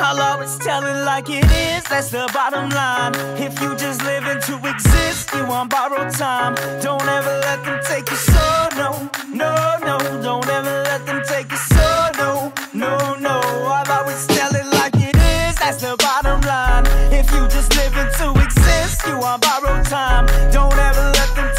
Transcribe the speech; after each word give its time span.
I'll 0.00 0.20
always 0.20 0.56
tell 0.58 0.84
it 0.84 1.04
like 1.04 1.28
it 1.28 1.44
is, 1.44 1.84
that's 1.84 2.10
the 2.10 2.30
bottom 2.32 2.70
line. 2.70 3.14
If 3.36 3.60
you 3.60 3.74
just 3.76 4.02
living 4.04 4.40
to 4.42 4.54
exist, 4.68 5.34
you 5.34 5.42
on 5.42 5.68
borrowed 5.68 6.12
time. 6.12 6.54
Don't 6.80 7.02
ever 7.02 7.40
let 7.40 7.64
them 7.64 7.80
take 7.84 8.08
your 8.08 8.16
soul, 8.18 8.68
no, 8.76 9.10
no, 9.32 9.76
no. 9.82 9.98
Don't 10.22 10.48
ever 10.48 10.82
let 10.84 11.04
them 11.04 11.22
take 11.26 11.50
your 11.50 11.58
soul, 11.58 12.10
no, 12.16 12.52
no, 12.72 13.16
no. 13.16 13.40
I'll 13.66 13.92
always 14.00 14.26
tell 14.26 14.54
it 14.54 14.66
like 14.66 14.94
it 14.96 15.16
is, 15.16 15.56
that's 15.56 15.80
the 15.82 15.96
bottom 15.98 16.40
line. 16.42 16.86
If 17.12 17.30
you 17.32 17.48
just 17.48 17.74
living 17.76 18.10
to 18.18 18.26
exist, 18.44 19.06
you 19.06 19.14
on 19.14 19.40
borrowed 19.40 19.84
time. 19.86 20.26
Don't 20.52 20.72
ever 20.72 21.12
let 21.18 21.34
them 21.34 21.50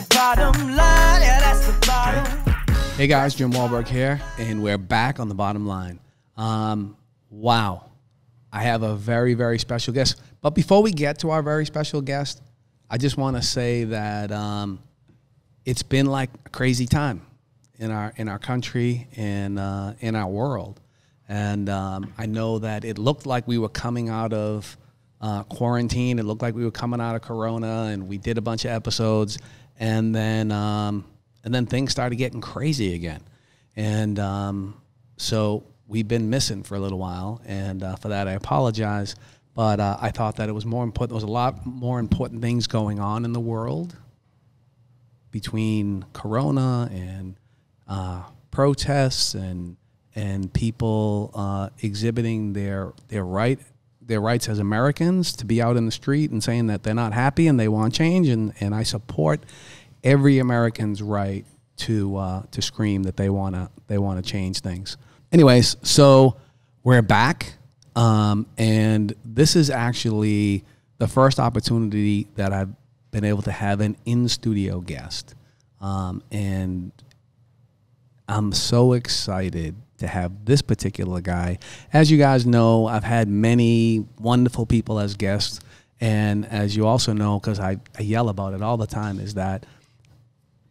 the 0.00 0.14
bottom 0.14 0.54
line. 0.76 1.22
Yeah, 1.22 1.40
that's 1.40 1.66
the 1.66 1.86
bottom. 1.86 2.54
Hey 2.96 3.08
guys, 3.08 3.34
Jim 3.34 3.50
Wahlberg 3.50 3.88
here, 3.88 4.20
and 4.38 4.62
we're 4.62 4.78
back 4.78 5.18
on 5.18 5.28
the 5.28 5.34
bottom 5.34 5.66
line. 5.66 5.98
Um, 6.36 6.96
wow, 7.30 7.90
I 8.52 8.62
have 8.62 8.84
a 8.84 8.94
very, 8.94 9.34
very 9.34 9.58
special 9.58 9.92
guest. 9.92 10.20
But 10.40 10.50
before 10.50 10.82
we 10.82 10.92
get 10.92 11.18
to 11.20 11.30
our 11.30 11.42
very 11.42 11.66
special 11.66 12.00
guest, 12.00 12.40
I 12.88 12.96
just 12.96 13.16
want 13.16 13.36
to 13.38 13.42
say 13.42 13.84
that 13.84 14.30
um, 14.30 14.78
it's 15.64 15.82
been 15.82 16.06
like 16.06 16.30
a 16.46 16.50
crazy 16.50 16.86
time 16.86 17.22
in 17.80 17.90
our 17.90 18.12
in 18.16 18.28
our 18.28 18.38
country 18.38 19.08
and 19.16 19.58
uh, 19.58 19.94
in 19.98 20.14
our 20.14 20.28
world. 20.28 20.80
And 21.28 21.68
um, 21.68 22.14
I 22.16 22.26
know 22.26 22.60
that 22.60 22.84
it 22.84 22.98
looked 22.98 23.26
like 23.26 23.48
we 23.48 23.58
were 23.58 23.68
coming 23.68 24.08
out 24.10 24.32
of 24.32 24.76
uh, 25.20 25.42
quarantine. 25.44 26.18
It 26.18 26.24
looked 26.24 26.42
like 26.42 26.54
we 26.54 26.64
were 26.64 26.70
coming 26.70 27.00
out 27.00 27.16
of 27.16 27.22
Corona, 27.22 27.88
and 27.90 28.08
we 28.08 28.18
did 28.18 28.38
a 28.38 28.40
bunch 28.40 28.64
of 28.64 28.70
episodes, 28.70 29.38
and 29.78 30.14
then 30.14 30.52
um, 30.52 31.04
and 31.44 31.54
then 31.54 31.66
things 31.66 31.92
started 31.92 32.16
getting 32.16 32.40
crazy 32.40 32.94
again. 32.94 33.22
And 33.76 34.18
um, 34.18 34.80
so 35.16 35.64
we've 35.86 36.08
been 36.08 36.28
missing 36.30 36.62
for 36.62 36.74
a 36.74 36.80
little 36.80 36.98
while, 36.98 37.40
and 37.46 37.82
uh, 37.82 37.96
for 37.96 38.08
that 38.08 38.28
I 38.28 38.32
apologize. 38.32 39.14
But 39.54 39.80
uh, 39.80 39.96
I 40.00 40.10
thought 40.10 40.36
that 40.36 40.48
it 40.48 40.52
was 40.52 40.64
more 40.64 40.84
important. 40.84 41.10
There 41.10 41.16
was 41.16 41.24
a 41.24 41.26
lot 41.26 41.66
more 41.66 41.98
important 41.98 42.42
things 42.42 42.66
going 42.66 43.00
on 43.00 43.24
in 43.24 43.32
the 43.32 43.40
world 43.40 43.96
between 45.30 46.04
Corona 46.12 46.88
and 46.92 47.36
uh, 47.88 48.22
protests 48.50 49.34
and 49.34 49.76
and 50.14 50.52
people 50.52 51.30
uh, 51.34 51.70
exhibiting 51.82 52.52
their 52.52 52.92
their 53.08 53.24
right 53.24 53.58
their 54.08 54.20
rights 54.20 54.48
as 54.48 54.58
Americans 54.58 55.32
to 55.34 55.44
be 55.44 55.62
out 55.62 55.76
in 55.76 55.86
the 55.86 55.92
street 55.92 56.30
and 56.30 56.42
saying 56.42 56.66
that 56.66 56.82
they're 56.82 56.94
not 56.94 57.12
happy 57.12 57.46
and 57.46 57.60
they 57.60 57.68
want 57.68 57.94
change 57.94 58.28
and, 58.28 58.52
and 58.58 58.74
I 58.74 58.82
support 58.82 59.44
every 60.02 60.38
American's 60.38 61.02
right 61.02 61.44
to 61.76 62.16
uh, 62.16 62.42
to 62.50 62.60
scream 62.60 63.04
that 63.04 63.16
they 63.16 63.30
wanna 63.30 63.70
they 63.86 63.98
wanna 63.98 64.22
change 64.22 64.60
things. 64.60 64.96
Anyways, 65.30 65.76
so 65.82 66.36
we're 66.82 67.02
back, 67.02 67.54
um, 67.94 68.46
and 68.56 69.14
this 69.24 69.54
is 69.54 69.70
actually 69.70 70.64
the 70.96 71.06
first 71.06 71.38
opportunity 71.38 72.26
that 72.34 72.52
I've 72.52 72.70
been 73.10 73.24
able 73.24 73.42
to 73.42 73.52
have 73.52 73.80
an 73.80 73.96
in 74.06 74.28
studio 74.28 74.80
guest, 74.80 75.34
um, 75.80 76.22
and 76.32 76.92
I'm 78.26 78.52
so 78.52 78.94
excited 78.94 79.76
to 79.98 80.06
have 80.06 80.44
this 80.44 80.62
particular 80.62 81.20
guy. 81.20 81.58
As 81.92 82.10
you 82.10 82.18
guys 82.18 82.46
know, 82.46 82.86
I've 82.86 83.04
had 83.04 83.28
many 83.28 84.06
wonderful 84.18 84.66
people 84.66 84.98
as 84.98 85.14
guests. 85.14 85.60
And 86.00 86.46
as 86.46 86.76
you 86.76 86.86
also 86.86 87.12
know, 87.12 87.40
because 87.40 87.58
I, 87.58 87.78
I 87.98 88.02
yell 88.02 88.28
about 88.28 88.54
it 88.54 88.62
all 88.62 88.76
the 88.76 88.86
time, 88.86 89.18
is 89.18 89.34
that 89.34 89.66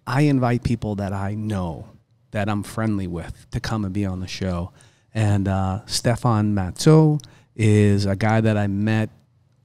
I 0.05 0.21
invite 0.21 0.63
people 0.63 0.95
that 0.95 1.11
I 1.11 1.35
know, 1.35 1.89
that 2.31 2.47
I'm 2.47 2.63
friendly 2.63 3.07
with, 3.07 3.45
to 3.51 3.59
come 3.59 3.83
and 3.83 3.93
be 3.93 4.05
on 4.05 4.21
the 4.21 4.27
show. 4.27 4.71
And 5.13 5.47
uh, 5.47 5.85
Stephan 5.85 6.55
Matteau 6.55 7.21
is 7.55 8.05
a 8.05 8.15
guy 8.15 8.39
that 8.39 8.55
I 8.55 8.67
met 8.67 9.09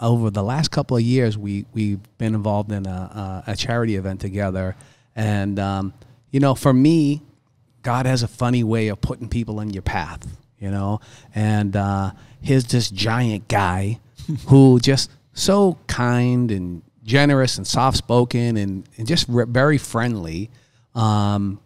over 0.01 0.31
the 0.31 0.43
last 0.43 0.73
couple 0.73 0.97
of 0.97 1.03
years. 1.05 1.39
We, 1.39 1.67
we've 1.73 2.01
been 2.19 2.35
involved 2.35 2.73
in 2.73 2.87
a, 2.87 3.45
a, 3.47 3.53
a 3.53 3.57
charity 3.57 3.95
event 3.95 4.21
together. 4.21 4.75
And, 5.15 5.61
um, 5.61 5.95
you 6.33 6.41
know, 6.41 6.57
for 6.57 6.73
me, 6.73 7.23
God 7.83 8.07
has 8.07 8.23
a 8.23 8.29
funny 8.29 8.65
way 8.65 8.89
of 8.89 9.01
putting 9.01 9.29
people 9.29 9.61
in 9.61 9.71
your 9.71 9.83
path, 9.83 10.27
you 10.59 10.71
know. 10.71 11.01
And 11.35 11.77
uh, 11.77 12.13
here's 12.41 12.65
this 12.67 12.91
giant 12.91 13.49
guy 13.49 14.01
who 14.47 14.81
just 14.81 15.11
so 15.33 15.79
kind 15.87 16.51
and 16.51 16.83
generous 17.05 17.59
and 17.59 17.67
soft 17.67 17.97
spoken 17.97 18.57
and, 18.57 18.89
and 18.97 19.07
just 19.07 19.27
very 19.27 19.79
friendly. 19.79 20.51
Um, 20.95 21.61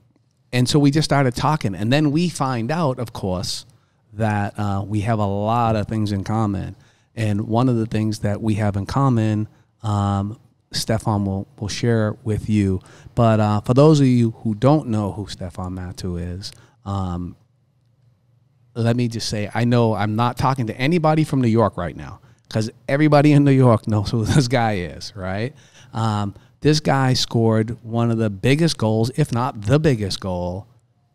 and 0.52 0.68
so 0.68 0.78
we 0.78 0.90
just 0.90 1.04
started 1.04 1.34
talking. 1.34 1.74
And 1.74 1.92
then 1.92 2.10
we 2.10 2.28
find 2.28 2.70
out, 2.70 2.98
of 2.98 3.12
course, 3.12 3.66
that 4.14 4.58
uh, 4.58 4.82
we 4.86 5.00
have 5.02 5.18
a 5.18 5.26
lot 5.26 5.76
of 5.76 5.86
things 5.86 6.12
in 6.12 6.24
common. 6.24 6.76
And 7.14 7.42
one 7.48 7.68
of 7.68 7.76
the 7.76 7.86
things 7.86 8.20
that 8.20 8.40
we 8.40 8.54
have 8.54 8.76
in 8.76 8.86
common, 8.86 9.48
um, 9.82 10.38
Stephan 10.72 11.24
will, 11.24 11.46
will 11.58 11.68
share 11.68 12.16
with 12.24 12.48
you. 12.48 12.80
But 13.14 13.40
uh, 13.40 13.60
for 13.60 13.74
those 13.74 14.00
of 14.00 14.06
you 14.06 14.32
who 14.42 14.54
don't 14.54 14.88
know 14.88 15.12
who 15.12 15.26
Stephan 15.26 15.74
Matteau 15.74 16.20
is, 16.20 16.52
um, 16.84 17.36
let 18.74 18.96
me 18.96 19.08
just 19.08 19.28
say 19.28 19.50
I 19.54 19.64
know 19.64 19.94
I'm 19.94 20.16
not 20.16 20.36
talking 20.36 20.66
to 20.66 20.76
anybody 20.76 21.24
from 21.24 21.40
New 21.40 21.48
York 21.48 21.76
right 21.76 21.96
now 21.96 22.20
because 22.48 22.70
everybody 22.88 23.32
in 23.32 23.44
New 23.44 23.52
York 23.52 23.88
knows 23.88 24.10
who 24.10 24.24
this 24.24 24.48
guy 24.48 24.76
is, 24.76 25.14
right? 25.16 25.54
Um, 25.92 26.34
this 26.60 26.80
guy 26.80 27.14
scored 27.14 27.82
one 27.82 28.10
of 28.10 28.18
the 28.18 28.30
biggest 28.30 28.76
goals, 28.76 29.10
if 29.16 29.32
not 29.32 29.62
the 29.62 29.78
biggest 29.78 30.20
goal, 30.20 30.66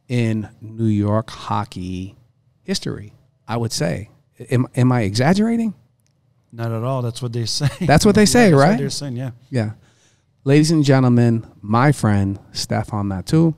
in 0.07 0.49
New 0.59 0.85
York 0.85 1.29
hockey 1.29 2.15
history, 2.63 3.13
I 3.47 3.57
would 3.57 3.71
say. 3.71 4.09
Am, 4.49 4.67
am 4.75 4.91
I 4.91 5.01
exaggerating? 5.01 5.73
Not 6.51 6.71
at 6.71 6.83
all. 6.83 7.01
That's 7.01 7.21
what 7.21 7.33
they 7.33 7.45
say. 7.59 7.69
That's 7.81 8.05
what 8.05 8.15
they 8.15 8.25
say, 8.25 8.51
That's 8.51 8.55
what 8.55 8.61
right? 8.69 8.77
they're 8.77 8.89
saying, 8.89 9.15
yeah. 9.15 9.31
Yeah. 9.49 9.71
Ladies 10.43 10.71
and 10.71 10.83
gentlemen, 10.83 11.45
my 11.61 11.91
friend 11.91 12.39
Stephan 12.51 13.05
Matteau, 13.07 13.55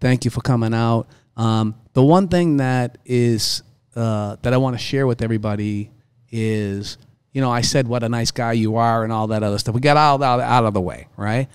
thank 0.00 0.24
you 0.24 0.30
for 0.30 0.40
coming 0.40 0.72
out. 0.72 1.06
Um, 1.36 1.74
the 1.92 2.02
one 2.02 2.28
thing 2.28 2.56
that 2.56 2.98
is 3.04 3.62
uh, 3.94 4.36
that 4.42 4.54
I 4.54 4.56
want 4.56 4.74
to 4.74 4.82
share 4.82 5.06
with 5.06 5.20
everybody 5.20 5.90
is, 6.30 6.96
you 7.32 7.42
know, 7.42 7.50
I 7.50 7.60
said 7.60 7.86
what 7.86 8.02
a 8.02 8.08
nice 8.08 8.30
guy 8.30 8.52
you 8.52 8.76
are 8.76 9.04
and 9.04 9.12
all 9.12 9.26
that 9.28 9.42
other 9.42 9.58
stuff. 9.58 9.74
We 9.74 9.82
got 9.82 9.98
all 9.98 10.18
that 10.18 10.40
out 10.40 10.64
of 10.64 10.72
the 10.72 10.80
way, 10.80 11.08
right? 11.18 11.48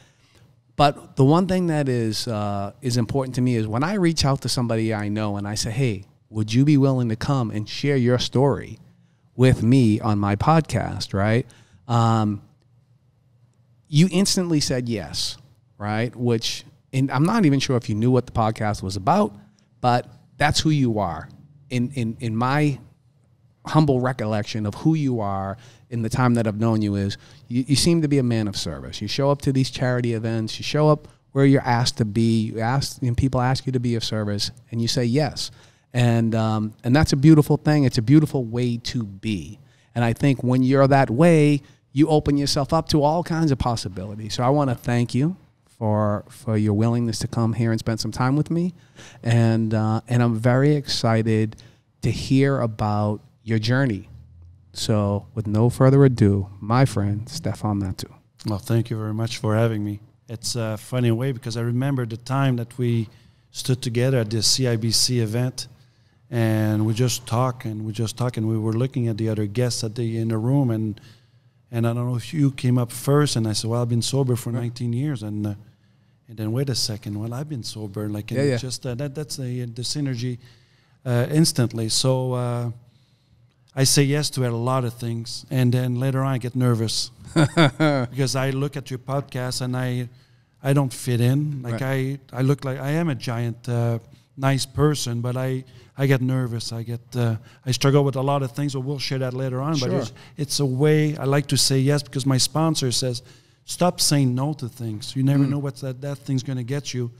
But 0.76 1.16
the 1.16 1.26
one 1.26 1.47
thing 1.47 1.68
that 1.68 1.90
is 1.90 2.28
uh, 2.28 2.74
is 2.81 2.97
important 2.97 3.34
to 3.36 3.42
me 3.42 3.56
is 3.56 3.68
when 3.68 3.84
I 3.84 3.96
reach 3.96 4.26
out 4.26 4.42
to 4.42 4.50
somebody 4.50 4.94
I 4.94 5.09
know 5.09 5.38
and 5.38 5.47
I 5.47 5.56
say, 5.56 5.72
"Hey, 5.72 6.03
would 6.30 6.53
you 6.53 6.66
be 6.66 6.78
willing 6.78 7.09
to 7.09 7.16
come 7.16 7.50
and 7.50 7.68
share 7.68 7.97
your 7.97 8.20
story 8.20 8.78
with 9.38 9.64
me 9.64 10.02
on 10.02 10.20
my 10.20 10.36
podcast?" 10.36 11.14
Right? 11.14 11.48
Um, 11.88 12.42
you 13.88 14.09
instantly 14.12 14.59
said 14.59 14.90
yes, 14.90 15.38
right? 15.78 16.14
Which, 16.14 16.66
and 16.92 17.09
I'm 17.09 17.24
not 17.24 17.46
even 17.46 17.62
sure 17.62 17.78
if 17.78 17.88
you 17.88 17.96
knew 17.96 18.12
what 18.12 18.26
the 18.26 18.34
podcast 18.34 18.84
was 18.84 18.97
about, 18.97 19.34
but 19.80 20.08
that's 20.36 20.59
who 20.59 20.72
you 20.72 21.00
are. 21.00 21.30
In 21.70 21.92
in 21.92 22.18
in 22.20 22.36
my 22.36 22.80
humble 23.66 24.00
recollection 24.00 24.66
of 24.66 24.74
who 24.76 24.94
you 24.96 25.20
are 25.20 25.58
in 25.90 26.02
the 26.02 26.09
time 26.09 26.34
that 26.36 26.47
I've 26.47 26.59
known 26.59 26.81
you 26.81 26.96
is 26.96 27.18
you, 27.47 27.64
you 27.68 27.76
seem 27.76 28.02
to 28.02 28.08
be 28.08 28.18
a 28.18 28.24
man 28.24 28.47
of 28.47 28.56
service. 28.58 29.02
You 29.02 29.08
show 29.08 29.30
up 29.30 29.42
to 29.44 29.52
these 29.52 29.70
charity 29.70 30.14
events, 30.14 30.58
you 30.59 30.64
show 30.64 30.90
up 30.90 31.08
where 31.31 31.46
you're 31.46 31.62
asked 31.62 31.97
to 31.97 32.06
be, 32.06 32.42
you 32.42 32.59
ask 32.59 33.02
and 33.02 33.16
people 33.16 33.42
ask 33.42 33.66
you 33.66 33.72
to 33.74 33.80
be 33.80 33.96
of 33.96 34.03
service 34.03 34.52
and 34.72 34.81
you 34.81 34.88
say 34.88 35.03
yes. 35.03 35.52
And 35.94 36.36
um, 36.36 36.74
and 36.84 36.96
that's 36.96 37.14
a 37.14 37.16
beautiful 37.16 37.58
thing. 37.58 37.84
It's 37.84 37.98
a 37.98 38.02
beautiful 38.02 38.44
way 38.44 38.78
to 38.78 39.03
be. 39.03 39.59
And 39.96 40.03
I 40.03 40.14
think 40.14 40.44
when 40.44 40.62
you're 40.62 40.88
that 40.88 41.09
way, 41.09 41.62
you 41.92 42.08
open 42.08 42.38
yourself 42.38 42.74
up 42.74 42.88
to 42.90 43.02
all 43.02 43.24
kinds 43.24 43.52
of 43.52 43.58
possibilities. 43.58 44.36
So 44.36 44.44
I 44.44 44.50
want 44.50 44.70
to 44.70 44.76
thank 44.76 45.16
you 45.16 45.36
for 45.66 46.26
for 46.30 46.58
your 46.58 46.74
willingness 46.74 47.20
to 47.20 47.28
come 47.28 47.53
here 47.53 47.72
and 47.72 47.79
spend 47.79 48.00
some 48.00 48.11
time 48.11 48.35
with 48.35 48.52
me, 48.52 48.73
and 49.23 49.73
uh, 49.73 50.02
and 50.08 50.22
I'm 50.22 50.35
very 50.35 50.76
excited 50.76 51.56
to 52.02 52.11
hear 52.11 52.59
about 52.59 53.22
your 53.44 53.59
journey. 53.59 54.09
So, 54.73 55.26
with 55.34 55.47
no 55.47 55.70
further 55.72 56.06
ado, 56.06 56.50
my 56.59 56.85
friend 56.85 57.28
Stephan 57.28 57.82
Matteau. 57.82 58.14
Well, 58.46 58.59
thank 58.59 58.91
you 58.91 58.97
very 58.97 59.14
much 59.14 59.38
for 59.38 59.56
having 59.56 59.84
me. 59.84 60.02
It's 60.29 60.56
a 60.56 60.78
funny 60.78 61.11
way 61.11 61.32
because 61.32 61.58
I 61.58 61.61
remember 61.61 62.06
the 62.06 62.17
time 62.17 62.58
that 62.58 62.78
we 62.78 63.09
stood 63.50 63.82
together 63.82 64.20
at 64.20 64.29
the 64.29 64.38
CIBC 64.38 65.20
event 65.20 65.67
and 66.29 66.85
we 66.85 66.94
just 66.94 67.26
talk 67.26 67.66
and 67.66 67.85
we 67.85 67.94
just 67.94 68.18
talk 68.18 68.38
and 68.38 68.47
we 68.47 68.58
were 68.58 68.74
looking 68.74 69.08
at 69.08 69.18
the 69.18 69.29
other 69.29 69.46
guests 69.46 69.84
at 69.84 69.96
the 69.96 70.18
in 70.18 70.28
the 70.28 70.38
room 70.38 70.70
and 70.72 71.00
and 71.72 71.85
I 71.88 71.94
don't 71.94 72.08
know 72.09 72.16
if 72.16 72.34
you 72.34 72.52
came 72.52 72.78
up 72.78 72.91
first 72.91 73.35
and 73.35 73.46
I 73.47 73.53
said, 73.53 73.70
well, 73.70 73.82
I've 73.82 73.90
been 73.90 74.02
sober 74.02 74.35
for 74.38 74.52
19 74.52 74.94
years 74.94 75.24
and 75.24 75.47
uh, 75.47 75.53
and 76.29 76.38
then 76.38 76.52
wait 76.52 76.70
a 76.70 76.76
second, 76.76 77.18
well, 77.20 77.34
I've 77.34 77.47
been 77.50 77.64
sober 77.64 78.09
like 78.09 78.32
and 78.32 78.40
Yeah, 78.40 78.46
yeah. 78.52 78.58
just 78.58 78.85
uh, 78.85 78.96
that 78.96 79.16
that's 79.16 79.38
the 79.38 79.66
the 79.66 79.82
synergy 79.84 80.38
uh, 81.06 81.28
instantly. 81.32 81.90
So. 81.90 82.34
Uh, 82.34 82.72
I 83.80 83.84
say 83.84 84.02
yes 84.02 84.32
to 84.32 84.47
a 84.47 84.50
lot 84.50 84.85
of 84.85 84.94
things, 84.96 85.46
and 85.52 85.72
then 85.72 86.00
later 86.00 86.23
on 86.23 86.34
I 86.34 86.40
get 86.40 86.56
nervous 86.56 87.12
because 87.35 88.35
I 88.35 88.50
look 88.50 88.76
at 88.76 88.90
your 88.90 88.97
podcast 88.97 89.62
and 89.62 89.78
I, 89.78 90.09
I 90.64 90.73
don't 90.73 90.91
fit 90.91 91.22
in. 91.22 91.62
Like 91.62 91.84
I, 91.84 92.18
I 92.34 92.41
look 92.41 92.66
like 92.66 92.80
I 92.80 92.94
am 92.94 93.08
a 93.08 93.14
giant, 93.14 93.70
uh, 93.70 94.00
nice 94.37 94.66
person, 94.66 95.22
but 95.22 95.35
I, 95.35 95.63
I 95.97 96.05
get 96.05 96.22
nervous. 96.22 96.72
I 96.72 96.84
get, 96.84 97.01
uh, 97.16 97.37
I 97.66 97.72
struggle 97.72 98.03
with 98.03 98.16
a 98.16 98.22
lot 98.22 98.43
of 98.43 98.51
things. 98.51 98.73
But 98.73 98.81
we'll 98.81 98.99
share 98.99 99.19
that 99.19 99.34
later 99.34 99.59
on. 99.61 99.73
But 99.79 99.89
Sure. 99.89 99.99
it's, 99.99 100.13
it's 100.37 100.59
a 100.59 100.66
way 100.66 101.17
I 101.17 101.25
like 101.25 101.47
to 101.47 101.57
say 101.57 101.79
yes 101.79 102.03
because 102.03 102.25
my 102.25 102.37
sponsor 102.37 102.91
says, 102.91 103.23
stop 103.66 103.99
saying 103.99 104.34
no 104.35 104.53
to 104.53 104.69
things. 104.69 105.16
You 105.16 105.23
never 105.23 105.43
know 105.45 105.57
what 105.59 105.78
that 105.78 106.01
that 106.01 106.19
thing's 106.19 106.43
going 106.43 106.57
to 106.57 106.63
get 106.63 106.93
you. 106.93 107.11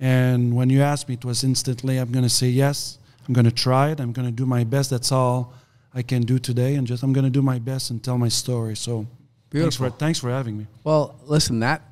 And 0.00 0.54
when 0.54 0.70
you 0.70 0.82
asked 0.82 1.08
me, 1.08 1.14
it 1.14 1.24
was 1.24 1.42
instantly, 1.42 1.96
I'm 1.98 2.12
going 2.12 2.22
to 2.24 2.28
say 2.30 2.48
yes. 2.48 2.98
I'm 3.26 3.34
going 3.34 3.46
to 3.46 3.50
try 3.52 3.90
it. 3.90 4.00
I'm 4.00 4.12
going 4.12 4.26
to 4.26 4.32
do 4.32 4.46
my 4.46 4.62
best. 4.64 4.90
That's 4.90 5.10
all 5.10 5.52
I 5.92 6.02
can 6.02 6.22
do 6.22 6.38
today. 6.38 6.76
And 6.76 6.86
just, 6.86 7.02
I'm 7.02 7.12
going 7.12 7.24
to 7.24 7.30
do 7.30 7.42
my 7.42 7.58
best 7.58 7.90
and 7.90 8.02
tell 8.02 8.16
my 8.18 8.28
story. 8.28 8.76
So 8.76 9.06
thanks 9.50 9.76
for, 9.76 9.84
Beautiful. 9.84 9.90
thanks 9.90 10.18
for 10.20 10.30
having 10.30 10.56
me. 10.58 10.66
Well, 10.84 11.16
listen, 11.24 11.60
that 11.60 11.82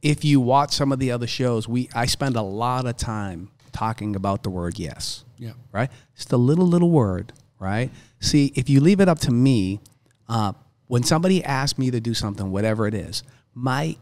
if 0.00 0.24
you 0.24 0.40
watch 0.40 0.72
some 0.74 0.92
of 0.92 0.98
the 1.00 1.10
other 1.10 1.26
shows, 1.26 1.66
we 1.66 1.88
I 1.94 2.06
spend 2.06 2.36
a 2.36 2.42
lot 2.42 2.86
of 2.86 2.96
time 2.96 3.50
talking 3.72 4.16
about 4.16 4.42
the 4.42 4.50
word 4.50 4.78
yes. 4.78 5.24
Yeah. 5.38 5.52
Right? 5.72 5.90
Just 6.16 6.32
a 6.32 6.36
little 6.36 6.66
little 6.66 6.90
word, 6.90 7.32
right? 7.58 7.90
See, 8.20 8.52
if 8.54 8.68
you 8.68 8.80
leave 8.80 9.00
it 9.00 9.08
up 9.08 9.18
to 9.20 9.30
me, 9.30 9.80
uh, 10.28 10.52
when 10.86 11.02
somebody 11.02 11.44
asks 11.44 11.78
me 11.78 11.90
to 11.90 12.00
do 12.00 12.14
something, 12.14 12.50
whatever 12.50 12.86
it 12.86 12.94
is, 12.94 13.22
my 13.54 13.96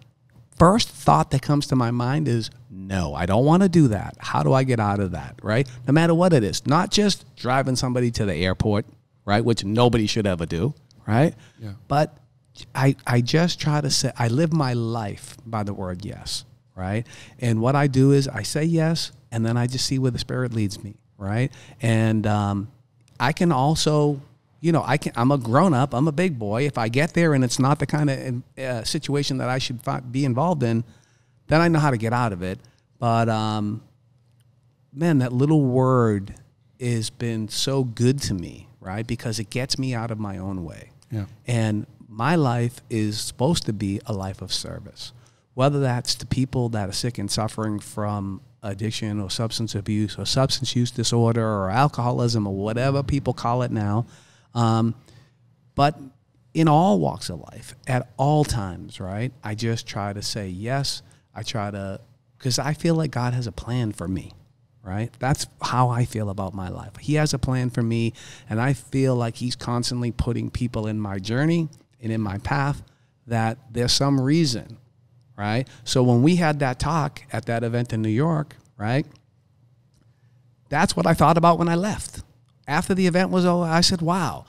first 0.58 0.88
thought 0.88 1.30
that 1.30 1.42
comes 1.42 1.66
to 1.68 1.76
my 1.76 1.90
mind 1.90 2.28
is 2.28 2.50
no, 2.70 3.14
I 3.14 3.26
don't 3.26 3.44
want 3.44 3.62
to 3.62 3.68
do 3.68 3.88
that. 3.88 4.16
How 4.18 4.42
do 4.42 4.52
I 4.52 4.64
get 4.64 4.80
out 4.80 5.00
of 5.00 5.12
that, 5.12 5.38
right? 5.42 5.68
No 5.86 5.92
matter 5.92 6.14
what 6.14 6.32
it 6.32 6.44
is, 6.44 6.66
not 6.66 6.90
just 6.90 7.34
driving 7.36 7.76
somebody 7.76 8.10
to 8.12 8.24
the 8.24 8.34
airport, 8.34 8.86
right, 9.24 9.44
which 9.44 9.64
nobody 9.64 10.06
should 10.06 10.26
ever 10.26 10.46
do, 10.46 10.74
right? 11.06 11.34
Yeah. 11.58 11.72
But 11.88 12.16
I 12.74 12.96
I 13.06 13.20
just 13.20 13.60
try 13.60 13.80
to 13.80 13.90
say 13.90 14.12
I 14.18 14.28
live 14.28 14.52
my 14.52 14.72
life 14.72 15.36
by 15.44 15.62
the 15.62 15.74
word 15.74 16.04
yes, 16.04 16.44
right? 16.74 17.06
And 17.38 17.60
what 17.60 17.74
I 17.74 17.86
do 17.86 18.12
is 18.12 18.28
I 18.28 18.42
say 18.42 18.64
yes, 18.64 19.12
and 19.36 19.44
then 19.44 19.58
I 19.58 19.66
just 19.66 19.84
see 19.84 19.98
where 19.98 20.10
the 20.10 20.18
spirit 20.18 20.54
leads 20.54 20.82
me, 20.82 20.94
right? 21.18 21.52
And 21.82 22.26
um, 22.26 22.68
I 23.20 23.34
can 23.34 23.52
also, 23.52 24.22
you 24.62 24.72
know, 24.72 24.82
I 24.82 24.96
can. 24.96 25.12
I'm 25.14 25.30
a 25.30 25.36
grown 25.36 25.74
up. 25.74 25.92
I'm 25.92 26.08
a 26.08 26.12
big 26.12 26.38
boy. 26.38 26.64
If 26.64 26.78
I 26.78 26.88
get 26.88 27.12
there 27.12 27.34
and 27.34 27.44
it's 27.44 27.58
not 27.58 27.78
the 27.78 27.84
kind 27.86 28.08
of 28.08 28.42
uh, 28.58 28.84
situation 28.84 29.36
that 29.36 29.50
I 29.50 29.58
should 29.58 29.80
be 30.10 30.24
involved 30.24 30.62
in, 30.62 30.84
then 31.48 31.60
I 31.60 31.68
know 31.68 31.78
how 31.78 31.90
to 31.90 31.98
get 31.98 32.14
out 32.14 32.32
of 32.32 32.42
it. 32.42 32.58
But 32.98 33.28
um, 33.28 33.82
man, 34.90 35.18
that 35.18 35.34
little 35.34 35.66
word 35.66 36.34
has 36.80 37.10
been 37.10 37.48
so 37.48 37.84
good 37.84 38.22
to 38.22 38.32
me, 38.32 38.68
right? 38.80 39.06
Because 39.06 39.38
it 39.38 39.50
gets 39.50 39.78
me 39.78 39.92
out 39.92 40.10
of 40.10 40.18
my 40.18 40.38
own 40.38 40.64
way. 40.64 40.92
Yeah. 41.10 41.26
And 41.46 41.86
my 42.08 42.36
life 42.36 42.80
is 42.88 43.20
supposed 43.20 43.66
to 43.66 43.74
be 43.74 44.00
a 44.06 44.14
life 44.14 44.40
of 44.40 44.50
service, 44.50 45.12
whether 45.52 45.78
that's 45.78 46.14
to 46.14 46.26
people 46.26 46.70
that 46.70 46.88
are 46.88 46.92
sick 46.92 47.18
and 47.18 47.30
suffering 47.30 47.80
from 47.80 48.40
addiction 48.66 49.20
or 49.20 49.30
substance 49.30 49.74
abuse 49.74 50.18
or 50.18 50.26
substance 50.26 50.74
use 50.76 50.90
disorder 50.90 51.46
or 51.46 51.70
alcoholism 51.70 52.46
or 52.46 52.54
whatever 52.54 53.02
people 53.02 53.32
call 53.32 53.62
it 53.62 53.70
now. 53.70 54.06
Um, 54.54 54.94
but 55.74 55.98
in 56.54 56.68
all 56.68 56.98
walks 56.98 57.28
of 57.28 57.38
life, 57.40 57.74
at 57.86 58.10
all 58.16 58.42
times, 58.42 58.98
right? 58.98 59.32
I 59.44 59.54
just 59.54 59.86
try 59.86 60.12
to 60.12 60.22
say 60.22 60.48
yes. 60.48 61.02
I 61.34 61.42
try 61.42 61.70
to, 61.70 62.00
because 62.38 62.58
I 62.58 62.72
feel 62.72 62.94
like 62.94 63.10
God 63.10 63.34
has 63.34 63.46
a 63.46 63.52
plan 63.52 63.92
for 63.92 64.08
me, 64.08 64.32
right? 64.82 65.10
That's 65.18 65.46
how 65.60 65.90
I 65.90 66.06
feel 66.06 66.30
about 66.30 66.54
my 66.54 66.70
life. 66.70 66.96
He 66.98 67.14
has 67.14 67.34
a 67.34 67.38
plan 67.38 67.68
for 67.68 67.82
me, 67.82 68.14
and 68.48 68.58
I 68.58 68.72
feel 68.72 69.14
like 69.14 69.36
He's 69.36 69.54
constantly 69.54 70.12
putting 70.12 70.48
people 70.50 70.86
in 70.86 70.98
my 70.98 71.18
journey 71.18 71.68
and 72.00 72.10
in 72.10 72.22
my 72.22 72.38
path 72.38 72.82
that 73.26 73.58
there's 73.70 73.92
some 73.92 74.18
reason, 74.18 74.78
right? 75.36 75.68
So 75.84 76.02
when 76.02 76.22
we 76.22 76.36
had 76.36 76.60
that 76.60 76.78
talk 76.78 77.22
at 77.32 77.46
that 77.46 77.62
event 77.62 77.92
in 77.92 78.02
New 78.02 78.08
York, 78.08 78.56
right? 78.76 79.06
That's 80.68 80.96
what 80.96 81.06
I 81.06 81.14
thought 81.14 81.36
about 81.36 81.58
when 81.58 81.68
I 81.68 81.74
left. 81.74 82.22
After 82.66 82.94
the 82.94 83.06
event 83.06 83.30
was 83.30 83.44
over, 83.44 83.64
I 83.64 83.80
said, 83.80 84.02
wow, 84.02 84.46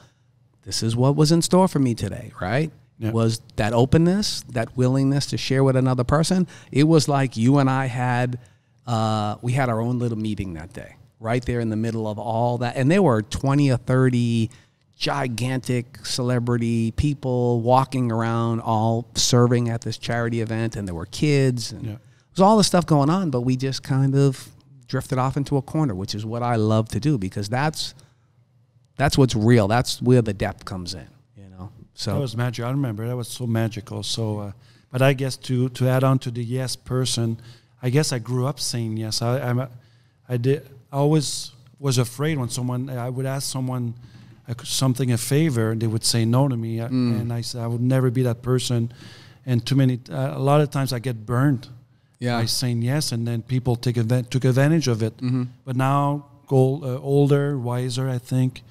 this 0.64 0.82
is 0.82 0.96
what 0.96 1.16
was 1.16 1.32
in 1.32 1.42
store 1.42 1.68
for 1.68 1.80
me 1.80 1.94
today, 1.94 2.32
right? 2.42 2.72
Yeah. 2.98 3.12
Was 3.12 3.42
that 3.58 3.74
openness, 3.74 4.42
that 4.50 4.76
willingness 4.76 5.28
to 5.28 5.38
share 5.38 5.64
with 5.64 5.76
another 5.76 6.04
person. 6.04 6.48
It 6.72 6.86
was 6.86 7.08
like 7.08 7.38
you 7.38 7.60
and 7.60 7.70
I 7.70 7.86
had, 7.86 8.40
uh, 8.88 9.36
we 9.42 9.52
had 9.52 9.70
our 9.70 9.80
own 9.80 10.00
little 10.00 10.18
meeting 10.18 10.56
that 10.56 10.74
day, 10.74 10.96
right 11.20 11.46
there 11.46 11.60
in 11.60 11.70
the 11.70 11.76
middle 11.76 12.08
of 12.08 12.18
all 12.18 12.58
that. 12.60 12.76
And 12.76 12.90
there 12.90 13.04
were 13.04 13.22
20 13.22 13.72
or 13.72 13.78
30 13.78 14.50
gigantic 14.98 16.06
celebrity 16.06 16.92
people 16.92 17.62
walking 17.62 18.12
around, 18.12 18.60
all 18.62 19.08
serving 19.16 19.70
at 19.70 19.82
this 19.82 19.98
charity 19.98 20.42
event. 20.42 20.76
And 20.76 20.88
there 20.88 20.96
were 20.96 21.06
kids. 21.06 21.72
And 21.72 21.86
Yeah. 21.86 21.92
It 21.94 22.00
was 22.34 22.42
all 22.42 22.58
this 22.58 22.68
stuff 22.68 22.86
going 22.86 23.10
on, 23.10 23.30
but 23.30 23.42
we 23.42 23.56
just 23.56 23.84
kind 23.84 24.16
of 24.16 24.50
drifted 24.88 25.18
off 25.18 25.38
into 25.38 25.58
a 25.58 25.62
corner, 25.62 25.94
which 25.96 26.16
is 26.16 26.26
what 26.26 26.44
I 26.44 26.56
love 26.56 26.88
to 26.90 27.00
do 27.00 27.18
because 27.18 27.50
that's 27.50 27.94
that's 28.96 29.18
what's 29.18 29.36
real. 29.36 29.68
That's 29.68 30.02
where 30.02 30.22
the 30.24 30.34
depth 30.34 30.66
comes 30.66 30.94
in, 30.96 31.08
you 31.36 31.50
know. 31.50 31.72
So 31.94 32.14
that 32.14 32.20
was 32.20 32.36
magic. 32.36 32.66
I 32.66 32.72
remember 32.72 33.08
that 33.08 33.16
was 33.16 33.28
so 33.28 33.46
magical. 33.46 34.02
So, 34.04 34.40
uh, 34.40 34.52
but 34.92 35.02
I 35.02 35.14
guess 35.14 35.36
to 35.38 35.70
to 35.70 35.88
add 35.88 36.04
on 36.04 36.20
to 36.20 36.32
the 36.32 36.44
yes 36.44 36.76
person, 36.76 37.40
I 37.82 37.90
guess 37.90 38.12
I 38.12 38.20
grew 38.20 38.48
up 38.48 38.60
saying 38.60 38.98
yes. 38.98 39.22
I 39.22 39.40
I'm 39.40 39.60
a, 39.60 39.70
I 40.28 40.38
did. 40.38 40.68
I 40.92 40.98
always 40.98 41.52
was 41.80 41.98
afraid 42.00 42.38
when 42.40 42.50
someone 42.50 42.90
I 42.90 43.10
would 43.10 43.26
ask 43.26 43.52
someone 43.52 43.94
something 44.64 45.12
a 45.12 45.18
favor 45.18 45.72
and 45.72 45.82
they 45.82 45.88
would 45.88 46.04
say 46.06 46.26
no 46.26 46.48
to 46.48 46.56
me, 46.58 46.80
uh, 46.80 46.88
and 46.88 47.32
I 47.34 47.42
said 47.42 47.62
I 47.62 47.68
would 47.68 47.82
never 47.82 48.10
be 48.12 48.24
that 48.24 48.42
person. 48.42 48.92
And 49.46 49.66
too 49.66 49.76
many. 49.76 50.00
Uh, 50.10 50.34
a 50.36 50.40
lot 50.40 50.60
of 50.62 50.70
times 50.70 50.92
I 50.94 51.00
get 51.00 51.26
burned. 51.26 51.68
Yeah. 52.20 52.40
by 52.42 52.46
saying 52.48 52.82
yes, 52.82 53.12
and 53.12 53.28
then 53.28 53.44
people 53.44 53.76
take 53.76 53.96
advan- 53.96 54.28
took 54.30 54.44
advantage 54.44 54.88
of 54.88 55.04
it. 55.04 55.14
But 55.66 55.76
now, 55.76 56.26
go 56.48 56.82
uh, 56.84 56.98
older, 57.00 57.58
wiser, 57.60 58.10
I 58.10 58.18
think, 58.18 58.64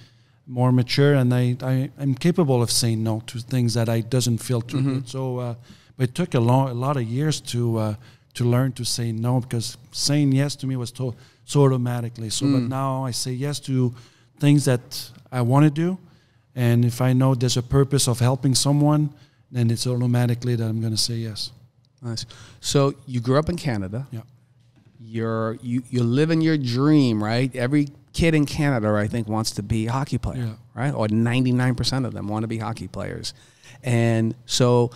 more 0.48 0.72
mature, 0.72 1.14
and 1.14 1.32
I, 1.32 1.56
I 1.62 1.90
I'm 1.96 2.14
capable 2.16 2.60
of 2.60 2.70
saying 2.70 3.04
no 3.04 3.22
to 3.28 3.38
things 3.38 3.74
that 3.74 3.88
I 3.88 4.00
doesn't 4.00 4.38
feel 4.38 4.60
too 4.62 4.82
good. 4.82 5.08
So, 5.08 5.38
uh, 5.38 5.54
but 5.96 6.08
it 6.08 6.14
took 6.16 6.34
a 6.34 6.40
long, 6.40 6.70
a 6.70 6.74
lot 6.74 6.96
of 6.96 7.04
years 7.04 7.40
to 7.52 7.78
uh, 7.78 7.94
to 8.34 8.44
learn 8.44 8.72
to 8.72 8.84
say 8.84 9.12
no 9.12 9.40
because 9.40 9.76
saying 9.92 10.32
yes 10.32 10.56
to 10.56 10.66
me 10.66 10.74
was 10.76 10.90
to, 10.92 11.14
so 11.44 11.62
automatically. 11.64 12.30
So, 12.30 12.46
but 12.46 12.62
now 12.68 13.04
I 13.06 13.12
say 13.12 13.30
yes 13.32 13.60
to 13.60 13.94
things 14.40 14.64
that 14.64 15.10
I 15.36 15.42
want 15.42 15.64
to 15.64 15.70
do, 15.70 15.98
and 16.54 16.84
if 16.84 17.00
I 17.00 17.12
know 17.12 17.34
there's 17.34 17.56
a 17.56 17.62
purpose 17.62 18.08
of 18.08 18.18
helping 18.20 18.54
someone, 18.54 19.10
then 19.52 19.70
it's 19.70 19.86
automatically 19.86 20.56
that 20.56 20.64
I'm 20.66 20.80
going 20.80 20.92
to 20.96 21.02
say 21.10 21.14
yes. 21.16 21.52
nice. 22.02 22.24
So 22.60 22.94
you 23.06 23.20
grew 23.20 23.38
up 23.38 23.48
in 23.48 23.56
Canada. 23.56 24.06
Yeah. 24.10 24.22
You're 24.98 25.58
you 25.62 25.82
you're 25.90 26.04
living 26.04 26.40
your 26.40 26.56
dream, 26.58 27.22
right? 27.22 27.54
Every 27.54 27.88
kid 28.12 28.34
in 28.34 28.46
Canada, 28.46 28.88
I 28.94 29.06
think, 29.06 29.28
wants 29.28 29.50
to 29.52 29.62
be 29.62 29.86
a 29.86 29.92
hockey 29.92 30.18
player, 30.18 30.40
Yeah. 30.42 30.54
right? 30.74 30.92
Or 30.94 31.06
ninety 31.08 31.52
nine 31.52 31.74
percent 31.74 32.06
of 32.06 32.12
them 32.14 32.28
want 32.28 32.42
to 32.44 32.48
be 32.48 32.58
hockey 32.58 32.88
players. 32.88 33.34
And 33.82 34.34
so, 34.46 34.90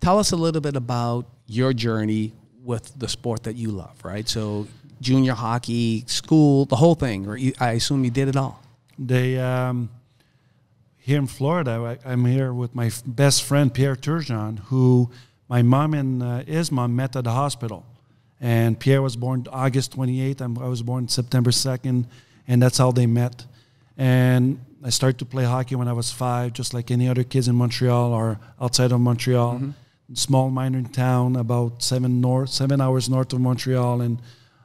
tell 0.00 0.18
us 0.18 0.32
a 0.32 0.36
little 0.36 0.60
bit 0.60 0.76
about 0.76 1.26
your 1.46 1.72
journey 1.74 2.32
with 2.64 2.92
the 2.98 3.08
sport 3.08 3.42
that 3.42 3.56
you 3.56 3.72
love, 3.72 3.96
right? 4.04 4.28
So, 4.28 4.68
junior 5.00 5.34
hockey, 5.34 6.04
school, 6.06 6.64
the 6.66 6.76
whole 6.76 6.94
thing. 6.94 7.26
Or 7.26 7.36
you, 7.36 7.52
I 7.58 7.72
assume 7.72 8.04
you 8.04 8.10
did 8.10 8.28
it 8.28 8.36
all. 8.36 8.61
They 8.98 9.38
um, 9.38 9.90
here 10.98 11.18
in 11.18 11.26
Florida. 11.26 11.98
I, 12.04 12.12
I'm 12.12 12.24
here 12.24 12.52
with 12.52 12.74
my 12.74 12.86
f- 12.86 13.02
best 13.04 13.42
friend 13.42 13.72
Pierre 13.72 13.96
Turgeon, 13.96 14.60
who 14.60 15.10
my 15.48 15.62
mom 15.62 15.94
and 15.94 16.22
uh, 16.22 16.44
his 16.44 16.70
mom 16.70 16.94
met 16.94 17.16
at 17.16 17.24
the 17.24 17.32
hospital. 17.32 17.84
And 18.40 18.78
Pierre 18.78 19.02
was 19.02 19.16
born 19.16 19.46
August 19.52 19.96
28th. 19.96 20.40
I'm, 20.40 20.58
I 20.58 20.66
was 20.66 20.82
born 20.82 21.08
September 21.08 21.50
2nd, 21.50 22.06
and 22.48 22.62
that's 22.62 22.78
how 22.78 22.90
they 22.92 23.06
met. 23.06 23.46
And 23.96 24.60
I 24.84 24.90
started 24.90 25.18
to 25.18 25.24
play 25.24 25.44
hockey 25.44 25.76
when 25.76 25.86
I 25.88 25.92
was 25.92 26.10
five, 26.10 26.52
just 26.52 26.74
like 26.74 26.90
any 26.90 27.08
other 27.08 27.22
kids 27.22 27.46
in 27.48 27.54
Montreal 27.54 28.12
or 28.12 28.40
outside 28.60 28.90
of 28.90 29.00
Montreal. 29.00 29.60
Small 30.14 30.50
minor 30.50 30.82
town, 30.82 31.36
about 31.36 31.82
seven 31.82 32.20
north, 32.20 32.50
seven 32.50 32.80
hours 32.80 33.08
north 33.08 33.32
of 33.32 33.40
Montreal, 33.40 34.00
and 34.00 34.20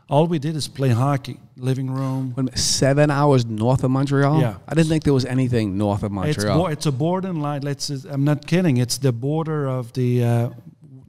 all 0.09 0.25
we 0.27 0.39
did 0.39 0.55
is 0.55 0.67
play 0.67 0.89
hockey. 0.89 1.39
Living 1.57 1.89
room, 1.91 2.33
minute, 2.37 2.57
seven 2.57 3.09
hours 3.11 3.45
north 3.45 3.83
of 3.83 3.91
Montreal. 3.91 4.39
Yeah. 4.39 4.57
I 4.67 4.73
didn't 4.75 4.89
think 4.89 5.03
there 5.03 5.13
was 5.13 5.25
anything 5.25 5.77
north 5.77 6.03
of 6.03 6.11
It's, 6.11 6.37
Montreal. 6.37 6.57
bo- 6.59 6.67
it's 6.67 6.85
a 6.85 6.91
borderline. 6.91 7.61
Let's. 7.61 7.89
I'm 7.89 8.23
not 8.23 8.45
kidding. 8.47 8.77
It's 8.77 8.97
the 8.99 9.11
border 9.11 9.67
of 9.67 9.91
the 9.93 10.23
uh, 10.23 10.49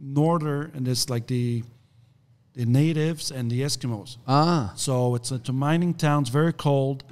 northern, 0.01 0.73
and 0.75 0.89
it's 0.89 1.09
like 1.11 1.27
the 1.27 1.63
the 2.55 2.65
natives 2.67 3.31
and 3.31 3.51
the 3.51 3.61
Eskimos. 3.63 4.17
ah, 4.27 4.73
So 4.75 5.15
it's 5.15 5.31
a, 5.31 5.53
mining 5.53 5.95
towns, 5.95 6.29
very 6.29 6.53
cold. 6.53 7.05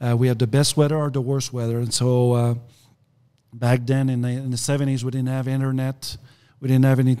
Uh, 0.00 0.16
we 0.16 0.28
have 0.28 0.38
the 0.38 0.46
best 0.46 0.76
weather 0.78 0.96
or 0.96 1.10
the 1.10 1.20
worst 1.20 1.52
weather, 1.52 1.78
and 1.78 1.92
so 1.92 2.32
uh, 2.32 2.54
back 3.52 3.80
then 3.86 4.08
in 4.08 4.22
the, 4.22 4.28
in 4.30 4.50
the 4.50 4.56
70s, 4.56 5.04
we 5.04 5.10
didn't 5.10 5.28
have 5.28 5.46
internet, 5.46 6.16
we 6.60 6.68
didn't 6.68 6.84
have 6.86 6.98
any 7.00 7.16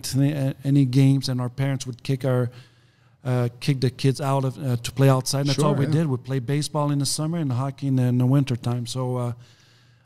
any 0.64 0.84
games, 0.86 1.28
and 1.28 1.40
our 1.42 1.50
parents 1.50 1.86
would 1.86 2.02
kick 2.02 2.24
our 2.24 2.50
uh, 3.24 3.48
kick 3.60 3.80
the 3.80 3.90
kids 3.90 4.20
out 4.20 4.44
of 4.44 4.58
uh, 4.58 4.76
to 4.76 4.92
play 4.92 5.08
outside. 5.08 5.46
That's 5.46 5.58
all 5.58 5.74
we 5.74 5.86
yeah. 5.86 5.92
did. 5.92 6.06
We 6.06 6.16
play 6.18 6.40
baseball 6.40 6.90
in 6.90 6.98
the 6.98 7.06
summer 7.06 7.38
and 7.38 7.50
hockey 7.52 7.86
in 7.86 7.96
the, 7.96 8.04
in 8.04 8.18
the 8.18 8.26
winter 8.26 8.56
time. 8.56 8.86
So 8.86 9.16
uh, 9.16 9.32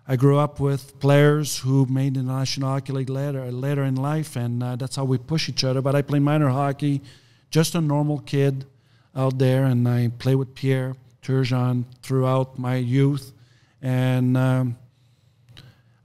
I 0.06 0.16
grew 0.16 0.38
up 0.38 0.60
with 0.60 0.98
players 1.00 1.58
who 1.58 1.84
made 1.86 2.14
the 2.14 2.22
National 2.22 2.70
Hockey 2.70 2.92
League 2.92 3.10
later, 3.10 3.50
later 3.50 3.84
in 3.84 3.96
life, 3.96 4.36
and 4.36 4.62
uh, 4.62 4.76
that's 4.76 4.96
how 4.96 5.04
we 5.04 5.18
push 5.18 5.48
each 5.48 5.64
other. 5.64 5.82
But 5.82 5.94
I 5.94 6.02
play 6.02 6.18
minor 6.18 6.48
hockey, 6.48 7.02
just 7.50 7.74
a 7.74 7.80
normal 7.80 8.20
kid 8.20 8.64
out 9.14 9.38
there, 9.38 9.64
and 9.64 9.86
I 9.88 10.08
play 10.18 10.34
with 10.34 10.54
Pierre 10.54 10.94
Turgeon 11.22 11.84
throughout 12.02 12.58
my 12.58 12.76
youth. 12.76 13.32
And 13.82 14.36
um, 14.36 14.78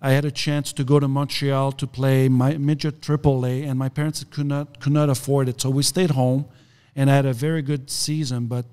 I 0.02 0.12
had 0.12 0.26
a 0.26 0.32
chance 0.32 0.74
to 0.74 0.84
go 0.84 1.00
to 1.00 1.08
Montreal 1.08 1.72
to 1.74 1.88
play 1.88 2.28
my 2.28 2.58
midget 2.58 3.00
AAA, 3.00 3.66
and 3.66 3.80
my 3.80 3.88
parents 3.88 4.24
could 4.30 4.48
not 4.48 4.82
could 4.82 4.92
not 4.92 5.10
afford 5.10 5.48
it, 5.48 5.62
so 5.62 5.70
we 5.70 5.84
stayed 5.84 6.12
home, 6.12 6.46
and 6.96 7.10
I 7.10 7.16
had 7.16 7.26
a 7.26 7.34
very 7.34 7.62
good 7.62 7.90
season. 7.90 8.48
But 8.48 8.66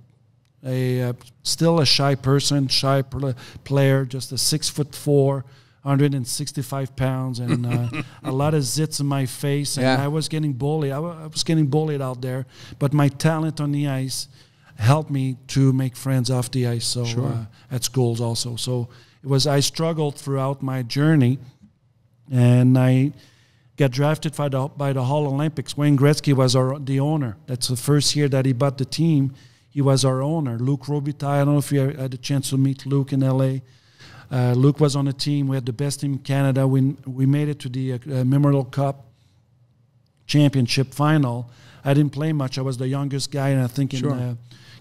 a 0.65 1.03
uh, 1.03 1.13
still 1.43 1.81
a 1.81 1.87
shy 1.87 2.15
person, 2.15 2.69
shy 2.69 3.03
pl- 3.03 3.35
player, 3.65 4.05
just 4.05 4.33
a 4.33 4.39
six 4.39 4.69
foot 4.69 4.95
four, 4.95 5.45
165 5.83 6.95
pounds, 6.97 7.39
and 7.41 7.65
uh, 7.67 7.89
a 8.23 8.33
lot 8.33 8.53
of 8.55 8.63
zits 8.63 9.01
in 9.01 9.07
my 9.07 9.27
face, 9.27 9.77
and 9.79 9.85
Yeah. 9.85 10.05
I 10.05 10.09
was 10.09 10.29
getting 10.29 10.53
bullied. 10.53 10.93
I 10.93 10.99
I 10.99 11.27
was 11.27 11.45
getting 11.45 11.67
bullied 11.67 12.03
out 12.03 12.21
there, 12.21 12.45
but 12.79 12.93
my 12.93 13.09
talent 13.09 13.61
on 13.61 13.73
the 13.73 13.87
ice 13.89 14.29
helped 14.77 15.11
me 15.11 15.37
to 15.49 15.73
make 15.73 15.97
friends 15.97 16.31
off 16.31 16.51
the 16.51 16.67
ice. 16.67 16.87
So 16.87 17.05
uh, 17.05 17.45
at 17.71 17.85
schools 17.85 18.21
also. 18.21 18.57
So 18.57 18.89
it 19.23 19.29
was 19.29 19.47
I 19.47 19.61
struggled 19.61 20.17
throughout 20.17 20.63
my 20.63 20.83
journey, 20.83 21.39
and 22.31 22.77
I 22.79 23.13
got 23.81 23.91
drafted 23.91 24.37
by 24.37 24.49
the 24.49 24.69
by 24.83 24.93
the 24.93 25.05
Hull 25.11 25.25
Olympiques. 25.33 25.77
Wayne 25.77 25.97
Gretzky 25.97 26.33
was 26.43 26.55
our 26.55 26.79
the 26.79 26.99
owner. 27.01 27.33
That's 27.47 27.69
the 27.69 27.77
first 27.77 28.15
year 28.17 28.29
that 28.29 28.45
he 28.47 28.53
bought 28.53 28.77
the 28.79 28.85
team. 28.85 29.33
He 29.77 29.81
was 29.91 30.05
our 30.05 30.21
owner. 30.23 30.59
Luc 30.59 30.83
Robitaille. 30.93 31.41
I 31.41 31.45
don't 31.45 31.55
know 31.55 31.59
if 31.67 31.73
you 31.73 31.81
had 32.05 32.13
a 32.15 32.19
chance 32.29 32.51
to 32.51 32.59
meet 32.59 32.85
Luc 32.87 33.13
in 33.13 33.23
L.A. 33.23 33.63
Uh, 34.31 34.53
Luc 34.65 34.81
was 34.81 34.95
on 34.97 35.05
the 35.07 35.13
team. 35.27 35.49
We 35.49 35.57
had 35.57 35.67
the 35.67 35.73
best 35.85 36.01
team 36.01 36.13
in 36.13 36.19
Canada. 36.33 36.67
We 36.75 36.81
we 37.19 37.25
made 37.27 37.49
it 37.49 37.59
to 37.61 37.69
the 37.69 37.85
uh, 37.95 38.25
Memorial 38.35 38.65
Cup 38.65 38.97
championship 40.27 40.95
final. 40.95 41.51
I 41.85 41.95
didn't 41.95 42.13
play 42.13 42.33
much. 42.33 42.59
I 42.59 42.63
was 42.63 42.77
the 42.77 42.89
youngest 42.89 43.31
guy, 43.31 43.49
and 43.55 43.63
I 43.63 43.67
think 43.77 43.93
Sure. 43.93 44.11
in 44.13 44.19
the 44.19 44.37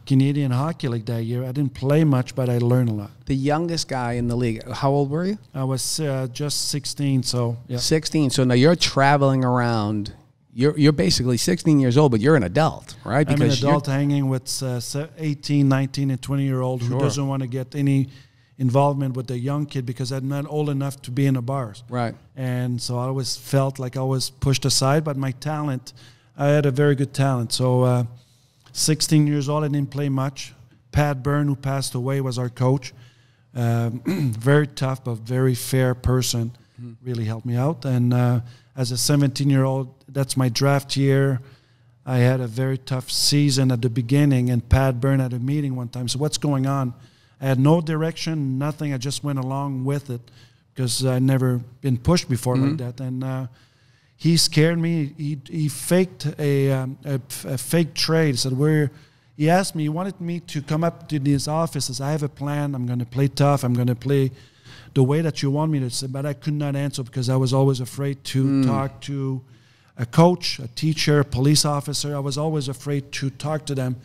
Canadian 0.09 0.49
Hockey 0.49 0.87
League 0.87 1.05
that 1.05 1.21
year. 1.21 1.43
I 1.43 1.51
didn't 1.51 1.75
play 1.75 2.03
much, 2.03 2.33
but 2.33 2.49
I 2.49 2.57
learned 2.57 2.89
a 2.89 2.93
lot. 2.93 3.11
The 3.27 3.35
youngest 3.35 3.87
guy 3.87 4.13
in 4.13 4.27
the 4.27 4.35
league. 4.35 4.67
How 4.67 4.89
old 4.89 5.11
were 5.11 5.23
you? 5.23 5.37
I 5.53 5.63
was 5.65 5.99
uh, 5.99 6.27
just 6.33 6.69
16, 6.69 7.21
so 7.21 7.57
yeah. 7.67 7.77
16. 7.77 8.31
So 8.31 8.43
now 8.43 8.55
you're 8.55 8.75
traveling 8.75 9.45
around. 9.45 10.11
You're 10.51 10.75
you're 10.79 10.93
basically 10.93 11.37
16 11.37 11.79
years 11.79 11.95
old, 11.95 12.11
but 12.11 12.21
you're 12.21 12.35
an 12.35 12.41
adult, 12.41 12.95
right? 13.05 13.29
I'm 13.29 13.39
an 13.39 13.51
adult 13.51 13.85
hanging 13.85 14.27
with 14.29 14.63
uh, 14.63 14.81
18, 15.19 15.69
19, 15.69 16.09
and 16.09 16.19
20 16.19 16.43
year 16.43 16.61
old 16.61 16.81
who 16.81 16.97
doesn't 16.97 17.27
want 17.27 17.43
to 17.43 17.47
get 17.47 17.75
any 17.75 18.09
involvement 18.57 19.15
with 19.15 19.27
the 19.27 19.37
young 19.37 19.67
kid 19.67 19.85
because 19.85 20.11
I'm 20.11 20.27
not 20.27 20.47
old 20.47 20.71
enough 20.71 20.99
to 21.03 21.11
be 21.11 21.27
in 21.27 21.35
the 21.35 21.43
bars. 21.43 21.83
Right. 21.87 22.15
And 22.35 22.81
so 22.81 22.97
I 22.97 23.03
always 23.03 23.37
felt 23.37 23.77
like 23.77 23.95
I 23.95 24.01
was 24.01 24.31
pushed 24.31 24.65
aside, 24.65 25.03
but 25.03 25.17
my 25.17 25.33
talent, 25.33 25.93
I 26.35 26.47
had 26.47 26.65
a 26.65 26.71
very 26.71 26.95
good 26.95 27.13
talent. 27.13 27.53
So, 27.53 27.83
uh, 27.83 28.03
16 28.71 29.27
years 29.27 29.49
old, 29.49 29.63
I 29.63 29.67
didn't 29.67 29.91
play 29.91 30.09
much. 30.09 30.53
Pat 30.91 31.21
Burns, 31.23 31.47
who 31.47 31.55
passed 31.55 31.95
away, 31.95 32.21
was 32.21 32.37
our 32.37 32.49
coach. 32.49 32.93
Um, 33.55 34.01
very 34.39 34.67
tough, 34.67 35.03
but 35.03 35.15
very 35.15 35.55
fair 35.55 35.95
person. 35.95 36.51
Really 37.03 37.25
helped 37.25 37.45
me 37.45 37.55
out. 37.55 37.83
And 37.83 38.13
uh, 38.13 38.39
as 38.75 38.91
a 38.91 38.97
17 38.97 39.49
year 39.49 39.65
old, 39.65 39.93
that's 40.07 40.37
my 40.37 40.49
draft 40.49 40.95
year. 40.95 41.41
I 42.05 42.17
had 42.17 42.39
a 42.39 42.47
very 42.47 42.77
tough 42.77 43.11
season 43.11 43.71
at 43.71 43.81
the 43.81 43.89
beginning, 43.89 44.49
and 44.49 44.67
Pat 44.67 44.99
Burns 44.99 45.21
had 45.21 45.33
a 45.33 45.39
meeting 45.39 45.75
one 45.75 45.89
time. 45.89 46.07
So, 46.07 46.17
what's 46.17 46.37
going 46.37 46.65
on? 46.65 46.93
I 47.41 47.45
had 47.45 47.59
no 47.59 47.81
direction, 47.81 48.57
nothing. 48.57 48.93
I 48.93 48.97
just 48.97 49.23
went 49.23 49.39
along 49.39 49.85
with 49.85 50.09
it 50.09 50.21
because 50.73 51.05
I'd 51.05 51.21
never 51.21 51.59
been 51.81 51.97
pushed 51.97 52.29
before 52.29 52.57
like 52.57 52.77
that. 52.77 52.99
And 52.99 53.23
uh, 53.23 53.47
he 54.19 54.35
scared 54.35 54.77
me. 54.77 55.13
He, 55.17 55.39
he 55.49 55.69
faked 55.69 56.27
a, 56.37 56.73
um, 56.73 56.97
a, 57.05 57.21
a 57.45 57.57
fake 57.57 57.93
trade. 57.93 58.31
He 58.31 58.35
said, 58.35 58.51
We're, 58.51 58.91
he 59.37 59.49
asked 59.49 59.75
me, 59.75 59.83
he 59.83 59.89
wanted 59.89 60.19
me 60.19 60.41
to 60.41 60.61
come 60.61 60.83
up 60.83 61.07
to 61.07 61.19
his 61.19 61.47
office. 61.47 61.85
Says, 61.85 62.01
I 62.01 62.11
have 62.11 62.21
a 62.21 62.27
plan. 62.27 62.75
I'm 62.75 62.85
going 62.85 62.99
to 62.99 63.05
play 63.05 63.29
tough. 63.29 63.63
I'm 63.63 63.73
going 63.73 63.87
to 63.87 63.95
play 63.95 64.31
the 64.93 65.03
way 65.03 65.21
that 65.21 65.41
you 65.41 65.49
want 65.49 65.71
me 65.71 65.79
to 65.79 65.89
say. 65.89 66.07
But 66.07 66.25
I 66.25 66.33
could 66.33 66.53
not 66.53 66.75
answer 66.75 67.01
because 67.01 67.29
I 67.29 67.37
was 67.37 67.53
always 67.53 67.79
afraid 67.79 68.21
to 68.25 68.65
talk 68.65 68.99
to 69.03 69.41
a 69.97 70.05
coach, 70.05 70.59
a 70.59 70.67
teacher, 70.67 71.21
a 71.21 71.25
police 71.25 71.63
officer. 71.63 72.13
I 72.13 72.19
was 72.19 72.37
always 72.37 72.67
afraid 72.67 73.13
to 73.13 73.29
talk 73.29 73.65
to 73.67 73.75
them. 73.75 73.95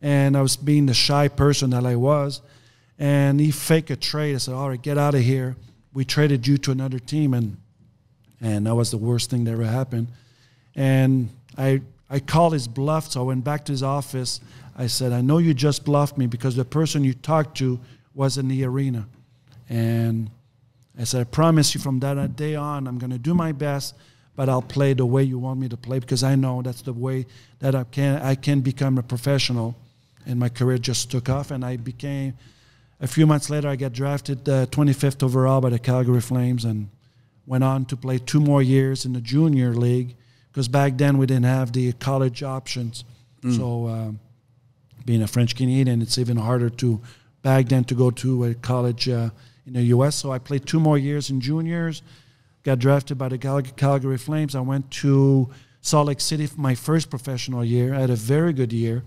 And 0.00 0.36
I 0.36 0.42
was 0.42 0.56
being 0.56 0.86
the 0.86 0.94
shy 0.94 1.26
person 1.26 1.70
that 1.70 1.84
I 1.84 1.96
was. 1.96 2.42
And 2.96 3.40
he 3.40 3.50
faked 3.50 3.90
a 3.90 3.96
trade. 3.96 4.36
I 4.36 4.38
said, 4.38 4.54
All 4.54 4.68
right, 4.68 4.80
get 4.80 4.98
out 4.98 5.16
of 5.16 5.22
here. 5.22 5.56
We 5.92 6.04
traded 6.04 6.46
you 6.46 6.58
to 6.58 6.70
another 6.70 7.00
team. 7.00 7.34
And 7.34 7.56
and 8.40 8.66
that 8.66 8.74
was 8.74 8.90
the 8.90 8.98
worst 8.98 9.30
thing 9.30 9.44
that 9.44 9.52
ever 9.52 9.64
happened. 9.64 10.08
And 10.74 11.30
I 11.56 11.82
I 12.10 12.20
called 12.20 12.52
his 12.52 12.68
bluff, 12.68 13.10
so 13.10 13.20
I 13.20 13.24
went 13.24 13.44
back 13.44 13.64
to 13.64 13.72
his 13.72 13.82
office. 13.82 14.40
I 14.76 14.86
said, 14.86 15.12
I 15.12 15.20
know 15.20 15.38
you 15.38 15.54
just 15.54 15.84
bluffed 15.84 16.18
me 16.18 16.26
because 16.26 16.54
the 16.54 16.64
person 16.64 17.04
you 17.04 17.14
talked 17.14 17.56
to 17.58 17.80
was 18.14 18.38
in 18.38 18.48
the 18.48 18.64
arena. 18.64 19.06
And 19.68 20.30
I 20.98 21.04
said, 21.04 21.22
I 21.22 21.24
promise 21.24 21.74
you 21.74 21.80
from 21.80 22.00
that 22.00 22.36
day 22.36 22.54
on, 22.54 22.86
I'm 22.86 22.98
going 22.98 23.10
to 23.10 23.18
do 23.18 23.34
my 23.34 23.52
best, 23.52 23.94
but 24.36 24.48
I'll 24.48 24.62
play 24.62 24.92
the 24.92 25.06
way 25.06 25.22
you 25.22 25.38
want 25.38 25.58
me 25.60 25.68
to 25.68 25.76
play 25.76 25.98
because 25.98 26.22
I 26.22 26.34
know 26.34 26.62
that's 26.62 26.82
the 26.82 26.92
way 26.92 27.26
that 27.60 27.74
I 27.74 27.84
can 27.84 28.20
I 28.20 28.34
can 28.34 28.60
become 28.60 28.98
a 28.98 29.02
professional. 29.02 29.74
And 30.26 30.38
my 30.38 30.48
career 30.48 30.78
just 30.78 31.10
took 31.10 31.28
off, 31.28 31.50
and 31.50 31.64
I 31.64 31.76
became. 31.76 32.34
A 33.00 33.06
few 33.06 33.26
months 33.26 33.50
later, 33.50 33.68
I 33.68 33.76
got 33.76 33.92
drafted 33.92 34.48
uh, 34.48 34.66
25th 34.66 35.22
overall 35.22 35.60
by 35.60 35.70
the 35.70 35.78
Calgary 35.78 36.20
Flames, 36.20 36.64
and 36.64 36.88
went 37.46 37.64
on 37.64 37.84
to 37.86 37.96
play 37.96 38.18
two 38.18 38.40
more 38.40 38.62
years 38.62 39.04
in 39.04 39.12
the 39.12 39.20
junior 39.20 39.74
league 39.74 40.16
because 40.50 40.68
back 40.68 40.96
then 40.96 41.18
we 41.18 41.26
didn't 41.26 41.44
have 41.44 41.72
the 41.72 41.92
college 41.94 42.42
options. 42.42 43.04
So, 43.56 43.88
um, 43.88 44.20
being 45.04 45.22
a 45.22 45.26
French 45.26 45.54
Canadian, 45.54 46.00
it's 46.00 46.16
even 46.16 46.36
harder 46.38 46.70
to 46.70 47.00
back 47.42 47.68
then 47.68 47.84
to 47.84 47.94
go 47.94 48.10
to 48.10 48.44
a 48.44 48.54
college 48.54 49.08
uh, 49.08 49.28
in 49.66 49.74
the 49.74 49.82
U.S. 49.82 50.16
So 50.16 50.32
I 50.32 50.38
played 50.38 50.66
two 50.66 50.80
more 50.80 50.96
years 50.96 51.28
in 51.30 51.40
juniors. 51.40 52.02
Got 52.62 52.78
drafted 52.78 53.18
by 53.18 53.28
the 53.28 53.36
Cal- 53.36 53.60
Calgary 53.60 54.16
Flames. 54.16 54.54
I 54.54 54.60
went 54.60 54.90
to 55.02 55.50
Salt 55.82 56.06
Lake 56.06 56.20
City 56.20 56.46
for 56.46 56.58
my 56.58 56.74
first 56.74 57.10
professional 57.10 57.62
year. 57.62 57.94
I 57.94 58.00
had 58.00 58.10
a 58.10 58.16
very 58.16 58.54
good 58.54 58.72
year. 58.72 59.02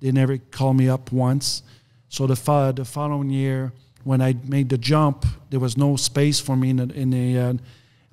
They 0.00 0.10
never 0.10 0.38
called 0.38 0.76
me 0.78 0.88
up 0.88 1.12
once. 1.12 1.62
So 2.08 2.26
the 2.26 2.72
the 2.74 2.84
following 2.84 3.28
year, 3.28 3.72
when 4.04 4.22
I 4.22 4.34
made 4.44 4.70
the 4.70 4.78
jump, 4.78 5.26
there 5.50 5.60
was 5.60 5.76
no 5.76 5.96
space 5.96 6.40
for 6.40 6.56
me 6.56 6.70
in 6.70 6.76
the, 6.76 6.94
in 6.94 7.10
the 7.10 7.38
uh, 7.38 7.54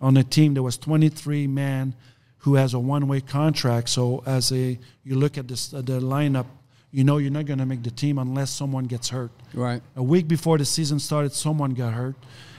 on 0.01 0.13
the 0.13 0.23
team. 0.23 0.53
There 0.53 0.63
was 0.63 0.77
23 0.77 1.47
men 1.47 1.95
who 2.39 2.55
has 2.55 2.73
a 2.73 2.79
one-way 2.79 3.21
contract. 3.21 3.89
So 3.89 4.23
as 4.25 4.51
a 4.51 4.79
you 5.03 5.15
look 5.15 5.37
at 5.37 5.47
this 5.47 5.73
uh, 5.73 5.81
the 5.81 5.99
lineup, 5.99 6.45
you 6.91 7.03
know 7.03 7.17
you're 7.17 7.31
not 7.31 7.45
going 7.45 7.59
to 7.59 7.65
make 7.65 7.83
the 7.83 7.91
team 7.91 8.17
unless 8.17 8.49
someone 8.51 8.85
gets 8.85 9.09
hurt. 9.09 9.31
Right. 9.53 9.81
A 9.95 10.03
week 10.03 10.27
before 10.27 10.57
the 10.57 10.65
season 10.65 10.99
started, 10.99 11.33
someone 11.33 11.71
got 11.73 11.93
hurt, 11.93 12.15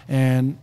and 0.08 0.58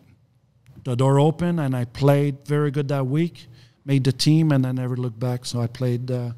the 0.84 0.96
door 0.96 1.20
opened, 1.20 1.60
and 1.60 1.76
I 1.76 1.86
played 1.86 2.46
very 2.46 2.72
good 2.72 2.88
that 2.90 3.06
week. 3.08 3.48
Made 3.86 4.04
the 4.04 4.12
team, 4.12 4.52
and 4.52 4.66
I 4.66 4.72
never 4.72 4.96
looked 4.96 5.20
back. 5.20 5.46
So 5.46 5.62
I 5.62 5.68
played. 5.68 6.12
Uh, 6.12 6.32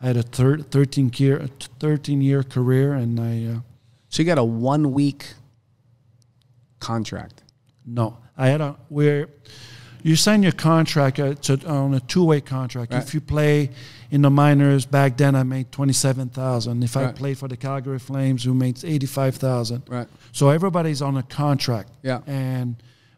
I 0.00 0.06
had 0.08 0.16
a 0.16 0.22
thir- 0.22 0.58
13 0.58 1.10
year 1.16 1.48
13 1.80 2.20
year 2.22 2.42
career, 2.42 2.94
and 2.94 3.18
I. 3.18 3.54
Uh, 3.56 3.60
So 4.10 4.22
you 4.22 4.26
got 4.26 4.38
a 4.38 4.44
one 4.44 4.92
week 4.92 5.34
contract. 6.80 7.42
No, 7.86 8.18
I 8.36 8.48
had 8.48 8.60
a 8.60 8.76
where 8.88 9.28
you 10.08 10.16
sign 10.16 10.42
your 10.42 10.52
contract 10.52 11.18
uh, 11.20 11.34
to, 11.34 11.66
on 11.66 11.94
a 11.94 12.00
two-way 12.00 12.40
contract. 12.40 12.92
Right. 12.92 13.02
If 13.02 13.14
you 13.14 13.20
play 13.20 13.70
in 14.10 14.22
the 14.22 14.30
minors, 14.30 14.86
back 14.86 15.16
then 15.16 15.34
I 15.34 15.42
made 15.42 15.70
twenty-seven 15.70 16.30
thousand. 16.30 16.82
If 16.82 16.96
I 16.96 17.04
Right. 17.04 17.14
played 17.16 17.38
for 17.38 17.48
the 17.48 17.56
Calgary 17.56 17.98
Flames, 17.98 18.44
who 18.44 18.54
made 18.54 18.82
eighty-five 18.84 19.36
thousand. 19.36 19.82
Right. 19.88 20.08
So 20.32 20.48
everybody's 20.48 21.02
on 21.02 21.16
a 21.16 21.22
contract. 21.22 21.90
Yeah. 22.02 22.20
And 22.26 22.76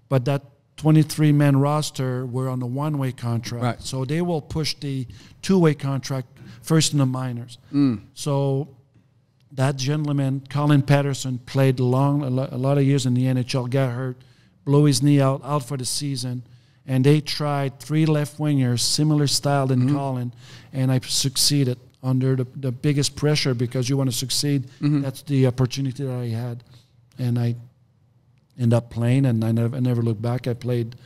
but 0.08 0.24
that 0.24 0.42
twenty-three 0.76 1.32
man 1.32 1.56
roster 1.58 2.26
were 2.26 2.48
on 2.48 2.60
a 2.62 2.66
one-way 2.66 3.12
contract. 3.12 3.64
Right. 3.64 3.82
So 3.82 4.04
they 4.04 4.22
will 4.22 4.42
push 4.42 4.74
the 4.74 5.06
two-way 5.42 5.74
contract 5.74 6.28
first 6.62 6.92
in 6.92 6.98
the 6.98 7.06
minors. 7.06 7.58
Mm. 7.72 8.00
So 8.14 8.68
that 9.52 9.76
gentleman, 9.76 10.42
Colin 10.48 10.82
Patterson, 10.82 11.38
played 11.38 11.78
long 11.80 12.22
a 12.22 12.26
a 12.56 12.58
lot 12.58 12.78
of 12.78 12.84
years 12.84 13.06
in 13.06 13.14
the 13.14 13.24
NHL, 13.24 13.68
got 13.70 13.92
hurt, 13.92 14.16
blew 14.64 14.84
his 14.84 15.02
knee 15.02 15.20
out, 15.20 15.40
out 15.44 15.64
for 15.64 15.76
the 15.76 15.84
season, 15.84 16.42
and 16.86 17.04
they 17.04 17.20
tried 17.20 17.78
three 17.78 18.06
left 18.06 18.38
wingers, 18.38 18.80
similar 18.80 19.26
style 19.26 19.66
than 19.66 19.80
mm-hmm. 19.80 19.96
Colin, 19.96 20.32
and 20.72 20.90
I 20.90 21.00
succeeded 21.00 21.78
under 22.02 22.36
the, 22.36 22.46
the 22.56 22.72
biggest 22.72 23.16
pressure 23.16 23.54
because 23.54 23.88
you 23.88 23.96
want 23.96 24.10
to 24.10 24.16
succeed. 24.16 24.64
Mm-hmm. 24.80 25.02
That's 25.02 25.22
the 25.22 25.46
opportunity 25.46 26.04
that 26.04 26.14
I 26.14 26.28
had, 26.28 26.64
and 27.18 27.38
I 27.38 27.56
end 28.58 28.74
up 28.74 28.90
playing, 28.90 29.26
and 29.26 29.44
I 29.44 29.52
never, 29.52 29.76
I 29.76 29.80
never 29.80 30.02
looked 30.02 30.22
back. 30.22 30.46
I 30.46 30.54
played 30.54 30.96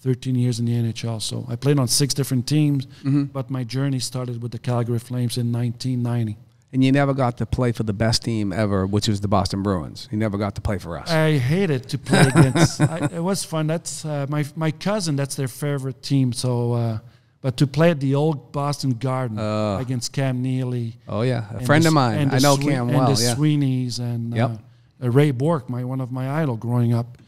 13 0.00 0.34
years 0.34 0.60
in 0.60 0.66
the 0.66 0.72
NHL, 0.72 1.20
so 1.20 1.46
I 1.48 1.56
played 1.56 1.78
on 1.78 1.88
six 1.88 2.14
different 2.14 2.46
teams, 2.46 2.86
mm-hmm. 2.86 3.24
but 3.24 3.50
my 3.50 3.64
journey 3.64 3.98
started 3.98 4.42
with 4.42 4.52
the 4.52 4.58
Calgary 4.58 4.98
Flames 4.98 5.38
in 5.38 5.52
1990. 5.52 6.36
And 6.74 6.82
you 6.84 6.90
never 6.90 7.14
got 7.14 7.38
to 7.38 7.46
play 7.46 7.70
for 7.70 7.84
the 7.84 7.92
best 7.92 8.24
team 8.24 8.52
ever, 8.52 8.84
which 8.84 9.06
was 9.06 9.20
the 9.20 9.28
Boston 9.28 9.62
Bruins. 9.62 10.08
You 10.10 10.18
never 10.18 10.36
got 10.36 10.56
to 10.56 10.60
play 10.60 10.78
for 10.78 10.98
us. 10.98 11.08
I 11.08 11.38
hated 11.38 11.88
to 11.90 11.98
play 11.98 12.26
against. 12.34 12.80
I, 12.94 13.08
it 13.12 13.22
was 13.22 13.44
fun. 13.44 13.68
That's 13.68 14.04
uh, 14.04 14.26
my 14.28 14.44
my 14.56 14.72
cousin. 14.72 15.14
That's 15.14 15.36
their 15.36 15.46
favorite 15.46 16.02
team. 16.02 16.32
So, 16.32 16.72
uh, 16.72 16.98
but 17.42 17.56
to 17.58 17.68
play 17.68 17.90
at 17.90 18.00
the 18.00 18.16
old 18.16 18.50
Boston 18.50 18.90
Garden 18.90 19.38
Uh. 19.38 19.78
against 19.78 20.12
Cam 20.12 20.42
Neely, 20.42 20.96
oh 21.08 21.22
yeah, 21.22 21.44
a 21.54 21.64
friend 21.64 21.84
the- 21.84 21.88
of 21.88 21.94
mine. 21.94 22.30
I 22.32 22.38
know 22.40 22.56
Cam 22.56 22.88
and 22.88 22.98
well. 22.98 23.14
the 23.14 23.22
Yeah. 23.22 23.34
Sweeneys 23.36 24.00
and 24.00 24.34
Yep. 24.34 24.50
uh, 24.50 25.04
uh, 25.06 25.10
Ray 25.10 25.30
Bourque, 25.30 25.70
my 25.70 25.84
one 25.84 26.00
of 26.00 26.10
my 26.10 26.42
idol 26.42 26.56
growing 26.56 26.92
up, 26.92 27.18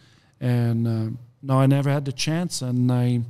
and 0.40 0.88
uh, 0.88 1.16
no, 1.42 1.60
I 1.60 1.66
never 1.66 1.88
had 1.88 2.04
the 2.04 2.12
chance, 2.12 2.62
and 2.62 2.90
I 2.90 3.20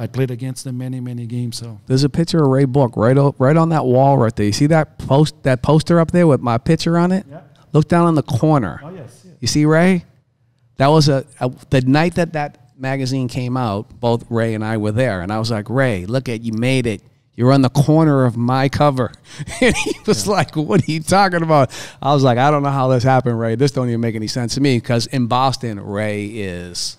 I 0.00 0.06
played 0.06 0.30
against 0.30 0.66
him 0.66 0.78
many 0.78 0.98
many 0.98 1.26
games. 1.26 1.58
So 1.58 1.78
There's 1.86 2.04
a 2.04 2.08
picture 2.08 2.42
of 2.42 2.48
Ray 2.48 2.64
Bourque 2.64 2.96
right 2.96 3.16
right 3.38 3.56
on 3.56 3.68
that 3.68 3.84
wall 3.84 4.16
right 4.16 4.34
there. 4.34 4.46
You 4.46 4.52
see 4.52 4.66
that 4.68 4.96
post 4.98 5.42
that 5.42 5.60
poster 5.62 6.00
up 6.00 6.10
there 6.10 6.26
with 6.26 6.40
my 6.40 6.56
picture 6.56 6.96
on 6.96 7.12
it? 7.12 7.26
Yeah. 7.30 7.42
Look 7.74 7.86
down 7.86 8.08
in 8.08 8.14
the 8.14 8.22
corner. 8.22 8.80
oh 8.82 8.94
yes, 8.94 9.26
You 9.40 9.46
see 9.46 9.66
Ray? 9.66 10.06
That 10.78 10.88
was 10.88 11.10
a, 11.10 11.26
a 11.38 11.52
the 11.68 11.82
night 11.82 12.14
that 12.14 12.32
that 12.32 12.72
magazine 12.78 13.28
came 13.28 13.58
out. 13.58 14.00
Both 14.00 14.24
Ray 14.30 14.54
and 14.54 14.64
I 14.64 14.78
were 14.78 14.92
there, 14.92 15.20
and 15.20 15.30
I 15.30 15.38
was 15.38 15.50
like, 15.50 15.68
Ray, 15.68 16.06
look 16.06 16.30
at 16.30 16.40
you 16.40 16.54
made 16.54 16.86
it. 16.86 17.02
You're 17.34 17.52
on 17.52 17.60
the 17.60 17.68
corner 17.70 18.24
of 18.24 18.38
my 18.38 18.70
cover, 18.70 19.12
and 19.60 19.76
he 19.76 19.94
was 20.06 20.26
like, 20.26 20.56
"What 20.56 20.88
are 20.88 20.90
you 20.90 21.00
talking 21.00 21.42
about?" 21.42 21.70
I 22.00 22.14
was 22.14 22.22
like, 22.22 22.38
"I 22.38 22.50
don't 22.50 22.62
know 22.62 22.70
how 22.70 22.88
this 22.88 23.02
happened, 23.02 23.38
Ray. 23.38 23.54
This 23.54 23.70
don't 23.70 23.88
even 23.88 24.00
make 24.00 24.14
any 24.14 24.26
sense 24.26 24.54
to 24.54 24.60
me 24.62 24.78
because 24.78 25.06
in 25.06 25.26
Boston, 25.26 25.78
Ray 25.78 26.24
is 26.26 26.96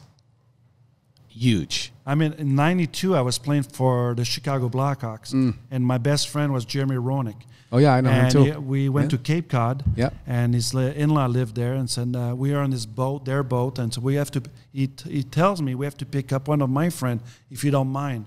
huge." 1.28 1.91
I 2.06 2.16
mean, 2.16 2.34
in 2.34 2.56
'92, 2.56 3.16
I 3.16 3.22
was 3.22 3.38
playing 3.38 3.64
for 3.64 4.16
the 4.16 4.26
Chicago 4.26 4.70
Blackhawks, 4.70 5.34
and 5.72 5.86
my 5.86 5.98
best 5.98 6.30
friend 6.30 6.52
was 6.52 6.66
Jeremy 6.66 6.96
Roenick. 6.96 7.36
Oh 7.74 7.78
yeah, 7.78 7.94
Mm. 7.94 7.98
I 7.98 8.02
know 8.02 8.12
him 8.12 8.30
too. 8.32 8.44
he- 8.44 8.58
we 8.58 8.90
went 8.90 9.12
Yeah. 9.12 9.18
to 9.18 9.24
Cape 9.24 9.48
Cod, 9.50 9.84
Yep. 9.96 10.14
and 10.28 10.54
his 10.54 10.74
in-law 10.74 11.28
lived 11.28 11.56
there, 11.56 11.74
and 11.76 11.90
said 11.90 12.16
uh, 12.16 12.34
we 12.36 12.54
are 12.54 12.62
on 12.64 12.72
this 12.72 12.86
boat, 12.86 13.24
their 13.26 13.44
boat, 13.44 13.80
and 13.80 13.94
so 13.94 14.02
we 14.02 14.16
have 14.16 14.30
to. 14.32 14.42
He, 14.74 14.88
t- 14.88 15.10
he 15.10 15.24
tells 15.24 15.62
me 15.62 15.74
we 15.76 15.86
have 15.86 15.98
to 15.98 16.06
pick 16.06 16.34
up 16.34 16.48
one 16.48 16.62
of 16.62 16.70
my 16.70 16.90
friend 16.90 17.22
if 17.50 17.64
you 17.64 17.72
don't 17.72 17.92
mind. 17.92 18.26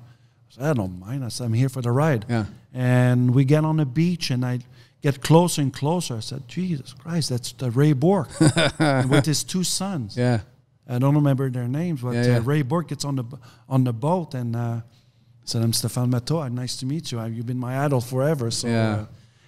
I 0.49 0.55
said, 0.55 0.65
I 0.71 0.73
don't 0.73 0.99
mind. 0.99 1.25
I 1.25 1.29
said 1.29 1.45
I'm 1.47 1.53
here 1.53 1.69
for 1.69 1.83
the 1.83 1.91
ride. 1.91 2.25
Yeah. 2.29 2.45
And 2.73 3.35
we 3.35 3.45
get 3.45 3.65
on 3.65 3.77
the 3.77 3.85
beach, 3.87 4.31
and 4.31 4.45
I 4.47 4.61
get 5.03 5.21
closer 5.21 5.61
and 5.63 5.73
closer. 5.75 6.17
I 6.17 6.21
said, 6.21 6.49
Jesus 6.49 6.95
Christ, 6.95 7.29
that's 7.29 7.53
the 7.53 7.71
Ray 7.71 7.93
Bourque 7.93 8.31
with 9.11 9.27
his 9.27 9.45
two 9.45 9.63
sons. 9.65 10.17
Yeah. 10.17 10.41
I 10.89 10.99
don't 10.99 11.15
remember 11.15 11.49
their 11.51 11.69
names, 11.69 12.03
but 12.03 12.13
Yeah, 12.15 12.27
yeah. 12.27 12.37
Uh, 12.39 12.43
Ray 12.43 12.63
Bourque 12.63 12.89
gets 12.89 13.05
on 13.05 13.17
the 13.17 13.25
on 13.69 13.85
the 13.85 13.93
boat 13.93 14.35
and 14.35 14.55
uh, 14.55 14.81
said, 15.45 15.63
"I'm 15.63 15.73
Stephan 15.73 16.11
Matteau. 16.11 16.51
Nice 16.53 16.77
to 16.79 16.87
meet 16.87 17.11
you. 17.11 17.25
You've 17.25 17.47
been 17.47 17.59
my 17.59 17.85
idol 17.85 18.01
forever." 18.01 18.51
So, 18.51 18.69
Yeah. 18.69 18.93
uh, 18.93 19.07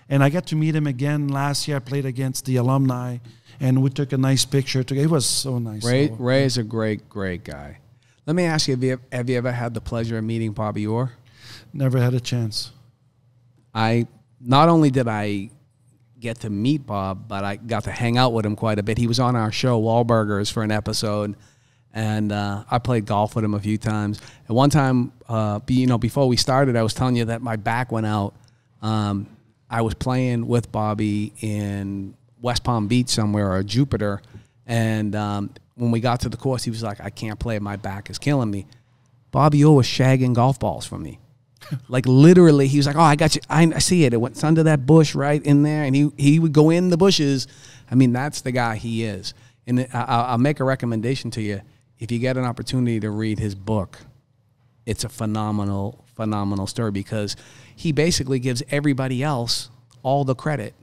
and 0.08 0.22
I 0.24 0.30
got 0.30 0.46
to 0.46 0.56
meet 0.56 0.74
him 0.74 0.86
again 0.86 1.28
last 1.28 1.68
year. 1.68 1.76
I 1.76 1.80
played 1.80 2.06
against 2.06 2.44
the 2.46 2.56
alumni, 2.56 3.18
and 3.60 3.82
we 3.82 3.90
took 3.90 4.12
a 4.12 4.16
nice 4.18 4.44
picture 4.46 4.82
together. 4.82 5.06
It 5.06 5.10
was 5.10 5.26
so 5.26 5.58
nice. 5.58 5.84
Ray 5.84 6.08
So, 6.08 6.14
Ray 6.14 6.44
is 6.44 6.56
a 6.58 6.62
great 6.64 7.08
great 7.08 7.44
guy. 7.44 7.78
Let 8.26 8.34
me 8.36 8.44
ask 8.44 8.68
you: 8.68 8.74
Have 8.74 8.84
you 8.84 9.00
have 9.12 9.28
you 9.30 9.36
ever 9.36 9.52
had 9.52 9.74
the 9.74 9.80
pleasure 9.80 10.16
of 10.18 10.24
meeting 10.24 10.52
Bobby 10.52 10.86
Orr? 10.86 11.12
never 11.72 11.98
had 12.00 12.14
a 12.14 12.20
chance. 12.20 12.70
I 13.74 14.06
not 14.40 14.68
only 14.70 14.90
did 14.90 15.08
I 15.08 15.50
get 16.20 16.40
to 16.40 16.50
meet 16.50 16.87
Bob, 16.87 17.28
but 17.28 17.44
I 17.44 17.56
got 17.56 17.85
to 17.85 17.90
hang 17.90 18.18
out 18.18 18.32
with 18.32 18.46
him 18.46 18.56
quite 18.56 18.78
a 18.78 18.82
bit. 18.82 18.99
He 18.99 19.06
was 19.06 19.20
on 19.20 19.37
our 19.37 19.52
show 19.52 19.80
Wahlburgers 19.80 20.50
for 20.50 20.62
an 20.62 20.70
episode, 20.70 21.37
and 21.92 22.32
uh, 22.32 22.64
I 22.70 22.78
played 22.78 23.06
golf 23.06 23.35
with 23.37 23.44
him 23.44 23.54
a 23.54 23.61
few 23.61 23.78
times. 23.78 24.20
And 24.49 24.56
one 24.56 24.70
time, 24.70 25.12
uh, 25.28 25.61
you 25.68 25.87
know, 25.87 25.99
before 25.99 26.28
we 26.28 26.37
started, 26.37 26.76
I 26.76 26.82
was 26.82 26.94
telling 26.94 27.16
you 27.16 27.26
that 27.26 27.42
my 27.42 27.56
back 27.56 27.92
went 27.92 28.06
out. 28.06 28.35
Um, 28.82 29.26
I 29.68 29.82
was 29.82 29.94
playing 29.94 30.46
with 30.46 30.70
Bobby 30.70 31.32
in 31.40 32.14
West 32.40 32.64
Palm 32.64 32.87
Beach 32.88 33.08
somewhere 33.08 33.52
or 33.52 33.62
Jupiter, 33.62 34.23
and 34.66 35.14
um, 35.14 35.50
when 35.75 35.90
we 35.90 36.00
got 36.00 36.20
to 36.20 36.28
the 36.28 36.37
course, 36.37 36.64
he 36.64 36.70
was 36.70 36.82
like, 36.82 37.00
"I 37.00 37.11
can't 37.11 37.38
play. 37.38 37.58
My 37.58 37.76
back 37.76 38.11
is 38.11 38.18
killing 38.18 38.50
me." 38.50 38.66
Bobby 39.32 39.64
Orr 39.64 39.76
was 39.76 39.87
shagging 39.87 40.35
golf 40.35 40.58
balls 40.58 40.87
from 40.87 41.02
me. 41.02 41.18
Like 41.88 42.06
literally, 42.06 42.68
he 42.68 42.78
was 42.78 42.87
like, 42.87 42.96
"Oh, 42.96 43.00
I 43.00 43.16
got 43.16 43.35
you. 43.35 43.40
I, 43.49 43.62
I 43.75 43.78
see 43.78 44.04
it. 44.04 44.12
It 44.12 44.18
went 44.18 44.42
under 44.44 44.62
that 44.64 44.87
bush 44.87 45.14
right 45.14 45.42
in 45.42 45.62
there." 45.62 45.85
And 45.85 45.94
he 45.94 46.11
he 46.16 46.38
would 46.38 46.52
go 46.52 46.70
in 46.70 46.90
the 46.90 46.96
bushes. 46.96 47.46
I 47.90 47.94
mean, 47.94 48.12
that's 48.12 48.40
the 48.40 48.52
guy 48.52 48.76
he 48.76 49.04
is. 49.04 49.34
And 49.67 49.80
I, 49.80 49.86
I'll 49.93 50.25
I'll 50.25 50.38
make 50.38 50.60
a 50.60 50.64
recommendation 50.64 51.30
to 51.32 51.43
you. 51.43 51.60
If 51.99 52.12
you 52.12 52.19
get 52.19 52.36
an 52.36 52.45
opportunity 52.45 53.00
to 53.00 53.10
read 53.10 53.38
his 53.38 53.54
book, 53.54 53.99
it's 54.84 55.04
a 55.04 55.08
phenomenal, 55.08 56.04
phenomenal 56.14 56.67
story 56.67 56.93
because 56.93 57.36
he 57.75 57.93
basically 57.93 58.38
gives 58.38 58.62
everybody 58.71 59.23
else 59.23 59.71
all 60.02 60.25
the 60.25 60.34
credit 60.34 60.75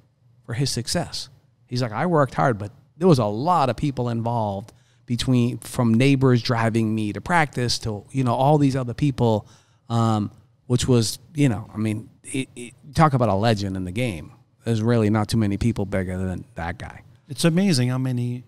for 0.46 0.54
his 0.54 0.70
success. 0.72 1.30
He's 1.66 1.82
like, 1.82 1.92
I 1.92 2.06
worked 2.06 2.34
hard, 2.34 2.58
but 2.58 2.72
there 2.98 3.08
was 3.08 3.20
a 3.20 3.26
lot 3.26 3.70
of 3.70 3.78
people 3.78 4.10
involved 4.10 4.74
between 5.06 5.58
from 5.60 5.94
neighbors 5.94 6.42
driving 6.42 6.94
me 6.94 7.14
to 7.14 7.22
practice 7.22 7.80
to 7.80 8.06
you 8.12 8.24
know 8.24 8.34
all 8.34 8.58
these 8.58 8.76
other 8.76 8.94
people, 8.94 9.48
um, 9.90 10.32
which 10.68 10.88
was 10.88 11.20
you 11.36 11.50
know 11.50 11.70
I 11.74 11.78
mean 11.78 12.10
it, 12.24 12.48
it, 12.56 12.74
talk 12.94 13.14
about 13.14 13.30
a 13.30 13.36
legend 13.36 13.76
in 13.76 13.84
the 13.86 13.92
game. 13.92 14.32
There's 14.66 14.82
really 14.82 15.10
not 15.10 15.28
too 15.28 15.38
many 15.38 15.58
people 15.58 15.86
bigger 15.86 16.18
than 16.18 16.46
that 16.56 16.78
guy. 16.78 17.02
It's 17.28 17.44
amazing 17.46 17.90
how 17.90 17.98
many 17.98 18.44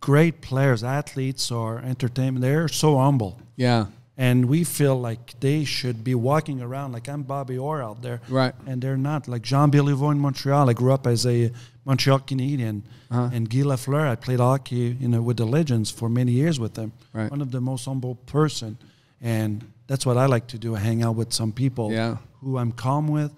great 0.00 0.40
players, 0.40 0.82
athletes, 0.84 1.50
or 1.50 1.78
entertainment. 1.80 2.42
They're 2.42 2.68
so 2.68 2.98
humble. 2.98 3.40
Yeah, 3.56 3.86
and 4.16 4.46
we 4.46 4.64
feel 4.64 4.98
like 5.00 5.38
they 5.40 5.64
should 5.64 6.04
be 6.04 6.14
walking 6.14 6.60
around 6.62 6.92
like 6.92 7.08
I'm 7.08 7.22
Bobby 7.22 7.58
Orr 7.58 7.82
out 7.82 8.00
there, 8.02 8.20
Right. 8.28 8.54
And 8.66 8.80
they're 8.82 8.96
not. 8.96 9.28
Like 9.28 9.42
Jean 9.42 9.70
Béliveau 9.70 10.12
in 10.12 10.18
Montreal, 10.20 10.70
I 10.70 10.72
grew 10.72 10.92
up 10.92 11.06
as 11.06 11.26
a 11.26 11.50
Montreal 11.84 12.20
Canadian, 12.20 12.82
Uh-huh. 13.10 13.30
and 13.32 13.48
Guy 13.50 13.62
Lafleur, 13.62 14.06
I 14.08 14.14
played 14.16 14.38
hockey, 14.40 14.96
you 15.00 15.08
know, 15.08 15.20
with 15.22 15.36
the 15.38 15.46
Legends 15.46 15.90
for 15.90 16.08
many 16.08 16.32
years 16.32 16.60
with 16.60 16.74
them. 16.74 16.92
Right. 17.12 17.30
One 17.30 17.40
of 17.42 17.50
the 17.50 17.60
most 17.60 17.84
humble 17.86 18.14
person, 18.26 18.78
and 19.20 19.64
that's 19.90 20.06
what 20.06 20.16
I 20.16 20.26
like 20.26 20.46
to 20.54 20.58
do. 20.58 20.74
hang 20.74 21.02
out 21.02 21.16
with 21.16 21.32
some 21.32 21.50
people 21.52 21.90
Yeah. 21.92 22.16
who 22.40 22.58
I'm 22.58 22.70
calm 22.72 23.08
with, 23.08 23.32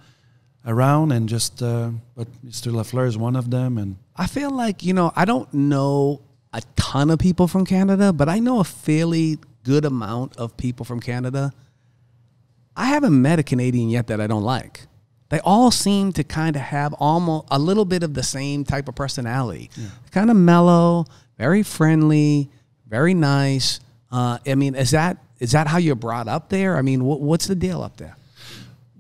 around, 0.67 1.11
and 1.13 1.29
just. 1.29 1.63
Uh, 1.63 1.91
but 2.15 2.29
Mr. 2.45 2.71
Lafleur 2.71 3.07
is 3.09 3.17
one 3.17 3.37
of 3.37 3.47
them, 3.51 3.79
and 3.79 3.97
I 4.15 4.27
feel 4.27 4.51
like, 4.51 4.85
you 4.85 4.93
know, 4.93 5.11
I 5.17 5.25
don't 5.25 5.49
know 5.55 6.21
a 6.53 6.61
ton 6.77 7.11
of 7.11 7.19
people 7.19 7.49
from 7.49 7.65
Canada, 7.65 8.13
but 8.13 8.29
I 8.29 8.39
know 8.39 8.61
a 8.61 8.65
fairly 8.65 9.39
good 9.65 9.85
amount 9.87 10.37
of 10.37 10.55
people 10.59 10.85
from 10.85 11.01
Canada. 11.01 11.53
I 12.77 12.87
haven't 12.87 13.17
met 13.21 13.39
a 13.39 13.43
Canadian 13.43 13.89
yet 13.89 14.07
that 14.09 14.21
I 14.21 14.27
don't 14.27 14.43
like. 14.45 14.87
They 15.31 15.41
all 15.41 15.71
seem 15.71 16.13
to 16.13 16.25
kind 16.25 16.57
of 16.57 16.63
have 16.63 16.93
almost 16.95 17.47
a 17.51 17.59
little 17.59 17.87
bit 17.87 18.03
of 18.03 18.13
the 18.13 18.23
same 18.23 18.65
type 18.65 18.89
of 18.91 18.95
personality. 18.95 19.71
Kind 20.11 20.31
of 20.31 20.37
mellow, 20.37 21.07
very 21.39 21.63
friendly, 21.63 22.51
very 22.87 23.15
nice. 23.15 23.81
Uh, 24.11 24.37
I 24.47 24.55
mean, 24.55 24.75
is 24.75 24.91
that 24.91 25.17
is 25.43 25.51
that 25.53 25.67
how 25.67 25.79
you're 25.79 25.97
brought 26.07 26.29
up 26.29 26.45
there? 26.49 26.77
I 26.77 26.83
mean, 26.83 27.01
what, 27.05 27.21
what's 27.21 27.47
the 27.47 27.55
deal 27.57 27.83
up 27.83 27.97
there? 27.97 28.17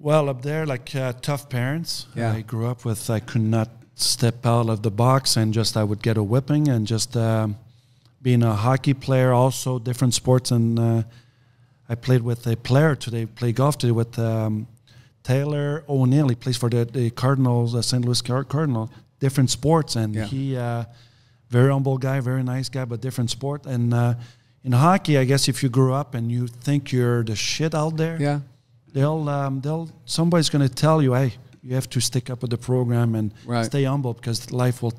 Well, 0.00 0.28
up 0.28 0.42
there, 0.42 0.66
like 0.66 0.94
uh, 0.96 1.12
tough 1.28 1.48
parents. 1.48 2.06
Yeah. 2.16 2.32
I 2.38 2.40
grew 2.42 2.66
up 2.66 2.84
with. 2.84 3.08
I 3.08 3.20
could 3.20 3.42
not 3.58 3.68
step 3.94 4.44
out 4.44 4.68
of 4.68 4.82
the 4.82 4.90
box, 4.90 5.36
and 5.36 5.54
just 5.54 5.76
I 5.76 5.84
would 5.84 6.02
get 6.02 6.16
a 6.16 6.22
whipping, 6.22 6.68
and 6.68 6.86
just 6.86 7.16
um, 7.16 7.56
being 8.20 8.42
a 8.42 8.54
hockey 8.54 8.94
player, 8.94 9.32
also 9.32 9.78
different 9.78 10.14
sports, 10.14 10.50
and 10.50 10.78
uh, 10.78 11.02
I 11.88 11.94
played 11.94 12.22
with 12.22 12.46
a 12.48 12.56
player 12.56 12.96
today. 12.96 13.26
Play 13.26 13.52
golf 13.52 13.78
today 13.78 13.92
with 13.92 14.18
um, 14.18 14.66
Tyler 15.22 15.84
O'Neill. 15.88 16.28
He 16.28 16.34
plays 16.34 16.56
for 16.56 16.68
the, 16.68 16.84
the 16.84 17.10
Cardinals, 17.10 17.74
uh, 17.76 17.82
St. 17.82 18.04
Louis 18.04 18.20
Car- 18.22 18.44
Cardinals. 18.44 18.90
Different 19.20 19.50
sports, 19.50 19.94
and 19.94 20.14
Yeah. 20.14 20.24
he 20.24 20.56
uh, 20.56 20.84
very 21.50 21.70
humble 21.70 21.98
guy, 21.98 22.18
very 22.20 22.42
nice 22.42 22.68
guy, 22.68 22.84
but 22.84 23.00
different 23.00 23.30
sport. 23.30 23.66
And 23.66 23.94
uh, 23.94 24.14
in 24.64 24.72
hockey, 24.72 25.18
I 25.18 25.24
guess 25.24 25.48
if 25.48 25.62
you 25.62 25.68
grew 25.68 25.92
up 25.92 26.14
and 26.14 26.30
you 26.30 26.46
think 26.46 26.92
you're 26.92 27.24
the 27.24 27.34
shit 27.36 27.74
out 27.74 27.96
there, 27.96 28.16
Yeah. 28.20 28.40
they'll 28.92 29.28
um, 29.28 29.60
they'll 29.60 29.88
somebody's 30.04 30.50
going 30.50 30.68
to 30.68 30.74
tell 30.74 31.02
you, 31.02 31.14
hey, 31.14 31.32
you 31.62 31.74
have 31.74 31.88
to 31.90 32.00
stick 32.00 32.30
up 32.30 32.42
with 32.42 32.50
the 32.50 32.58
program 32.58 33.14
and 33.14 33.32
Right. 33.46 33.64
stay 33.66 33.84
humble 33.84 34.14
because 34.14 34.50
life 34.52 34.82
will 34.82 34.94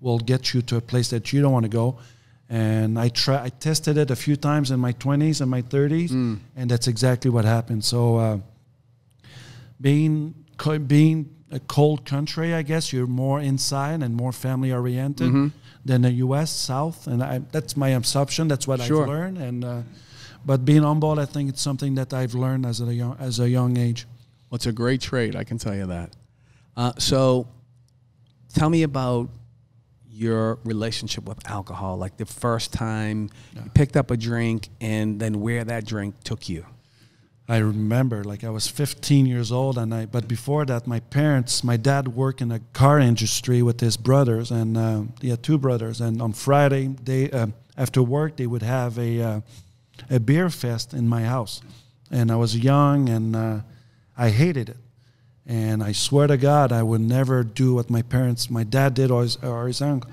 will 0.00 0.18
get 0.18 0.54
you 0.54 0.62
to 0.62 0.76
a 0.76 0.80
place 0.80 1.08
that 1.10 1.32
you 1.32 1.42
don't 1.42 1.52
want 1.52 1.64
to 1.64 1.68
go. 1.78 1.96
And 2.48 2.98
I 2.98 3.10
try, 3.10 3.44
I 3.44 3.48
tested 3.50 3.96
it 3.96 4.10
a 4.10 4.16
few 4.16 4.34
times 4.36 4.70
in 4.70 4.80
my 4.80 4.92
20s 4.92 5.40
and 5.40 5.50
my 5.50 5.62
30s, 5.62 6.10
Mm. 6.10 6.38
and 6.56 6.70
that's 6.70 6.88
exactly 6.88 7.30
what 7.30 7.44
happened. 7.44 7.84
So, 7.84 8.16
uh, 8.16 8.38
being 9.80 10.34
being 10.86 11.28
a 11.50 11.58
cold 11.60 12.04
country, 12.04 12.54
I 12.54 12.62
guess 12.62 12.92
you're 12.92 13.06
more 13.06 13.40
inside 13.40 14.02
and 14.02 14.14
more 14.14 14.32
family 14.32 14.72
oriented 14.72 15.28
Mm-hmm. 15.28 15.48
Than 15.84 16.02
the 16.02 16.10
U.S. 16.12 16.50
South, 16.50 17.06
and 17.06 17.22
I, 17.22 17.38
that's 17.52 17.76
my 17.76 17.90
assumption. 17.90 18.48
That's 18.48 18.66
what 18.66 18.80
Sure. 18.82 19.02
I've 19.02 19.08
learned, 19.08 19.38
and. 19.38 19.64
Uh, 19.64 19.82
but 20.42 20.64
being 20.64 20.82
humble, 20.82 21.20
I 21.20 21.26
think 21.26 21.50
it's 21.50 21.60
something 21.60 21.96
that 21.96 22.14
I've 22.14 22.32
learned 22.34 22.64
as 22.64 22.80
a 22.80 22.94
young 22.94 23.14
as 23.20 23.40
a 23.40 23.48
young 23.50 23.76
age. 23.76 24.06
Well, 24.48 24.56
it's 24.56 24.64
a 24.66 24.72
great 24.72 25.02
trait, 25.02 25.36
I 25.36 25.44
can 25.44 25.58
tell 25.58 25.74
you 25.74 25.86
that. 25.86 26.16
Uh, 26.76 26.92
so, 26.98 27.46
tell 28.54 28.70
me 28.70 28.82
about 28.82 29.28
your 30.08 30.58
relationship 30.64 31.24
with 31.24 31.46
alcohol. 31.48 31.98
Like 31.98 32.16
the 32.16 32.24
first 32.26 32.72
time 32.72 33.28
you 33.54 33.70
picked 33.74 33.96
up 33.98 34.10
a 34.10 34.16
drink, 34.16 34.70
and 34.80 35.20
then 35.20 35.40
where 35.40 35.62
that 35.64 35.84
drink 35.84 36.14
took 36.24 36.48
you. 36.48 36.64
I 37.50 37.56
remember 37.56 38.22
like 38.22 38.44
I 38.44 38.50
was 38.50 38.68
15 38.68 39.26
years 39.26 39.50
old, 39.50 39.76
and 39.76 39.92
I. 39.92 40.06
But 40.06 40.28
before 40.28 40.64
that, 40.66 40.86
my 40.86 41.00
parents, 41.00 41.64
my 41.64 41.76
dad 41.76 42.06
worked 42.06 42.40
in 42.40 42.48
the 42.48 42.60
car 42.72 43.00
industry 43.00 43.60
with 43.60 43.80
his 43.80 43.96
brothers, 43.96 44.52
and 44.52 44.76
uh, 44.76 45.02
he 45.20 45.30
had 45.30 45.42
two 45.42 45.58
brothers. 45.58 46.00
And 46.00 46.22
on 46.22 46.32
Friday, 46.32 46.94
they 47.02 47.28
uh, 47.28 47.48
after 47.76 48.04
work 48.04 48.36
they 48.36 48.46
would 48.46 48.62
have 48.62 48.96
a 48.98 49.20
uh, 49.20 49.40
a 50.08 50.20
beer 50.20 50.48
fest 50.48 50.94
in 50.94 51.08
my 51.08 51.24
house, 51.24 51.60
and 52.08 52.30
I 52.30 52.36
was 52.36 52.56
young 52.56 53.08
and 53.08 53.34
uh, 53.34 53.60
I 54.16 54.30
hated 54.30 54.68
it. 54.68 54.76
And 55.44 55.82
I 55.82 55.90
swear 55.90 56.28
to 56.28 56.36
God, 56.36 56.70
I 56.70 56.84
would 56.84 57.00
never 57.00 57.42
do 57.42 57.74
what 57.74 57.90
my 57.90 58.02
parents, 58.02 58.48
my 58.48 58.62
dad 58.62 58.94
did, 58.94 59.10
or 59.10 59.22
his, 59.22 59.36
or 59.42 59.66
his 59.66 59.82
uncle 59.82 60.08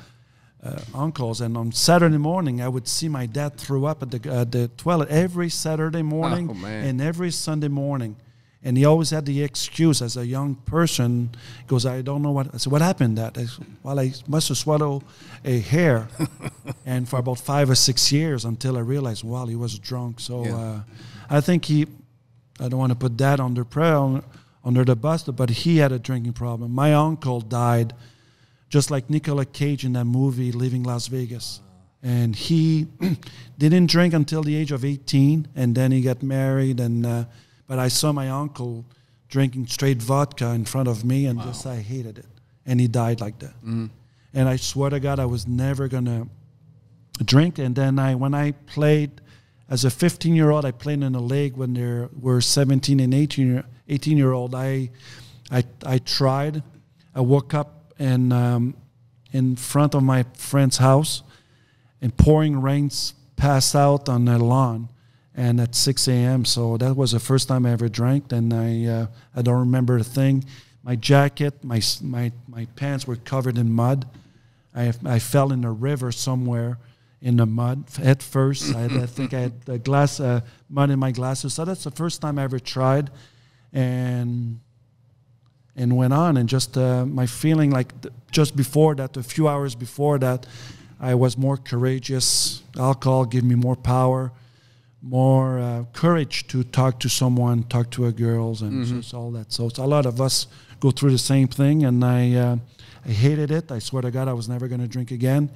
uncles. 0.93 1.41
And 1.41 1.56
on 1.58 1.71
Saturday 1.71 2.17
morning, 2.17 2.62
I 2.62 2.67
would 2.67 2.88
see 2.88 3.10
my 3.10 3.25
dad 3.25 3.58
throw 3.58 3.86
up 3.86 4.01
at 4.03 4.12
the, 4.12 4.32
uh, 4.32 4.43
the 4.43 4.67
toilet 4.77 5.10
every 5.10 5.49
Saturday 5.49 6.01
morning 6.03 6.49
Oh, 6.51 6.65
and 6.65 7.01
every 7.01 7.32
Sunday 7.32 7.67
morning. 7.69 8.15
And 8.63 8.75
he 8.77 8.86
always 8.86 9.12
had 9.12 9.25
the 9.25 9.43
excuse 9.43 10.01
as 10.01 10.17
a 10.17 10.25
young 10.25 10.56
person, 10.56 11.30
goes, 11.67 11.86
I 11.86 12.01
don't 12.01 12.21
know 12.21 12.32
what. 12.32 12.47
I 12.53 12.58
said, 12.58 12.71
what 12.71 12.82
happened 12.82 13.17
that? 13.17 13.38
I 13.38 13.45
said, 13.45 13.65
well, 13.84 13.99
I 13.99 14.12
must 14.27 14.47
have 14.49 14.58
swallowed 14.58 15.03
a 15.45 15.60
hair. 15.60 16.08
and 16.86 17.08
for 17.08 17.19
about 17.19 17.39
five 17.39 17.69
or 17.69 17.75
six 17.75 18.12
years 18.12 18.45
until 18.45 18.75
I 18.75 18.82
realized, 18.82 19.23
well, 19.23 19.45
he 19.47 19.56
was 19.56 19.77
drunk. 19.80 20.19
So 20.19 20.43
Yeah. 20.43 20.56
uh, 20.58 20.80
I 21.30 21.39
think 21.41 21.65
he, 21.65 21.86
I 22.60 22.67
don't 22.67 22.80
want 22.80 22.91
to 22.91 22.97
put 22.97 23.17
that 23.19 23.39
under 23.39 23.63
prayer, 23.63 24.21
under 24.65 24.84
the 24.84 24.95
bus, 24.95 25.23
but 25.23 25.49
he 25.49 25.77
had 25.77 25.91
a 25.91 25.99
drinking 25.99 26.34
problem. 26.34 26.71
My 26.73 26.93
uncle 26.93 27.39
died 27.41 27.93
just 28.69 28.91
like 28.91 29.10
Nicolas 29.10 29.47
Cage 29.53 29.86
in 29.86 29.93
that 29.93 30.06
movie 30.06 30.51
Leaving 30.51 30.84
Las 30.84 31.08
Vegas. 31.08 31.62
And 32.03 32.36
he 32.36 32.88
didn't 33.58 33.88
drink 33.88 34.13
until 34.13 34.43
the 34.43 34.56
age 34.56 34.71
of 34.71 34.86
18, 34.86 35.47
and 35.56 35.75
then 35.75 35.91
he 35.91 36.01
got 36.01 36.21
married. 36.21 36.80
And 36.80 37.06
uh, 37.06 37.25
but 37.67 37.80
I 37.80 37.88
saw 37.88 38.12
my 38.12 38.30
uncle 38.30 38.86
drinking 39.30 39.67
straight 39.67 40.01
vodka 40.01 40.51
in 40.51 40.65
front 40.65 40.88
of 40.88 41.03
me, 41.03 41.25
and 41.25 41.41
just 41.41 41.65
I 41.65 41.77
hated 41.77 42.17
it. 42.17 42.25
And 42.65 42.80
he 42.80 42.88
died 42.88 43.19
like 43.19 43.39
that. 43.39 43.53
And 44.34 44.47
I 44.47 44.58
swear 44.58 44.89
to 44.89 44.99
God, 44.99 45.19
I 45.19 45.25
was 45.25 45.47
never 45.47 45.88
gonna 45.88 46.27
drink. 47.23 47.58
And 47.58 47.75
then 47.75 47.99
I, 47.99 48.15
when 48.15 48.34
I 48.34 48.51
played 48.51 49.21
as 49.69 49.84
a 49.84 49.89
15 49.89 50.36
year 50.36 50.51
old, 50.51 50.65
I 50.65 50.71
played 50.71 51.01
in 51.01 51.15
a 51.15 51.21
league 51.21 51.58
when 51.58 51.73
there 51.73 52.10
were 52.19 52.41
17 52.41 52.99
and 52.99 53.13
18 53.13 53.47
year, 53.47 53.63
18 53.89 54.17
year 54.17 54.32
old. 54.32 54.56
I, 54.56 54.89
I, 55.51 55.63
I 55.86 55.97
tried. 55.97 56.63
I 57.15 57.21
woke 57.21 57.53
up 57.53 57.77
and 58.00 58.32
um, 58.34 58.76
in 59.32 59.56
front 59.56 59.96
of 59.96 60.04
my 60.04 60.24
friend's 60.34 60.78
house, 60.78 61.24
and 62.02 62.16
pouring 62.16 62.62
rains 62.62 63.14
passed 63.36 63.76
out 63.76 64.10
on 64.10 64.26
the 64.26 64.38
lawn, 64.38 64.90
and 65.36 65.62
at 65.62 65.76
6 65.76 66.08
a.m. 66.08 66.46
So 66.46 66.78
that 66.78 66.96
was 66.96 67.12
the 67.12 67.20
first 67.20 67.48
time 67.48 67.66
I 67.66 67.72
ever 67.72 67.90
drank, 67.90 68.32
and 68.32 68.54
I 68.54 68.86
uh, 68.86 69.08
I 69.36 69.42
don't 69.42 69.60
remember 69.60 69.98
a 69.98 70.04
thing. 70.04 70.46
My 70.84 70.96
jacket, 70.96 71.64
my 71.64 71.82
my 72.02 72.32
my 72.48 72.66
pants 72.76 73.08
were 73.08 73.18
covered 73.18 73.58
in 73.58 73.72
mud. 73.72 74.08
I 74.76 74.94
I 75.06 75.20
fell 75.20 75.52
in 75.52 75.64
a 75.64 75.72
river 75.72 76.12
somewhere 76.12 76.80
in 77.22 77.38
the 77.38 77.46
mud 77.46 77.86
at 78.02 78.22
first. 78.22 78.76
I, 78.76 78.86
I 78.86 79.06
think 79.06 79.34
I 79.34 79.40
had 79.40 79.54
a 79.68 79.78
glass 79.78 80.20
uh, 80.20 80.42
mud 80.70 80.90
in 80.90 81.00
my 81.00 81.12
glasses. 81.12 81.54
So 81.54 81.66
that's 81.66 81.84
the 81.84 81.92
first 81.92 82.22
time 82.22 82.40
I 82.40 82.44
ever 82.44 82.60
tried, 82.60 83.10
and 83.74 84.60
and 85.78 85.96
went 85.96 86.12
on. 86.12 86.38
And 86.38 86.50
just 86.50 86.78
uh, 86.78 87.06
my 87.06 87.28
feeling 87.28 87.72
like 87.72 87.94
just 88.32 88.56
before 88.56 88.96
that, 88.96 89.16
a 89.16 89.24
few 89.24 89.48
hours 89.48 89.76
before 89.76 90.20
that, 90.20 90.46
I 91.00 91.13
was 91.13 91.38
more 91.38 91.58
courageous. 91.58 92.63
Alcohol 92.76 93.26
gave 93.26 93.44
me 93.44 93.56
more 93.56 93.76
power, 93.76 94.32
more 95.02 95.60
uh, 95.60 95.84
courage 95.94 96.48
to 96.48 96.63
talk 96.63 97.00
to 97.02 97.10
someone, 97.10 97.63
talk 97.63 97.92
to 97.92 98.08
a 98.08 98.12
girls, 98.12 98.62
and 98.62 98.84
just 98.86 99.13
all 99.13 99.32
that. 99.32 99.54
So 99.54 99.68
it's 99.68 99.78
a 99.80 99.86
lot 99.86 100.06
of 100.06 100.20
us 100.20 100.48
go 100.80 100.92
through 100.92 101.12
the 101.12 101.18
same 101.20 101.48
thing, 101.48 101.86
and 101.86 102.04
I 102.04 102.34
uh, 102.34 102.58
I 103.06 103.12
hated 103.12 103.52
it. 103.52 103.72
I 103.72 103.80
swear 103.80 104.02
to 104.02 104.12
God, 104.12 104.28
I 104.28 104.34
was 104.34 104.50
never 104.50 104.68
going 104.68 104.82
to 104.82 104.88
drink 104.88 105.12
again. 105.12 105.50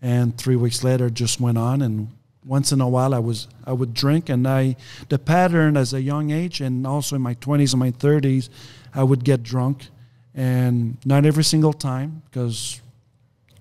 And 0.00 0.38
three 0.38 0.56
weeks 0.56 0.84
later, 0.84 1.10
just 1.10 1.40
went 1.40 1.58
on 1.58 1.82
and. 1.82 2.08
Once 2.48 2.70
in 2.70 2.80
a 2.80 2.88
while, 2.88 3.12
I 3.12 3.18
was 3.18 3.48
I 3.64 3.72
would 3.72 3.92
drink, 3.92 4.28
and 4.28 4.46
I 4.46 4.76
the 5.08 5.18
pattern 5.18 5.76
as 5.76 5.92
a 5.92 6.00
young 6.00 6.30
age, 6.30 6.60
and 6.60 6.86
also 6.86 7.16
in 7.16 7.22
my 7.22 7.34
twenties 7.34 7.72
and 7.72 7.80
my 7.80 7.90
thirties, 7.90 8.50
I 8.96 9.02
would 9.02 9.22
get 9.24 9.42
drunk, 9.42 9.88
and 10.34 10.96
not 11.04 11.24
every 11.24 11.44
single 11.44 11.72
time 11.72 12.22
because 12.24 12.80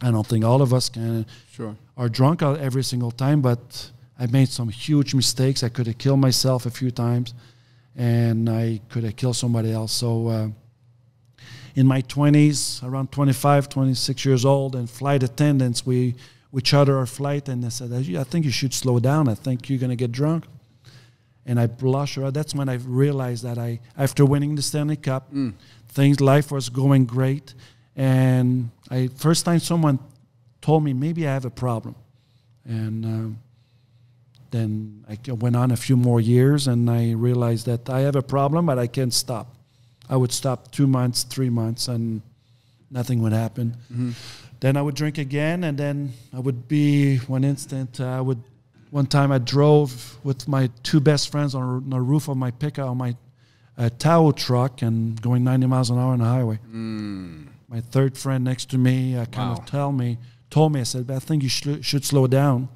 I 0.02 0.10
don't 0.12 0.26
think 0.28 0.44
all 0.46 0.62
of 0.62 0.74
us 0.74 0.90
can 0.90 1.26
Sure. 1.52 1.76
are 1.98 2.10
drunk 2.10 2.42
every 2.42 2.84
single 2.84 3.12
time. 3.12 3.42
But 3.42 3.92
I 4.20 4.28
made 4.28 4.50
some 4.50 4.70
huge 4.70 5.14
mistakes. 5.14 5.64
I 5.64 5.70
could 5.70 5.88
have 5.88 5.98
killed 5.98 6.20
myself 6.20 6.66
a 6.66 6.70
few 6.72 6.92
times, 6.92 7.34
and 7.96 8.50
I 8.50 8.82
could 8.90 9.04
have 9.04 9.16
killed 9.16 9.36
somebody 9.36 9.72
else. 9.72 9.92
So. 9.92 10.28
Uh, 10.28 10.48
in 11.76 11.86
my 11.86 12.02
20s, 12.04 12.82
around 12.84 13.12
25, 13.12 13.68
26 13.68 14.24
years 14.26 14.46
old, 14.46 14.76
and 14.76 14.90
flight 14.90 15.22
attendants, 15.24 15.86
we, 15.86 16.16
we 16.50 16.62
charter 16.62 16.98
our 16.98 17.06
flight, 17.06 17.50
and 17.50 17.62
they 17.64 17.70
said, 17.70 17.92
I 17.92 18.24
think 18.24 18.46
you 18.46 18.52
should 18.52 18.74
slow 18.74 18.98
down. 19.00 19.28
I 19.28 19.36
think 19.36 19.70
you're 19.70 19.78
going 19.80 19.90
to 19.90 19.98
get 19.98 20.12
drunk. 20.14 20.46
And 21.46 21.60
I 21.60 21.68
blushed. 21.68 22.18
That's 22.34 22.56
when 22.56 22.70
I 22.70 22.76
realized 22.76 23.44
that 23.44 23.58
I, 23.58 23.80
after 23.98 24.26
winning 24.26 24.56
the 24.56 24.62
Stanley 24.62 24.96
Cup, 24.96 25.32
things, 25.90 26.20
life 26.20 26.52
was 26.52 26.70
going 26.70 27.06
great. 27.06 27.54
And 27.96 28.72
I, 28.90 29.10
first 29.16 29.46
time 29.46 29.60
someone 29.60 30.00
told 30.62 30.84
me, 30.84 30.94
maybe 30.94 31.28
I 31.28 31.34
have 31.34 31.46
a 31.46 31.52
problem. 31.52 31.96
And 32.66 33.06
um, 33.06 33.38
then 34.50 35.06
I 35.08 35.18
went 35.32 35.56
on 35.56 35.72
a 35.72 35.78
few 35.78 35.96
more 35.96 36.20
years, 36.20 36.68
and 36.68 36.90
I 36.90 37.12
realized 37.12 37.68
that 37.68 37.90
I 37.90 38.00
have 38.02 38.16
a 38.16 38.24
problem, 38.24 38.66
but 38.66 38.80
I 38.80 38.88
can't 38.88 39.14
stop. 39.14 39.54
I 40.10 40.16
would 40.16 40.32
stop 40.32 40.72
two 40.72 40.88
months, 40.88 41.24
three 41.24 41.50
months, 41.50 41.88
and 41.88 42.22
nothing 42.90 43.22
would 43.22 43.34
happen. 43.34 43.76
Then 44.62 44.78
I 44.78 44.82
would 44.82 44.96
drink 44.96 45.18
again, 45.20 45.64
and 45.64 45.78
then 45.78 46.14
I 46.34 46.40
would 46.40 46.68
be 46.68 47.18
one 47.28 47.44
instant. 47.44 48.00
Uh, 48.00 48.08
I 48.08 48.22
would 48.22 48.42
one 48.96 49.06
time 49.06 49.30
I 49.30 49.40
drove 49.40 50.18
with 50.24 50.48
my 50.48 50.70
two 50.84 51.02
best 51.02 51.30
friends 51.30 51.54
on, 51.54 51.64
on 51.64 51.90
the 51.90 52.00
roof 52.00 52.30
of 52.30 52.38
my 52.38 52.52
pickup 52.52 52.88
on 52.92 52.98
my 52.98 53.14
uh, 53.78 53.90
Tao 54.00 54.32
truck 54.32 54.82
and 54.82 55.22
going 55.22 55.44
90 55.44 55.68
miles 55.68 55.90
an 55.90 55.98
hour 55.98 56.14
on 56.14 56.20
the 56.20 56.26
highway. 56.38 56.60
My 57.68 57.82
third 57.82 58.18
friend 58.18 58.42
next 58.46 58.70
to 58.70 58.78
me 58.78 59.18
uh, 59.18 59.26
kind 59.26 59.50
Wow. 59.50 59.58
of 59.58 59.66
tell 59.66 59.92
me, 59.92 60.18
told 60.50 60.72
me, 60.72 60.80
I 60.80 60.84
said, 60.84 61.12
I 61.12 61.20
think 61.20 61.44
you 61.44 61.50
should 61.50 61.84
should 61.84 62.06
slow 62.06 62.26
down. 62.28 62.70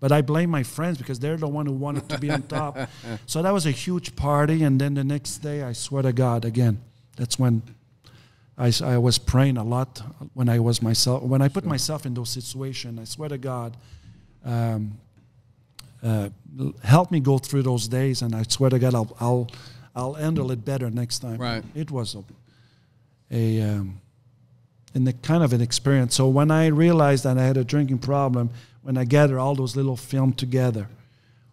But 0.00 0.10
I 0.10 0.22
blame 0.22 0.48
my 0.48 0.62
friends 0.62 0.96
because 0.96 1.18
they're 1.18 1.36
the 1.36 1.48
one 1.58 1.66
who 1.66 1.72
wanted 1.74 2.08
to 2.08 2.18
be 2.18 2.30
on 2.30 2.42
top. 2.44 2.78
So 3.26 3.42
that 3.42 3.52
was 3.52 3.66
a 3.66 3.70
huge 3.86 4.16
party. 4.16 4.62
And 4.66 4.80
then 4.80 4.94
the 4.94 5.04
next 5.04 5.38
day, 5.48 5.62
I 5.70 5.74
swear 5.74 6.02
to 6.02 6.12
God, 6.14 6.46
again, 6.46 6.80
that's 7.18 7.38
when 7.38 7.60
I, 8.56 8.72
I 8.94 8.96
was 8.96 9.18
praying 9.18 9.58
a 9.58 9.64
lot 9.64 10.00
when 10.32 10.48
I 10.48 10.60
was 10.60 10.80
myself, 10.80 11.22
when 11.22 11.42
I 11.42 11.48
put 11.48 11.64
myself 11.66 12.06
in 12.06 12.14
those 12.14 12.30
situations. 12.30 12.98
I 12.98 13.04
swear 13.04 13.28
to 13.28 13.38
God, 13.38 13.76
um, 14.44 14.92
uh, 16.02 16.28
help 16.82 17.10
me 17.10 17.20
go 17.20 17.38
through 17.38 17.62
those 17.62 17.88
days. 17.88 18.22
And 18.22 18.34
I 18.34 18.42
swear 18.42 18.70
to 18.70 18.78
God, 18.78 18.94
I'll, 18.94 19.16
I'll, 19.20 19.50
I'll 19.94 20.14
handle 20.14 20.50
it 20.50 20.64
better 20.64 20.90
next 20.90 21.20
time. 21.20 21.38
Right. 21.38 21.64
It 21.74 21.90
was 21.90 22.14
a, 22.14 22.24
a 23.30 23.62
um, 23.62 24.00
in 24.94 25.04
the 25.04 25.12
kind 25.12 25.42
of 25.42 25.52
an 25.52 25.60
experience. 25.60 26.14
So 26.14 26.28
when 26.28 26.50
I 26.50 26.66
realized 26.68 27.24
that 27.24 27.38
I 27.38 27.44
had 27.44 27.56
a 27.56 27.64
drinking 27.64 27.98
problem, 27.98 28.50
when 28.82 28.96
I 28.96 29.04
gathered 29.04 29.38
all 29.38 29.54
those 29.54 29.76
little 29.76 29.96
film 29.96 30.32
together, 30.32 30.88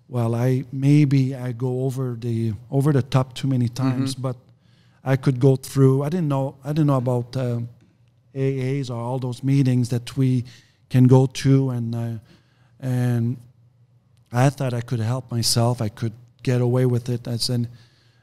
well, 0.08 0.36
I 0.36 0.66
maybe 0.72 1.36
I 1.36 1.52
go 1.52 1.84
over 1.86 2.16
the 2.20 2.54
over 2.70 2.94
the 2.94 3.02
top 3.02 3.34
too 3.34 3.48
many 3.48 3.68
times, 3.68 4.14
but 4.14 4.36
I 5.04 5.16
could 5.16 5.40
go 5.40 5.56
through. 5.56 6.04
I 6.04 6.10
didn't 6.10 6.28
know 6.28 6.56
I 6.64 6.70
didn't 6.70 6.88
know 6.88 6.98
about 6.98 7.36
uh, 7.36 7.60
AAs 8.36 8.90
or 8.90 8.96
all 8.96 9.20
those 9.20 9.44
meetings 9.44 9.90
that 9.90 10.16
we 10.16 10.46
can 10.90 11.06
go 11.08 11.26
to, 11.26 11.72
and 11.72 11.96
uh, 11.96 12.20
and 12.80 13.38
I 14.36 14.50
thought 14.50 14.74
I 14.74 14.82
could 14.82 15.00
help 15.00 15.32
myself. 15.32 15.82
I 15.82 15.90
could 15.90 16.14
get 16.44 16.62
away 16.62 16.86
with 16.86 17.10
it. 17.10 17.28
As 17.28 17.50
in, 17.50 17.68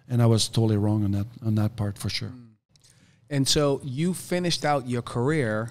and 0.08 0.20
I 0.22 0.26
was 0.26 0.48
totally 0.48 0.76
wrong 0.76 1.04
on 1.04 1.12
that 1.12 1.26
on 1.46 1.54
that 1.56 1.76
part 1.76 1.98
for 1.98 2.10
sure. 2.10 2.32
And 3.30 3.48
so 3.48 3.80
you 3.82 4.12
finished 4.14 4.64
out 4.64 4.86
your 4.88 5.02
career. 5.02 5.70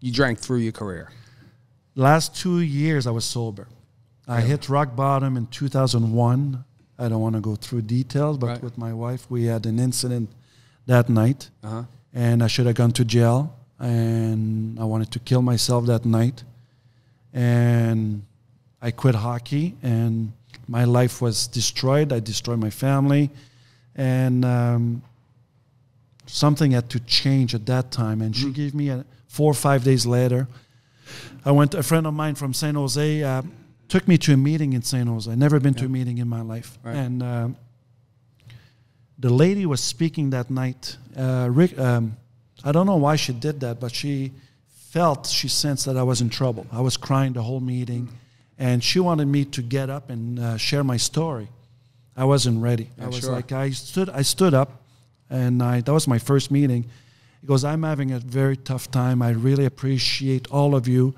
You 0.00 0.12
drank 0.12 0.38
through 0.38 0.58
your 0.58 0.72
career. 0.72 1.08
last 1.94 2.34
two 2.34 2.60
years 2.60 3.06
I 3.06 3.10
was 3.10 3.24
sober. 3.24 3.68
I 4.26 4.40
hit 4.40 4.68
rock 4.70 4.96
bottom 4.96 5.36
in 5.36 5.46
2001. 5.48 6.64
I 6.98 7.08
don't 7.08 7.20
want 7.20 7.34
to 7.34 7.40
go 7.40 7.54
through 7.56 7.82
details, 7.82 8.38
but 8.38 8.46
Right. 8.46 8.62
with 8.62 8.78
my 8.78 8.92
wife, 8.94 9.26
we 9.28 9.44
had 9.44 9.66
an 9.66 9.78
incident 9.78 10.30
that 10.86 11.08
night, 11.10 11.50
Uh-huh. 11.62 11.84
and 12.14 12.42
I 12.42 12.46
should 12.46 12.66
have 12.66 12.76
gone 12.76 12.92
to 12.92 13.04
jail. 13.04 13.38
And 13.78 14.78
I 14.80 14.84
wanted 14.84 15.10
to 15.12 15.18
kill 15.18 15.42
myself 15.42 15.84
that 15.86 16.04
night. 16.06 16.44
And 17.32 18.22
I 18.82 18.90
quit 18.90 19.14
hockey, 19.14 19.76
and 19.82 20.32
my 20.66 20.84
life 20.84 21.22
was 21.22 21.46
destroyed. 21.46 22.12
I 22.12 22.20
destroyed 22.20 22.58
my 22.58 22.70
family, 22.70 23.30
and 23.94 24.44
um, 24.44 25.02
something 26.26 26.72
had 26.72 26.90
to 26.90 27.00
change 27.00 27.54
at 27.54 27.66
that 27.66 27.90
time. 27.90 28.20
And 28.22 28.34
she 28.36 28.44
Mm-hmm. 28.46 28.52
gave 28.52 28.74
me 28.74 28.88
a 28.90 29.04
four 29.28 29.50
or 29.50 29.54
five 29.54 29.84
days 29.84 30.04
later. 30.04 30.48
I 31.44 31.50
went. 31.52 31.74
A 31.74 31.82
friend 31.82 32.06
of 32.06 32.14
mine 32.14 32.34
from 32.34 32.52
San 32.54 32.74
Jose 32.74 33.22
uh, 33.22 33.42
took 33.88 34.06
me 34.08 34.18
to 34.18 34.32
a 34.34 34.36
meeting 34.36 34.72
in 34.72 34.82
San 34.82 35.06
Jose. 35.06 35.30
I'd 35.30 35.38
never 35.38 35.60
been 35.60 35.74
to 35.74 35.84
a 35.86 35.88
meeting 35.88 36.18
in 36.18 36.28
my 36.28 36.40
life. 36.40 36.78
Right. 36.82 36.96
And 36.96 37.22
um, 37.22 37.56
the 39.18 39.30
lady 39.30 39.66
was 39.66 39.80
speaking 39.80 40.30
that 40.30 40.50
night. 40.50 40.96
Uh, 41.16 41.48
Rick, 41.50 41.78
um, 41.78 42.16
I 42.64 42.72
don't 42.72 42.86
know 42.86 42.96
why 42.96 43.16
she 43.16 43.32
did 43.32 43.60
that, 43.60 43.78
but 43.80 43.92
she 43.94 44.32
felt, 44.90 45.26
she 45.26 45.48
sensed 45.48 45.86
that 45.86 45.96
I 45.96 46.02
was 46.02 46.20
in 46.20 46.28
trouble. 46.30 46.66
I 46.72 46.80
was 46.80 46.96
crying 46.96 47.32
the 47.32 47.42
whole 47.42 47.60
meeting, 47.60 48.08
and 48.58 48.82
she 48.82 49.00
wanted 49.00 49.26
me 49.26 49.44
to 49.46 49.62
get 49.62 49.90
up 49.90 50.10
and 50.10 50.38
uh, 50.38 50.56
share 50.56 50.84
my 50.84 50.96
story. 50.96 51.48
I 52.16 52.24
wasn't 52.24 52.62
ready. 52.62 52.90
Yeah, 52.98 53.04
I 53.04 53.06
was 53.08 53.20
sure. 53.20 53.32
like, 53.32 53.52
I 53.52 53.70
stood, 53.70 54.10
I 54.10 54.22
stood 54.22 54.54
up, 54.54 54.82
and 55.30 55.62
I, 55.62 55.80
that 55.80 55.92
was 55.92 56.06
my 56.06 56.18
first 56.18 56.50
meeting. 56.50 56.84
He 57.40 57.46
goes, 57.46 57.64
I'm 57.64 57.82
having 57.82 58.12
a 58.12 58.18
very 58.18 58.56
tough 58.56 58.90
time. 58.90 59.22
I 59.22 59.30
really 59.30 59.64
appreciate 59.64 60.46
all 60.50 60.74
of 60.74 60.86
you, 60.86 61.14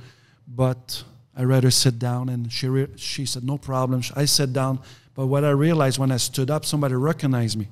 but 0.47 1.03
I'd 1.37 1.45
rather 1.47 1.71
sit 1.71 1.99
down. 1.99 2.29
And 2.29 2.51
she, 2.53 2.69
re- 2.69 2.89
she 2.97 3.27
said, 3.27 3.45
No 3.45 3.59
problem. 3.59 4.03
I 4.15 4.25
sat 4.25 4.53
down. 4.53 4.79
But 5.15 5.27
what 5.27 5.45
I 5.45 5.51
realized 5.51 5.99
when 5.99 6.11
I 6.11 6.17
stood 6.17 6.51
up, 6.51 6.65
somebody 6.65 6.95
recognized 6.95 7.59
me. 7.59 7.69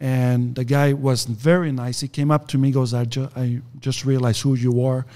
And 0.00 0.54
the 0.54 0.64
guy 0.64 0.92
was 0.92 1.24
very 1.24 1.70
nice. 1.70 2.00
He 2.00 2.08
came 2.08 2.30
up 2.30 2.48
to 2.48 2.58
me, 2.58 2.70
goes, 2.72 2.92
I, 2.94 3.04
ju- 3.04 3.28
I 3.36 3.60
just 3.78 4.04
realized 4.04 4.42
who 4.42 4.54
you 4.54 4.84
are. 4.84 5.06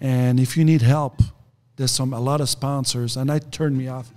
And 0.00 0.40
if 0.40 0.56
you 0.56 0.64
need 0.64 0.82
help, 0.82 1.20
there's 1.76 1.90
some 1.90 2.12
a 2.12 2.20
lot 2.20 2.40
of 2.40 2.48
sponsors. 2.48 3.16
And 3.16 3.30
I 3.30 3.38
turned 3.40 3.76
me 3.76 3.88
off. 3.88 4.10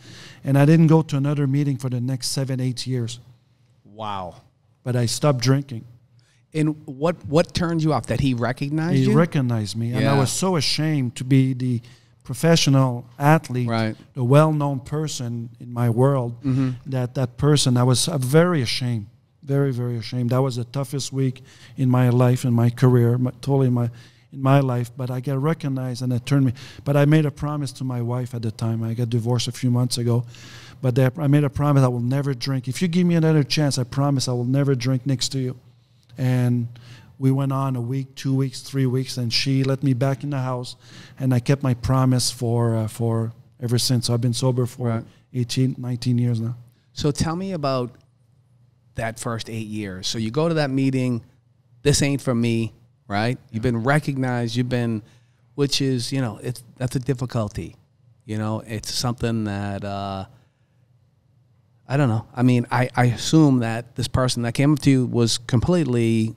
And 0.44 0.58
I 0.58 0.66
didn't 0.66 0.88
go 0.88 1.02
to 1.02 1.18
another 1.18 1.48
meeting 1.48 1.78
for 1.78 1.90
the 1.90 2.00
next 2.00 2.28
seven, 2.28 2.60
eight 2.60 2.86
years. 2.88 3.20
Wow. 3.84 4.36
But 4.84 4.96
I 4.96 5.06
stopped 5.08 5.40
drinking. 5.42 5.84
And 6.54 6.76
what 6.86 7.16
what 7.26 7.54
turned 7.54 7.84
you 7.84 7.94
off? 7.94 8.06
That 8.08 8.20
he 8.22 8.34
recognized 8.34 8.96
he 8.96 9.04
you? 9.06 9.14
recognized 9.18 9.76
me 9.76 9.92
and 9.92 10.08
i 10.08 10.18
was 10.18 10.32
so 10.32 10.56
ashamed 10.56 11.16
to 11.18 11.24
be 11.26 11.54
the 11.54 11.82
professional 12.24 13.06
athlete 13.20 13.68
Right. 13.70 13.96
the 14.14 14.24
well-known 14.24 14.80
person 14.82 15.50
in 15.60 15.72
my 15.72 15.90
world 15.90 16.42
Mm-hmm. 16.44 16.70
that 16.92 17.16
that 17.16 17.38
person 17.38 17.78
i 17.78 17.84
was 17.84 18.08
uh, 18.08 18.18
very 18.18 18.62
ashamed 18.62 19.08
very 19.44 19.72
very 19.72 19.98
ashamed 19.98 20.30
that 20.32 20.42
was 20.42 20.56
the 20.56 20.66
toughest 20.66 21.12
week 21.14 21.42
in 21.78 21.90
my 21.90 22.10
life 22.10 22.44
in 22.48 22.54
my 22.54 22.70
career 22.70 23.18
my, 23.18 23.32
totally 23.42 23.70
my 23.70 23.90
in 24.34 24.42
my 24.42 24.60
life 24.60 24.92
but 24.98 25.10
i 25.10 25.20
got 25.20 25.42
recognized 25.42 26.02
and 26.02 26.12
it 26.12 26.26
turned 26.26 26.46
me 26.46 26.54
but 26.84 26.98
i 26.98 27.06
made 27.06 27.26
a 27.26 27.32
promise 27.32 27.72
to 27.72 27.84
my 27.84 28.02
wife 28.02 28.34
at 28.34 28.42
the 28.42 28.52
time 28.52 28.84
i 28.84 28.94
got 28.94 29.10
divorced 29.10 29.48
a 29.48 29.52
few 29.52 29.72
months 29.72 29.98
ago 29.98 30.26
but 30.82 30.98
i 31.00 31.28
made 31.28 31.44
a 31.44 31.50
promise 31.50 31.84
i 31.84 31.88
will 31.88 32.00
never 32.00 32.34
drink 32.34 32.68
if 32.68 32.82
you 32.82 32.88
give 32.88 33.08
me 33.08 33.16
another 33.16 33.44
chance 33.44 33.78
i 33.78 33.84
promise 33.84 34.28
i 34.28 34.32
will 34.32 34.46
never 34.46 34.76
drink 34.76 35.06
next 35.06 35.30
to 35.30 35.40
you 35.40 35.58
and 36.18 36.68
we 37.20 37.32
went 37.32 37.52
on 37.52 37.76
a 37.76 37.82
week, 37.82 38.14
two 38.16 38.36
weeks, 38.36 38.62
three 38.62 38.86
weeks, 38.86 39.18
and 39.18 39.34
she 39.34 39.64
let 39.64 39.84
me 39.84 39.94
back 39.94 40.24
in 40.24 40.30
the 40.30 40.40
house, 40.40 40.76
and 41.20 41.34
I 41.34 41.40
kept 41.40 41.64
my 41.64 41.74
promise 41.74 42.30
for 42.30 42.76
uh, 42.76 42.88
for 42.88 43.34
ever 43.62 43.80
since. 43.80 44.08
So 44.08 44.14
I've 44.14 44.22
been 44.22 44.34
sober 44.34 44.66
for 44.66 44.90
Right. 44.90 45.04
18, 45.34 45.76
19 45.78 46.18
years 46.18 46.40
now. 46.40 46.56
So 46.94 47.12
tell 47.12 47.36
me 47.36 47.52
about 47.52 47.92
that 48.96 49.20
first 49.20 49.50
eight 49.50 49.68
years. 49.68 50.08
So 50.08 50.18
you 50.18 50.32
go 50.32 50.48
to 50.48 50.56
that 50.56 50.70
meeting. 50.70 51.24
This 51.84 52.02
ain't 52.02 52.22
for 52.22 52.34
me, 52.34 52.74
right? 53.08 53.38
You've 53.52 53.64
been 53.64 53.84
recognized. 53.84 54.56
You've 54.56 54.70
been, 54.70 55.02
which 55.56 55.82
is 55.82 56.12
you 56.12 56.22
know, 56.22 56.40
it's 56.42 56.64
that's 56.78 56.96
a 56.96 57.00
difficulty. 57.00 57.76
You 58.26 58.38
know, 58.38 58.62
it's 58.66 58.94
something 58.94 59.46
that 59.46 59.84
uh, 59.84 60.26
I 61.88 61.98
don't 61.98 62.10
know. 62.10 62.28
I 62.36 62.44
mean, 62.44 62.68
I 62.72 62.90
I 62.96 63.06
assume 63.06 63.60
that 63.60 63.96
this 63.96 64.08
person 64.08 64.44
that 64.44 64.54
came 64.54 64.74
up 64.74 64.80
to 64.80 64.90
you 64.90 65.06
was 65.06 65.38
completely 65.38 66.36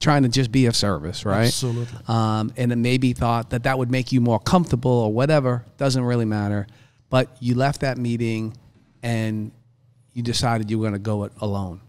trying 0.00 0.22
to 0.22 0.28
just 0.28 0.50
be 0.50 0.66
of 0.66 0.74
service, 0.74 1.26
right? 1.26 1.46
Absolutely. 1.46 1.98
um, 2.08 2.52
and 2.56 2.72
it 2.72 2.76
maybe 2.76 3.12
thought 3.12 3.50
that 3.50 3.64
that 3.64 3.78
would 3.78 3.90
make 3.90 4.12
you 4.12 4.20
more 4.20 4.38
comfortable 4.40 4.90
or 4.90 5.12
whatever. 5.12 5.66
Doesn't 5.76 6.02
really 6.02 6.24
matter. 6.24 6.66
But 7.10 7.36
you 7.40 7.54
left 7.54 7.82
that 7.82 7.98
meeting 7.98 8.56
and 9.02 9.52
you 10.14 10.22
decided 10.22 10.70
you 10.70 10.78
were 10.78 10.84
going 10.84 10.94
to 10.94 10.98
go 10.98 11.24
it 11.24 11.32
alone. 11.40 11.80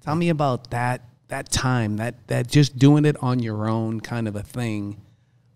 Tell 0.00 0.14
me 0.14 0.30
about 0.30 0.70
that 0.70 1.02
that 1.32 1.50
time 1.50 1.96
that 1.96 2.14
that 2.28 2.46
just 2.46 2.78
doing 2.78 3.04
it 3.06 3.16
on 3.22 3.38
your 3.40 3.66
own 3.68 4.00
kind 4.00 4.28
of 4.28 4.36
a 4.36 4.42
thing. 4.42 5.00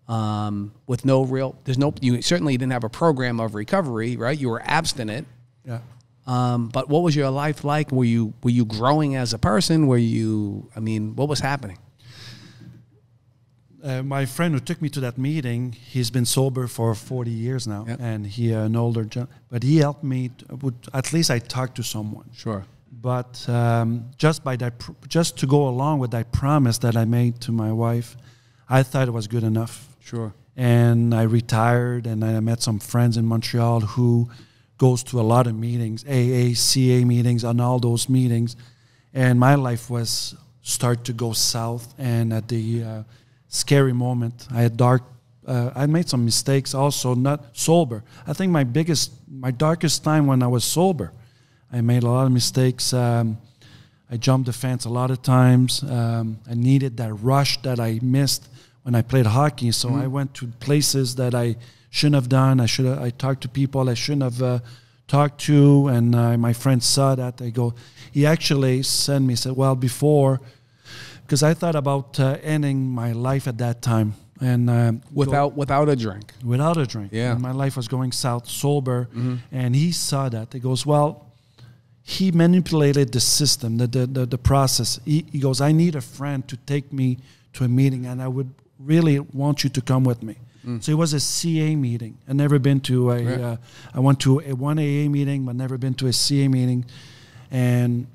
Um, 0.07 0.71
with 0.87 1.03
no 1.05 1.23
real, 1.23 1.55
there's 1.65 1.77
no. 1.77 1.93
You 2.01 2.21
certainly 2.21 2.55
didn't 2.57 2.71
have 2.71 2.83
a 2.85 2.89
program 2.89 3.39
of 3.39 3.55
recovery, 3.55 4.15
right? 4.17 4.37
You 4.39 4.49
were 4.49 4.61
abstinent. 4.65 5.27
Yeah. 5.65 5.79
Um, 6.25 6.69
but 6.69 6.87
what 6.89 7.03
was 7.03 7.13
your 7.15 7.29
life 7.29 7.63
like? 7.63 7.91
Were 7.91 8.05
you 8.05 8.33
were 8.43 8.49
you 8.59 8.65
growing 8.65 9.15
as 9.15 9.33
a 9.33 9.37
person? 9.37 9.85
Were 9.87 9.97
you? 10.15 10.69
I 10.75 10.79
mean, 10.79 11.15
what 11.17 11.27
was 11.29 11.39
happening? 11.41 11.77
Uh, 13.83 14.01
my 14.01 14.25
friend 14.25 14.53
who 14.53 14.59
took 14.59 14.81
me 14.81 14.89
to 14.89 14.99
that 15.01 15.17
meeting, 15.17 15.71
he's 15.73 16.09
been 16.09 16.25
sober 16.25 16.67
for 16.67 16.95
40 16.95 17.29
years 17.29 17.67
now, 17.67 17.85
Yep. 17.87 17.99
and 18.01 18.25
he 18.27 18.53
uh, 18.53 18.63
an 18.65 18.75
older, 18.75 19.05
but 19.51 19.61
he 19.63 19.77
helped 19.77 20.03
me. 20.03 20.29
To, 20.39 20.55
would, 20.55 20.75
at 20.93 21.13
least 21.13 21.29
I 21.29 21.39
talked 21.39 21.75
to 21.75 21.83
someone. 21.83 22.29
Sure. 22.33 22.65
But 22.91 23.47
um, 23.49 24.09
just 24.17 24.43
by 24.43 24.55
that, 24.57 24.79
pr- 24.79 24.91
just 25.07 25.37
to 25.39 25.47
go 25.47 25.67
along 25.67 25.99
with 25.99 26.11
that 26.11 26.31
promise 26.31 26.77
that 26.79 26.95
I 26.95 27.05
made 27.05 27.39
to 27.41 27.51
my 27.51 27.71
wife, 27.71 28.17
I 28.69 28.83
thought 28.83 29.07
it 29.07 29.11
was 29.11 29.27
good 29.27 29.43
enough. 29.43 29.87
Sure. 29.99 30.33
and 30.55 31.13
I 31.13 31.23
retired 31.23 32.07
and 32.07 32.23
I 32.23 32.39
met 32.39 32.63
some 32.63 32.79
friends 32.79 33.17
in 33.17 33.25
Montreal 33.25 33.81
who 33.81 34.29
goes 34.77 35.03
to 35.03 35.19
a 35.19 35.25
lot 35.33 35.47
of 35.47 35.55
meetings, 35.55 36.03
AA, 36.05 36.53
CA 36.55 37.03
meetings, 37.05 37.43
and 37.43 37.59
all 37.61 37.79
those 37.79 38.09
meetings, 38.09 38.55
and 39.13 39.39
my 39.39 39.55
life 39.55 39.89
was 39.89 40.35
start 40.61 41.03
to 41.05 41.13
go 41.13 41.33
south. 41.33 41.93
And 41.97 42.33
at 42.33 42.47
the 42.47 42.83
uh, 42.83 43.03
scary 43.47 43.93
moment, 43.93 44.47
I 44.51 44.61
had 44.61 44.77
dark. 44.77 45.03
Uh, 45.45 45.71
I 45.75 45.85
made 45.85 46.09
some 46.09 46.25
mistakes 46.25 46.73
also, 46.73 47.15
not 47.15 47.57
sober. 47.57 48.03
I 48.25 48.33
think 48.33 48.51
my 48.51 48.63
biggest, 48.63 49.11
my 49.29 49.51
darkest 49.51 50.03
time 50.03 50.27
when 50.27 50.43
I 50.43 50.47
was 50.47 50.65
sober, 50.65 51.13
I 51.71 51.81
made 51.81 52.03
a 52.03 52.09
lot 52.09 52.25
of 52.25 52.31
mistakes. 52.31 52.93
Um, 52.93 53.37
I 54.09 54.17
jumped 54.17 54.45
the 54.45 54.53
fence 54.53 54.85
a 54.85 54.89
lot 54.89 55.11
of 55.11 55.21
times. 55.21 55.83
Um, 55.83 56.39
I 56.49 56.53
needed 56.53 56.97
that 56.97 57.13
rush 57.13 57.61
that 57.63 57.79
I 57.79 57.99
missed 58.01 58.47
when 58.83 58.95
I 58.95 59.01
played 59.01 59.25
hockey. 59.25 59.71
So 59.71 59.89
I 59.95 60.07
went 60.07 60.33
to 60.35 60.47
places 60.59 61.15
that 61.15 61.35
I 61.35 61.57
shouldn't 61.89 62.15
have 62.15 62.29
done. 62.29 62.61
I 62.61 62.67
should 62.67 62.85
have. 62.85 63.01
I 63.01 63.09
talked 63.09 63.41
to 63.41 63.49
people 63.49 63.89
I 63.89 63.95
shouldn't 63.95 64.23
have 64.23 64.41
uh, 64.41 64.59
talked 65.07 65.41
to, 65.41 65.87
and 65.87 66.15
uh, 66.15 66.37
my 66.37 66.53
friends 66.53 66.85
saw 66.85 67.15
that. 67.15 67.35
They 67.37 67.51
go. 67.51 67.73
He 68.13 68.25
actually 68.25 68.83
sent 68.83 69.25
me 69.25 69.35
said, 69.35 69.53
"Well, 69.57 69.75
before," 69.75 70.39
because 71.23 71.43
I 71.43 71.53
thought 71.53 71.75
about 71.75 72.17
uh, 72.19 72.37
ending 72.43 72.87
my 72.89 73.11
life 73.11 73.45
at 73.47 73.57
that 73.57 73.81
time, 73.81 74.13
and 74.39 74.69
um, 74.69 74.97
go- 74.99 75.03
Without 75.15 75.57
without 75.57 75.89
a 75.89 75.95
drink. 75.97 76.31
without 76.45 76.77
a 76.77 76.85
drink. 76.85 77.09
Yeah. 77.11 77.33
And 77.33 77.41
my 77.41 77.51
life 77.51 77.75
was 77.75 77.89
going 77.89 78.13
south 78.13 78.47
sober. 78.47 79.09
And 79.51 79.75
he 79.75 79.91
saw 79.91 80.29
that. 80.29 80.53
He 80.53 80.59
goes, 80.59 80.85
Well, 80.85 81.25
he 82.09 82.31
manipulated 82.31 83.11
the 83.11 83.19
system, 83.19 83.77
the, 83.77 83.85
the, 83.85 84.07
the, 84.07 84.25
the 84.25 84.37
process. 84.37 84.97
He, 85.03 85.25
he 85.29 85.39
goes, 85.39 85.59
I 85.59 85.73
need 85.73 85.93
a 85.93 85.99
friend 85.99 86.47
to 86.47 86.55
take 86.55 86.93
me 86.93 87.17
to 87.51 87.65
a 87.65 87.67
meeting, 87.67 88.05
and 88.05 88.21
I 88.21 88.29
would 88.29 88.49
really 88.79 89.19
want 89.19 89.65
you 89.65 89.69
to 89.71 89.81
come 89.81 90.05
with 90.05 90.23
me. 90.23 90.37
So 90.81 90.91
it 90.91 90.95
was 90.95 91.13
a 91.13 91.19
CA 91.19 91.75
meeting. 91.75 92.17
i 92.27 92.33
never 92.33 92.59
been 92.59 92.79
to 92.81 93.11
a. 93.11 93.23
Right. 93.23 93.39
Uh, 93.39 93.57
I 93.93 93.99
went 93.99 94.19
to 94.21 94.39
a 94.39 94.53
one 94.53 94.79
AA 94.79 95.09
meeting, 95.09 95.45
but 95.45 95.55
never 95.55 95.77
been 95.77 95.93
to 95.95 96.07
a 96.07 96.13
CA 96.13 96.47
meeting, 96.47 96.85
and 97.51 98.07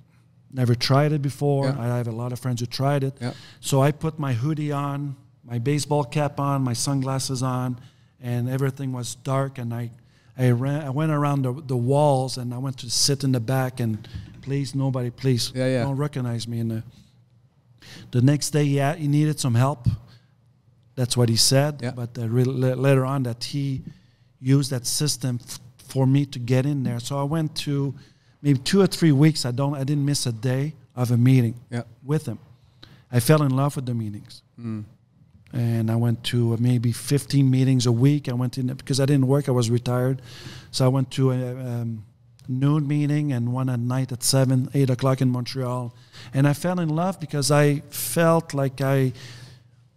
never 0.53 0.75
tried 0.75 1.13
it 1.13 1.23
before. 1.23 1.67
Yeah. 1.67 1.81
I 1.81 1.97
have 1.99 2.09
a 2.09 2.13
lot 2.13 2.33
of 2.33 2.39
friends 2.39 2.61
who 2.61 2.67
tried 2.67 3.05
it. 3.05 3.15
Yeah. 3.21 3.33
So 3.61 3.83
I 3.83 3.93
put 3.93 4.19
my 4.19 4.33
hoodie 4.33 4.73
on, 4.73 5.17
my 5.45 5.59
baseball 5.59 6.05
cap 6.05 6.41
on, 6.41 6.63
my 6.63 6.75
sunglasses 6.75 7.43
on, 7.43 7.79
and 8.23 8.49
everything 8.49 8.93
was 8.93 9.15
dark. 9.17 9.59
And 9.59 9.73
I, 9.73 9.91
I 10.39 10.51
ran, 10.51 10.83
I 10.83 10.91
went 10.91 11.13
around 11.13 11.43
the, 11.43 11.53
the 11.67 11.77
walls, 11.77 12.39
and 12.39 12.55
I 12.55 12.59
went 12.59 12.79
to 12.79 12.91
sit 12.91 13.23
in 13.25 13.33
the 13.33 13.41
back. 13.41 13.81
And 13.81 14.07
please, 14.43 14.75
nobody, 14.75 15.11
please, 15.11 15.53
Yeah, 15.55 15.67
yeah. 15.67 15.83
don't 15.85 15.97
recognize 15.97 16.49
me. 16.49 16.61
And 16.61 16.71
the, 16.71 16.83
the 18.11 18.23
next 18.23 18.51
day, 18.51 18.65
yeah, 18.65 18.95
he 18.95 19.09
needed 19.09 19.39
some 19.41 19.55
help. 19.55 19.87
That's 20.95 21.17
what 21.17 21.29
he 21.29 21.37
said. 21.37 21.81
Yeah. 21.83 21.91
But 21.93 22.19
uh, 22.19 22.29
re- 22.29 22.45
later 22.45 23.05
on, 23.05 23.23
that 23.25 23.45
he 23.45 23.83
used 24.41 24.71
that 24.71 24.87
system 24.87 25.39
f- 25.43 25.61
for 25.79 26.07
me 26.07 26.25
to 26.27 26.39
get 26.39 26.67
in 26.67 26.83
there. 26.83 27.01
So 27.01 27.19
I 27.19 27.25
went 27.25 27.55
to 27.57 27.95
maybe 28.41 28.59
two 28.59 28.81
or 28.81 28.87
three 28.87 29.13
weeks. 29.13 29.45
I 29.45 29.51
don't, 29.51 29.75
I 29.75 29.85
didn't 29.85 30.05
miss 30.05 30.27
a 30.27 30.33
day 30.33 30.75
of 30.97 31.11
a 31.11 31.17
meeting 31.17 31.55
with 32.03 32.27
him. 32.27 32.39
I 33.11 33.21
fell 33.21 33.43
in 33.43 33.55
love 33.55 33.77
with 33.77 33.87
the 33.87 33.95
meetings. 33.95 34.43
And 35.53 35.91
I 35.91 35.97
went 35.97 36.25
to 36.25 36.55
uh, 36.55 36.57
maybe 36.59 36.93
15 36.93 37.51
meetings 37.51 37.87
a 37.87 37.93
week. 37.93 38.29
I 38.29 38.33
went 38.33 38.57
in 38.59 38.69
because 38.69 39.01
I 39.01 39.07
didn't 39.07 39.27
work, 39.27 39.49
I 39.49 39.53
was 39.53 39.71
retired. 39.71 40.23
So 40.71 40.85
I 40.85 40.89
went 40.89 41.11
to 41.13 41.31
a 41.33 41.51
um, 41.51 42.05
noon 42.49 42.89
meeting 42.89 43.33
and 43.33 43.53
one 43.53 43.69
at 43.69 43.81
night 43.81 44.13
at 44.13 44.23
7, 44.23 44.71
8 44.73 44.91
o'clock 44.91 45.21
in 45.21 45.31
Montreal. 45.31 45.95
And 46.33 46.49
I 46.49 46.55
fell 46.55 46.81
in 46.81 46.89
love 46.89 47.21
because 47.21 47.51
I 47.51 47.81
felt 47.91 48.55
like 48.55 48.81
I, 48.81 49.13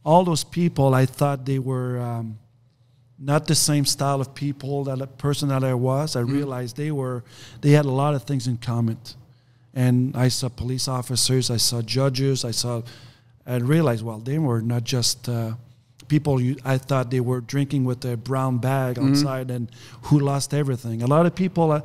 all 0.04 0.24
those 0.24 0.44
people, 0.44 0.94
I 0.94 1.06
thought 1.06 1.46
they 1.46 1.60
were 1.60 2.00
um, 2.00 2.38
not 3.18 3.48
the 3.48 3.56
same 3.56 3.86
style 3.86 4.20
of 4.20 4.36
people 4.36 4.84
that 4.86 5.02
a 5.02 5.08
person 5.08 5.50
that 5.50 5.64
I 5.64 5.74
was. 5.74 6.16
I 6.16 6.22
realized 6.22 6.76
they 6.76 6.92
were, 6.92 7.24
they 7.62 7.72
had 7.72 7.86
a 7.86 7.92
lot 7.92 8.14
of 8.14 8.24
things 8.24 8.48
in 8.48 8.58
common 8.58 8.98
and 9.76 10.16
I 10.16 10.30
saw 10.30 10.48
police 10.48 10.88
officers, 10.88 11.52
I 11.52 11.58
saw 11.58 11.82
judges, 11.82 12.46
I 12.46 12.52
saw, 12.52 12.82
I 13.48 13.58
realized, 13.58 14.04
well, 14.04 14.20
they 14.20 14.40
were 14.40 14.62
not 14.62 14.84
just 14.84 15.30
uh, 15.30 15.54
people 16.08 16.42
you, 16.42 16.56
I 16.66 16.78
thought 16.78 17.12
they 17.12 17.20
were 17.20 17.42
drinking 17.42 17.86
with 17.86 18.04
a 18.06 18.18
brown 18.18 18.58
bag 18.58 18.98
outside 19.00 19.52
and 19.52 19.70
who 20.04 20.20
lost 20.20 20.54
everything. 20.54 21.02
A 21.04 21.08
lot 21.08 21.26
of 21.26 21.36
people 21.36 21.72
uh, 21.72 21.82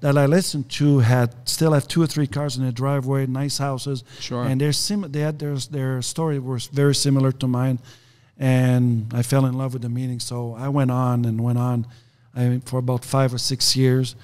that 0.00 0.16
I 0.16 0.26
listened 0.26 0.68
to 0.70 1.00
had 1.00 1.34
still 1.48 1.72
have 1.72 1.86
two 1.88 2.02
or 2.02 2.06
three 2.06 2.26
cars 2.26 2.56
in 2.56 2.62
their 2.62 2.72
driveway, 2.72 3.26
nice 3.26 3.58
houses, 3.58 4.02
Sure. 4.18 4.44
and 4.44 4.60
their 4.60 4.72
sim- 4.72 5.10
they 5.12 5.20
had 5.20 5.38
their 5.38 5.56
their 5.56 6.00
story 6.02 6.38
was 6.38 6.66
very 6.68 6.94
similar 6.94 7.32
to 7.32 7.46
mine, 7.46 7.78
and 8.38 9.12
I 9.12 9.22
fell 9.22 9.44
in 9.46 9.54
love 9.58 9.72
with 9.74 9.82
the 9.82 9.88
meeting. 9.88 10.20
So 10.20 10.54
I 10.54 10.68
went 10.68 10.90
on 10.90 11.24
and 11.24 11.40
went 11.40 11.58
on, 11.58 11.86
I 12.34 12.60
for 12.64 12.78
about 12.78 13.04
five 13.04 13.34
or 13.34 13.38
six 13.38 13.76
years, 13.76 14.14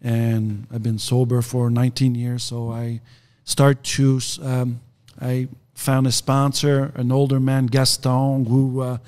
and 0.00 0.66
I've 0.72 0.82
been 0.82 0.98
sober 0.98 1.42
for 1.42 1.70
19 1.70 2.14
years. 2.14 2.42
So 2.44 2.70
I 2.70 3.00
start 3.44 3.82
to 3.98 4.20
um, 4.42 4.80
I 5.20 5.48
found 5.78 6.06
a 6.08 6.12
sponsor, 6.12 6.92
an 6.96 7.12
older 7.12 7.38
man, 7.38 7.66
Gaston, 7.66 8.44
who 8.46 8.80
uh, 8.80 8.98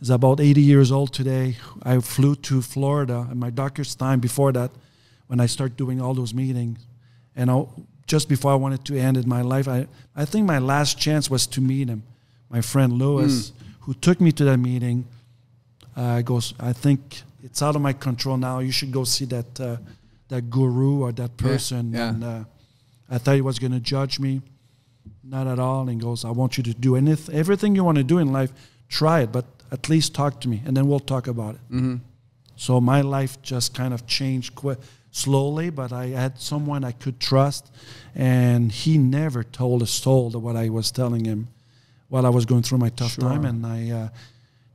is 0.00 0.08
about 0.08 0.40
80 0.40 0.62
years 0.62 0.90
old 0.90 1.12
today. 1.12 1.56
I 1.82 2.00
flew 2.00 2.34
to 2.36 2.62
Florida 2.62 3.28
in 3.30 3.38
my 3.38 3.50
doctor's 3.50 3.94
time 3.94 4.18
before 4.18 4.50
that, 4.52 4.70
when 5.26 5.40
I 5.40 5.46
started 5.46 5.76
doing 5.76 6.00
all 6.00 6.14
those 6.14 6.32
meetings, 6.32 6.78
and 7.34 7.50
I, 7.50 7.64
just 8.06 8.28
before 8.28 8.50
I 8.52 8.54
wanted 8.54 8.84
to 8.86 8.96
end 8.98 9.16
in 9.18 9.28
my 9.28 9.42
life, 9.42 9.68
I, 9.68 9.88
I 10.14 10.24
think 10.24 10.46
my 10.46 10.58
last 10.58 10.98
chance 10.98 11.28
was 11.28 11.46
to 11.48 11.60
meet 11.60 11.88
him, 11.88 12.02
my 12.48 12.62
friend 12.62 12.94
Lewis, 12.94 13.52
who 13.80 13.92
took 13.94 14.18
me 14.20 14.32
to 14.32 14.44
that 14.44 14.58
meeting. 14.58 15.04
Uh, 15.96 16.22
goes, 16.22 16.54
I 16.58 16.72
think 16.72 17.22
it's 17.42 17.60
out 17.62 17.76
of 17.76 17.82
my 17.82 17.92
control 17.92 18.36
now. 18.36 18.60
You 18.60 18.72
should 18.72 18.92
go 18.92 19.04
see 19.04 19.24
that 19.26 19.60
uh, 19.60 19.76
that 20.28 20.48
guru 20.50 21.02
or 21.02 21.12
that 21.12 21.36
person. 21.36 21.92
yeah. 21.92 22.08
And 22.10 22.24
uh, 22.24 22.44
I 23.10 23.18
thought 23.18 23.34
he 23.34 23.40
was 23.42 23.58
going 23.58 23.72
to 23.72 23.80
judge 23.80 24.18
me, 24.18 24.40
not 25.28 25.46
at 25.46 25.58
all. 25.58 25.88
And 25.88 26.00
goes, 26.00 26.24
I 26.24 26.30
want 26.30 26.56
you 26.56 26.62
to 26.64 26.74
do 26.74 26.96
anything, 26.96 27.34
everything 27.34 27.74
you 27.74 27.84
want 27.84 27.98
to 27.98 28.04
do 28.04 28.18
in 28.18 28.32
life. 28.32 28.52
Try 28.88 29.20
it, 29.20 29.32
but 29.32 29.44
at 29.72 29.88
least 29.88 30.14
talk 30.14 30.40
to 30.42 30.48
me, 30.48 30.62
and 30.64 30.76
then 30.76 30.86
we'll 30.86 31.00
talk 31.00 31.26
about 31.26 31.56
it. 31.56 31.60
Mm-hmm. 31.72 31.96
So 32.54 32.80
my 32.80 33.00
life 33.00 33.40
just 33.42 33.74
kind 33.74 33.92
of 33.92 34.06
changed 34.06 34.54
quite 34.54 34.78
slowly, 35.10 35.70
but 35.70 35.92
I 35.92 36.06
had 36.08 36.38
someone 36.40 36.84
I 36.84 36.92
could 36.92 37.18
trust, 37.18 37.70
and 38.14 38.70
he 38.70 38.96
never 38.98 39.42
told 39.42 39.82
a 39.82 39.86
soul 39.86 40.30
that 40.30 40.38
what 40.38 40.56
I 40.56 40.68
was 40.68 40.90
telling 40.90 41.24
him 41.24 41.48
while 42.08 42.24
I 42.24 42.28
was 42.28 42.46
going 42.46 42.62
through 42.62 42.78
my 42.78 42.90
tough 42.90 43.12
Sure. 43.12 43.24
time. 43.28 43.44
And 43.44 43.66
I, 43.66 43.90
uh, 43.90 44.08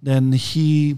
then 0.03 0.33
he, 0.33 0.97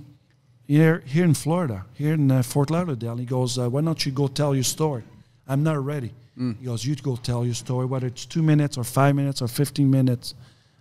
here 0.66 1.04
here 1.06 1.26
in 1.26 1.36
Florida, 1.36 1.86
here 1.94 2.13
in 2.13 2.32
uh, 2.32 2.42
Fort 2.42 2.72
Lauderdale, 2.72 3.18
he 3.18 3.26
goes, 3.26 3.58
uh, 3.60 3.70
"Why 3.70 3.82
don't 3.82 4.04
you 4.06 4.12
go 4.12 4.28
tell 4.28 4.56
your 4.56 4.63
story?" 4.63 5.04
I'm 5.48 5.62
not 5.62 5.84
ready. 5.86 6.12
He 6.36 6.65
goes, 6.65 6.84
"You 6.86 6.96
go 6.96 7.15
tell 7.15 7.46
your 7.46 7.54
story, 7.56 7.86
whether 7.86 8.08
it's 8.08 8.26
two 8.26 8.41
minutes 8.43 8.78
or 8.78 8.84
five 8.84 9.15
minutes 9.15 9.41
or 9.41 9.48
15 9.48 9.89
minutes." 9.89 10.34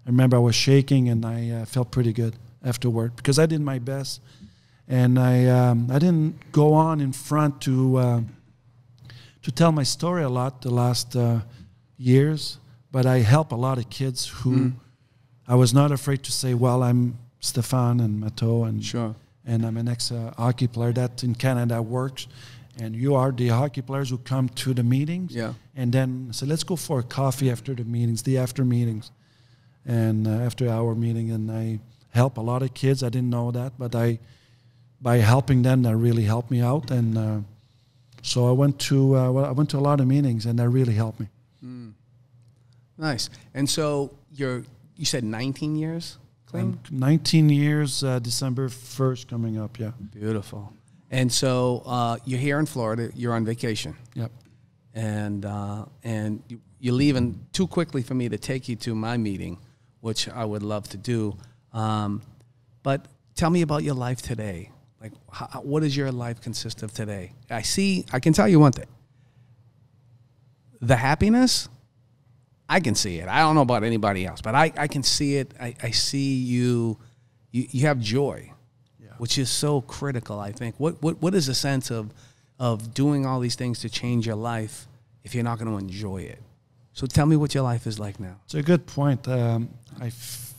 I 0.06 0.08
remember 0.10 0.36
I 0.36 0.40
was 0.40 0.54
shaking, 0.54 1.08
and 1.08 1.24
I 1.24 1.50
uh, 1.50 1.64
felt 1.66 1.90
pretty 1.90 2.12
good 2.12 2.34
afterward 2.64 3.14
because 3.16 3.38
I 3.38 3.46
did 3.46 3.60
my 3.60 3.78
best 3.78 4.20
and 4.88 5.18
I 5.18 5.46
um, 5.46 5.90
I 5.90 5.98
didn't 5.98 6.34
go 6.52 6.74
on 6.74 7.00
in 7.00 7.12
front 7.12 7.60
to 7.62 7.96
uh, 7.96 8.20
to 9.42 9.50
tell 9.52 9.72
my 9.72 9.82
story 9.84 10.22
a 10.22 10.28
lot 10.28 10.62
the 10.62 10.70
last 10.70 11.16
uh, 11.16 11.40
years, 11.96 12.58
but 12.90 13.06
I 13.06 13.18
help 13.18 13.52
a 13.52 13.56
lot 13.56 13.78
of 13.78 13.90
kids 13.90 14.26
who 14.28 14.72
I 15.48 15.54
was 15.54 15.72
not 15.74 15.90
afraid 15.92 16.22
to 16.24 16.32
say, 16.32 16.54
well, 16.54 16.82
I'm 16.82 17.18
Stephan 17.40 18.00
and 18.00 18.22
Matteau 18.22 18.68
and 18.68 18.84
Sure. 18.84 19.14
and 19.44 19.64
I'm 19.66 19.76
an 19.76 19.88
ex 19.88 20.10
uh, 20.12 20.32
hockey 20.36 20.68
player 20.68 20.92
that 20.92 21.24
in 21.24 21.34
Canada 21.34 21.82
works, 21.82 22.26
and 22.80 22.94
you 22.96 23.14
are 23.14 23.32
the 23.32 23.48
hockey 23.48 23.82
players 23.82 24.11
who 24.11 24.18
come 24.18 24.48
to 24.48 24.72
the 24.74 24.82
meetings, 24.82 25.35
Yeah. 25.35 25.54
and 25.76 25.92
then 25.92 26.32
say 26.32 26.46
let's 26.46 26.64
go 26.64 26.76
for 26.76 27.00
a 27.00 27.02
coffee 27.02 27.50
after 27.50 27.74
the 27.74 27.85
meetings, 27.85 28.22
the 28.22 28.38
after 28.38 28.64
meetings, 28.64 29.11
and 29.85 30.26
uh, 30.26 30.30
after 30.46 30.68
our 30.68 30.94
meeting, 30.94 31.30
and 31.30 31.50
I 31.50 31.80
help 32.11 32.37
a 32.38 32.40
lot 32.42 32.62
of 32.62 32.72
kids. 32.74 33.02
I 33.02 33.08
didn't 33.08 33.30
know 33.30 33.50
that, 33.52 33.72
but 33.78 33.94
I 33.94 34.18
by 35.00 35.16
helping 35.18 35.62
them, 35.62 35.82
that 35.82 35.96
really 35.96 36.22
helped 36.24 36.50
me 36.50 36.61
out, 36.61 36.90
and 36.90 37.18
uh, 37.18 37.38
so 38.22 38.48
I 38.48 38.52
went 38.52 38.78
to 38.88 39.16
uh, 39.16 39.30
well, 39.32 39.44
I 39.44 39.52
went 39.52 39.68
to 39.70 39.78
a 39.78 39.85
lot 39.90 40.00
of 40.00 40.06
meetings, 40.06 40.46
and 40.46 40.58
that 40.58 40.68
really 40.68 40.94
helped 40.94 41.20
me. 41.20 41.26
Nice. 42.98 43.30
And 43.54 43.68
so 43.68 44.11
you're 44.30 44.62
you 44.96 45.04
said 45.04 45.24
19 45.24 45.76
years 45.76 46.18
clean. 46.46 46.78
I'm 46.90 46.98
19 46.98 47.48
years, 47.48 48.04
uh, 48.04 48.18
December 48.18 48.68
1st 48.68 49.26
coming 49.28 49.58
up. 49.58 49.78
Yeah, 49.78 49.92
Beautiful. 50.12 50.72
And 51.12 51.31
so 51.31 51.83
uh, 51.85 52.16
you're 52.25 52.40
here 52.40 52.59
in 52.59 52.64
Florida. 52.64 53.11
You're 53.14 53.35
on 53.35 53.44
vacation, 53.44 53.94
yep. 54.14 54.33
and 54.94 55.44
uh, 55.44 55.85
and 56.03 56.42
you, 56.48 56.61
you're 56.81 56.94
leaving 56.94 57.46
too 57.53 57.66
quickly 57.66 58.03
for 58.03 58.14
me 58.14 58.31
to 58.31 58.38
take 58.38 58.66
you 58.66 58.77
to 58.77 58.94
my 58.94 59.18
meeting, 59.18 59.59
which 60.01 60.29
I 60.29 60.46
would 60.46 60.62
love 60.62 60.88
to 60.88 60.96
do. 60.96 61.37
Um, 61.75 62.22
but 62.83 63.07
tell 63.35 63.51
me 63.51 63.61
about 63.61 63.83
your 63.83 63.94
life 63.94 64.22
today. 64.22 64.70
Like, 65.03 65.12
how, 65.31 65.61
what 65.61 65.81
does 65.81 65.94
your 65.94 66.11
life 66.11 66.40
consist 66.40 66.83
of 66.83 66.92
today? 66.92 67.33
I 67.51 67.62
see. 67.62 68.07
I 68.11 68.18
can 68.18 68.33
tell 68.33 68.48
you 68.48 68.59
one 68.59 68.72
thing. 68.72 68.88
The 70.81 70.96
happiness, 70.96 71.68
I 72.68 72.81
can 72.81 72.94
see 72.94 73.18
it. 73.18 73.29
I 73.29 73.40
don't 73.40 73.55
know 73.55 73.62
about 73.62 73.85
anybody 73.85 74.25
else, 74.25 74.40
but 74.40 74.55
I, 74.55 74.72
I 74.77 74.88
can 74.88 75.03
see 75.03 75.37
it. 75.37 75.53
I, 75.61 75.75
I 75.83 75.90
see 75.90 76.37
you, 76.37 76.98
you. 77.51 77.66
You 77.70 77.87
have 77.87 78.01
joy, 78.01 78.51
which 79.22 79.38
is 79.38 79.48
so 79.48 79.80
critical. 79.82 80.40
I 80.40 80.50
think. 80.50 80.74
What 80.78 81.00
what 81.00 81.14
what 81.22 81.32
is 81.40 81.46
the 81.46 81.54
sense 81.54 81.92
of 81.98 82.04
of 82.58 82.92
doing 82.92 83.24
all 83.24 83.38
these 83.46 83.54
things 83.62 83.78
to 83.85 83.88
change 83.88 84.26
your 84.26 84.40
life 84.54 84.88
if 85.22 85.32
you're 85.32 85.48
not 85.50 85.58
going 85.61 85.70
to 85.70 85.78
enjoy 85.78 86.22
it? 86.35 86.40
So 86.92 87.06
tell 87.06 87.26
me 87.26 87.37
what 87.37 87.54
your 87.54 87.62
life 87.72 87.87
is 87.87 88.00
like 88.00 88.18
now. 88.18 88.37
It's 88.46 88.54
a 88.54 88.62
good 88.62 88.85
point. 88.85 89.28
Um, 89.28 89.68
I 90.00 90.11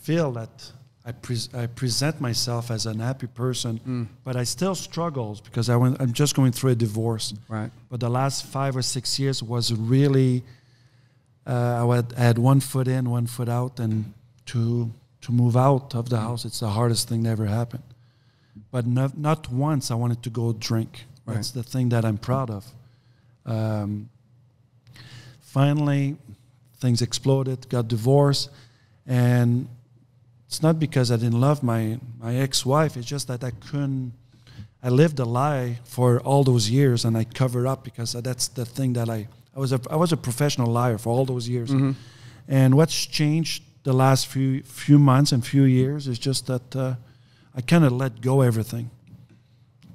feel 0.06 0.32
that 0.32 0.72
I, 1.04 1.12
pres 1.12 1.54
I 1.54 1.66
present 1.66 2.20
myself 2.20 2.70
as 2.70 2.86
an 2.86 3.00
happy 3.00 3.26
person, 3.26 4.08
but 4.24 4.34
I 4.34 4.44
still 4.44 4.74
struggles 4.74 5.42
because 5.42 5.68
I 5.68 5.76
went, 5.76 6.00
I'm 6.00 6.14
just 6.14 6.34
going 6.34 6.52
through 6.52 6.72
a 6.72 6.74
divorce. 6.86 7.34
Right. 7.48 7.70
But 7.90 8.00
the 8.00 8.08
last 8.08 8.46
five 8.46 8.74
or 8.76 8.82
six 8.82 9.18
years 9.18 9.42
was 9.42 9.74
really, 9.74 10.42
uh, 11.46 11.86
I, 11.86 11.96
had, 11.96 12.14
I 12.16 12.22
had 12.30 12.38
one 12.38 12.60
foot 12.60 12.88
in, 12.88 13.10
one 13.10 13.26
foot 13.26 13.50
out, 13.50 13.78
and 13.78 14.14
to 14.46 14.90
to 15.20 15.32
move 15.32 15.56
out 15.56 15.94
of 15.94 16.08
the 16.08 16.18
house, 16.18 16.44
it's 16.44 16.60
the 16.60 16.68
hardest 16.68 17.08
thing 17.08 17.22
that 17.24 17.30
ever 17.30 17.46
happened. 17.46 17.93
But 18.70 18.86
not, 18.86 19.16
not 19.16 19.50
once 19.50 19.90
I 19.90 19.94
wanted 19.94 20.22
to 20.22 20.30
go 20.30 20.52
drink. 20.52 21.06
That's 21.26 21.50
the 21.52 21.62
thing 21.62 21.88
that 21.90 22.04
I'm 22.04 22.18
proud 22.18 22.50
of. 22.50 22.64
Um, 23.46 24.08
finally, 25.40 26.16
things 26.78 27.00
exploded, 27.02 27.68
got 27.68 27.88
divorced, 27.88 28.50
and 29.06 29.68
it's 30.46 30.62
not 30.62 30.78
because 30.78 31.10
I 31.10 31.16
didn't 31.16 31.40
love 31.40 31.62
my, 31.62 31.98
my 32.20 32.36
ex-wife. 32.36 32.96
It's 32.96 33.06
just 33.06 33.28
that 33.28 33.42
I 33.42 33.50
couldn't. 33.52 34.12
I 34.82 34.90
lived 34.90 35.18
a 35.18 35.24
lie 35.24 35.78
for 35.84 36.20
all 36.20 36.44
those 36.44 36.68
years, 36.68 37.04
and 37.06 37.16
I 37.16 37.24
covered 37.24 37.66
up 37.66 37.84
because 37.84 38.12
that's 38.12 38.48
the 38.48 38.64
thing 38.66 38.92
that 38.94 39.08
I. 39.08 39.28
I 39.56 39.60
was 39.60 39.72
a 39.72 39.80
I 39.90 39.96
was 39.96 40.12
a 40.12 40.16
professional 40.16 40.70
liar 40.70 40.98
for 40.98 41.10
all 41.10 41.24
those 41.24 41.48
years, 41.48 41.70
and 42.48 42.74
what's 42.74 43.06
changed 43.06 43.62
the 43.84 43.92
last 43.92 44.26
few 44.26 44.62
few 44.62 44.98
months 44.98 45.32
and 45.32 45.46
few 45.46 45.62
years 45.64 46.06
is 46.06 46.18
just 46.18 46.46
that 46.46 46.76
uh, 46.76 46.94
I 47.56 47.60
kind 47.60 47.84
of 47.84 47.92
let 47.92 48.20
go 48.20 48.40
everything. 48.40 48.90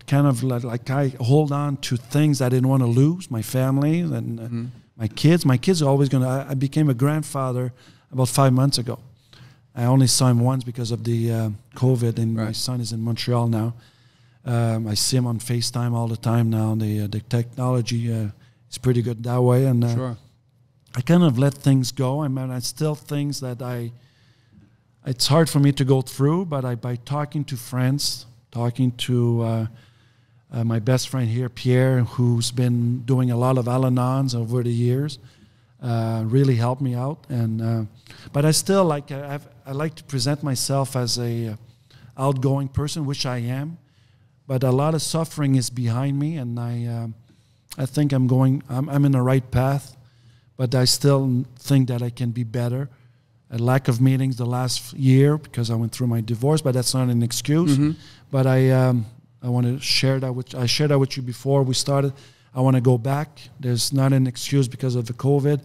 Kind 0.08 0.26
of 0.28 0.44
let, 0.44 0.64
like 0.64 0.90
I 0.90 1.10
hold 1.20 1.52
on 1.52 1.78
to 1.78 1.98
things 1.98 2.42
I 2.42 2.50
didn't 2.50 2.68
want 2.68 2.82
to 2.82 2.88
lose, 2.88 3.30
my 3.30 3.42
family 3.44 4.00
and 4.00 4.40
uh, 4.40 4.70
my 4.98 5.08
kids. 5.08 5.46
My 5.46 5.58
kids 5.58 5.82
are 5.82 5.90
always 5.90 6.10
going 6.10 6.24
to. 6.24 6.30
I 6.30 6.52
I 6.52 6.54
became 6.56 6.90
a 6.90 6.94
grandfather 6.96 7.72
about 8.12 8.30
five 8.30 8.52
months 8.54 8.78
ago. 8.80 8.98
I 9.76 9.86
only 9.86 10.08
saw 10.08 10.28
him 10.30 10.40
once 10.40 10.64
because 10.64 10.92
of 10.92 11.04
the 11.04 11.32
uh, 11.32 11.50
COVID, 11.76 12.18
and 12.18 12.36
my 12.36 12.54
son 12.54 12.82
is 12.82 12.92
in 12.92 13.02
Montreal 13.02 13.48
now. 13.48 13.74
Um, 14.46 14.88
I 14.88 14.96
see 14.96 15.18
him 15.18 15.28
on 15.28 15.38
FaceTime 15.40 15.94
all 15.94 16.08
the 16.08 16.18
time 16.18 16.50
now. 16.50 16.74
The 16.76 17.02
uh, 17.02 17.08
the 17.08 17.20
technology 17.22 18.12
uh, 18.12 18.30
is 18.72 18.78
pretty 18.80 19.02
good 19.04 19.24
that 19.24 19.42
way, 19.42 19.66
and 19.66 19.84
uh, 19.84 19.96
Sure. 19.96 20.18
I 20.96 21.02
kind 21.02 21.24
of 21.24 21.38
let 21.38 21.54
things 21.54 21.92
go. 21.92 22.24
I 22.24 22.28
mean, 22.30 22.50
I 22.50 22.60
still 22.60 22.96
things 22.96 23.40
that 23.42 23.62
I. 23.62 23.92
It's 25.10 25.26
hard 25.26 25.50
for 25.50 25.60
me 25.60 25.72
to 25.72 25.84
go 25.84 26.04
through, 26.04 26.46
but 26.46 26.64
I 26.64 26.76
by 26.76 26.96
talking 26.98 27.44
to 27.46 27.58
friends, 27.58 28.28
talking 28.52 28.92
to 29.08 29.42
uh, 29.42 29.68
uh, 30.54 30.64
my 30.64 30.78
best 30.78 31.10
friend 31.10 31.28
here, 31.28 31.50
Pierre, 31.50 32.02
who's 32.02 32.52
been 32.52 33.00
doing 33.06 33.32
a 33.32 33.36
lot 33.36 33.58
of 33.58 33.68
Al-Anons 33.68 34.36
over 34.36 34.62
the 34.62 34.72
years, 34.72 35.18
uh, 35.82 36.22
really 36.28 36.58
helped 36.58 36.84
me 36.84 36.94
out. 36.94 37.26
And 37.28 37.60
uh, 37.60 37.86
but 38.34 38.46
I 38.46 38.52
still 38.52 38.86
like 38.86 39.12
I, 39.12 39.34
I've, 39.34 39.48
I 39.66 39.72
like 39.72 39.96
to 39.96 40.04
present 40.04 40.44
myself 40.44 40.96
as 40.96 41.18
a 41.18 41.48
uh, 41.48 41.56
outgoing 42.16 42.68
person, 42.68 43.08
which 43.08 43.26
I 43.26 43.40
am. 43.40 43.80
But 44.46 44.64
a 44.64 44.72
lot 44.72 44.94
of 44.94 45.02
suffering 45.02 45.56
is 45.56 45.72
behind 45.72 46.20
me, 46.20 46.38
and 46.38 46.60
I 46.60 46.86
um, 46.86 47.16
I 47.80 47.88
think 47.88 48.14
I'm 48.14 48.28
going. 48.28 48.62
I'm, 48.70 48.88
I'm 48.88 49.06
in 49.06 49.14
the 49.14 49.24
right 49.24 49.50
path 49.50 49.96
but 50.60 50.76
I 50.76 50.84
still 50.84 51.46
think 51.58 51.88
that 51.88 52.02
I 52.02 52.10
can 52.10 52.32
be 52.32 52.44
better. 52.44 52.90
A 53.52 53.58
lack 53.58 53.88
of 53.88 54.00
meetings 54.00 54.36
the 54.36 54.46
last 54.46 54.94
year 54.94 55.38
because 55.38 55.72
I 55.72 55.76
went 55.76 55.92
through 55.92 56.08
my 56.08 56.22
divorce, 56.22 56.62
but 56.62 56.74
that's 56.74 56.94
not 56.94 57.10
an 57.10 57.24
excuse. 57.24 57.78
But 58.30 58.46
I 58.46 58.70
um, 58.70 59.06
I 59.42 59.50
want 59.50 59.66
to 59.66 59.80
share 59.80 60.20
that 60.20 60.34
with 60.34 60.54
I 60.54 60.68
shared 60.68 60.92
that 60.92 61.00
with 61.00 61.18
you 61.18 61.24
before 61.24 61.64
we 61.64 61.74
started. 61.74 62.14
I 62.54 62.62
want 62.62 62.76
to 62.76 62.82
go 62.82 62.98
back. 62.98 63.40
There's 63.60 63.92
not 63.94 64.14
an 64.14 64.28
excuse 64.28 64.68
because 64.68 64.96
of 64.96 65.06
the 65.06 65.14
COVID. 65.14 65.62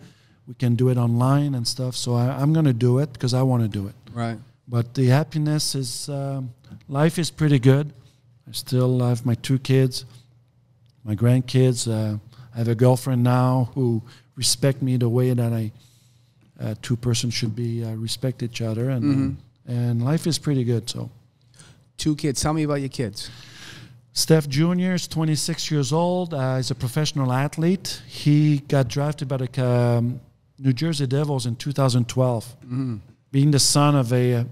We 0.46 0.54
can 0.54 0.76
do 0.76 0.90
it 0.90 0.98
online 0.98 1.54
and 1.54 1.66
stuff. 1.66 1.96
So 1.96 2.14
I, 2.14 2.26
I'm 2.40 2.52
going 2.52 2.66
to 2.66 2.74
do 2.74 2.98
it 2.98 3.12
because 3.12 3.34
I 3.34 3.42
want 3.42 3.62
to 3.62 3.68
do 3.68 3.88
it. 3.88 3.94
Right. 4.12 4.38
But 4.68 4.94
the 4.94 5.06
happiness 5.06 5.74
is 5.74 6.08
um, 6.08 6.52
life 6.88 7.18
is 7.18 7.30
pretty 7.30 7.58
good. 7.58 7.92
I 8.48 8.52
still 8.52 9.00
have 9.00 9.24
my 9.24 9.34
two 9.34 9.58
kids, 9.58 10.04
my 11.02 11.14
grandkids. 11.14 11.88
Uh, 11.88 12.18
I 12.54 12.58
have 12.58 12.68
a 12.68 12.74
girlfriend 12.74 13.24
now 13.24 13.70
who 13.74 14.02
respect 14.36 14.82
me 14.82 14.96
the 14.96 15.08
way 15.08 15.32
that 15.32 15.52
I 15.52 15.72
uh, 16.60 16.74
two 16.82 16.96
persons 16.96 17.34
should 17.34 17.54
be 17.56 17.84
uh, 17.84 17.92
respect 17.94 18.42
each 18.42 18.60
other, 18.62 18.90
and 18.90 19.04
Mm-hmm. 19.04 19.72
and 19.72 20.04
life 20.04 20.26
is 20.26 20.38
pretty 20.38 20.64
good. 20.64 20.88
So. 20.90 21.10
Two 21.96 22.16
kids. 22.16 22.42
Tell 22.42 22.52
me 22.52 22.64
about 22.64 22.80
your 22.80 22.88
kids. 22.90 23.30
Steph 24.12 24.48
Jr. 24.48 24.94
is 24.94 25.08
26 25.08 25.70
years 25.70 25.92
old. 25.92 26.34
Uh, 26.34 26.56
he's 26.56 26.70
a 26.70 26.74
professional 26.74 27.32
athlete. 27.32 28.02
He 28.06 28.58
got 28.68 28.88
drafted 28.88 29.28
by 29.28 29.36
the 29.38 29.64
um, 29.64 30.20
New 30.58 30.72
Jersey 30.72 31.06
Devils 31.06 31.46
in 31.46 31.56
2012. 31.56 32.56
Being 33.32 33.50
the 33.52 33.58
son 33.58 33.96
of 33.96 34.12
a 34.12 34.34
uh, 34.34 34.44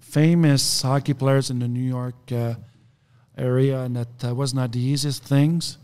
famous 0.00 0.82
hockey 0.82 1.14
players 1.14 1.50
in 1.50 1.58
the 1.58 1.68
New 1.68 1.82
York 1.88 2.14
uh, 2.32 2.54
area, 3.36 3.80
and 3.80 3.96
that 3.96 4.24
uh, 4.24 4.34
was 4.34 4.52
not 4.54 4.72
the 4.72 4.80
easiest 4.80 5.22
things. 5.24 5.78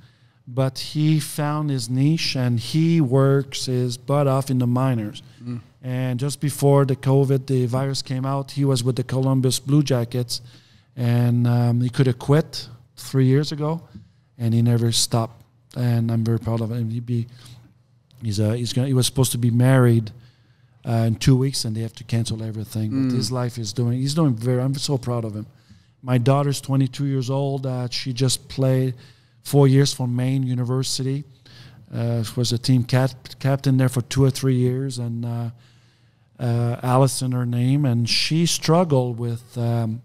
But 0.47 0.79
he 0.79 1.21
found 1.21 1.71
his 1.71 1.89
niche, 1.89 2.37
and 2.37 2.61
he 2.61 3.01
works 3.01 3.65
his 3.67 3.97
butt 3.97 4.27
off 4.27 4.51
in 4.51 4.59
the 4.59 4.67
minors. 4.67 5.23
And 5.83 6.19
just 6.19 6.41
before 6.41 6.85
the 6.87 6.97
COVID, 6.97 7.47
the 7.47 7.67
virus 7.67 8.03
came 8.03 8.25
out, 8.25 8.53
he 8.53 8.65
was 8.65 8.83
with 8.83 8.97
the 8.97 9.05
Columbus 9.05 9.59
Blue 9.59 9.83
Jackets, 9.83 10.41
and 10.97 11.47
um, 11.47 11.81
he 11.81 11.89
could 11.91 12.07
have 12.07 12.19
quit 12.19 12.69
three 12.97 13.27
years 13.27 13.53
ago, 13.53 13.83
and 14.39 14.55
he 14.55 14.63
never 14.63 14.93
stopped. 14.93 15.43
And 15.77 16.11
I'm 16.11 16.25
very 16.25 16.39
proud 16.39 16.61
of 16.61 16.71
him. 16.71 16.89
He 16.91 17.01
be, 17.01 17.27
he's 18.23 18.39
uh, 18.39 18.53
he's 18.53 18.73
gonna, 18.73 18.87
he 18.89 18.95
was 18.95 19.07
supposed 19.07 19.33
to 19.33 19.39
be 19.39 19.51
married 19.51 20.11
uh, 20.87 21.05
in 21.09 21.17
two 21.17 21.37
weeks, 21.37 21.65
and 21.65 21.75
they 21.77 21.81
have 21.83 21.95
to 21.95 22.05
cancel 22.05 22.43
everything. 22.43 22.91
But 23.09 23.17
his 23.17 23.33
life 23.33 23.59
is 23.59 23.73
doing. 23.73 23.99
He's 23.99 24.15
doing 24.15 24.35
very. 24.35 24.61
I'm 24.63 24.75
so 24.75 24.97
proud 24.99 25.25
of 25.25 25.35
him. 25.35 25.47
My 26.03 26.19
daughter's 26.19 26.61
22 26.61 27.07
years 27.07 27.29
old. 27.31 27.67
Uh, 27.67 27.89
she 27.91 28.13
just 28.13 28.49
played 28.49 28.95
four 29.45 29.69
years 29.69 29.93
for 29.93 30.09
Maine 30.09 30.43
University. 30.43 31.25
Uh, 31.95 32.25
was 32.35 32.51
a 32.51 32.59
team 32.59 32.83
cap- 32.83 33.39
captain 33.39 33.77
there 33.77 33.89
for 33.89 34.03
two 34.03 34.25
or 34.25 34.31
three 34.31 34.57
years, 34.57 34.99
and 34.99 35.25
uh, 35.25 35.51
uh, 36.41 36.81
Allison, 36.83 37.31
her 37.31 37.47
name, 37.47 37.85
and 37.85 38.09
she 38.09 38.47
struggled 38.47 39.19
with. 39.19 39.57
Um, 39.57 40.03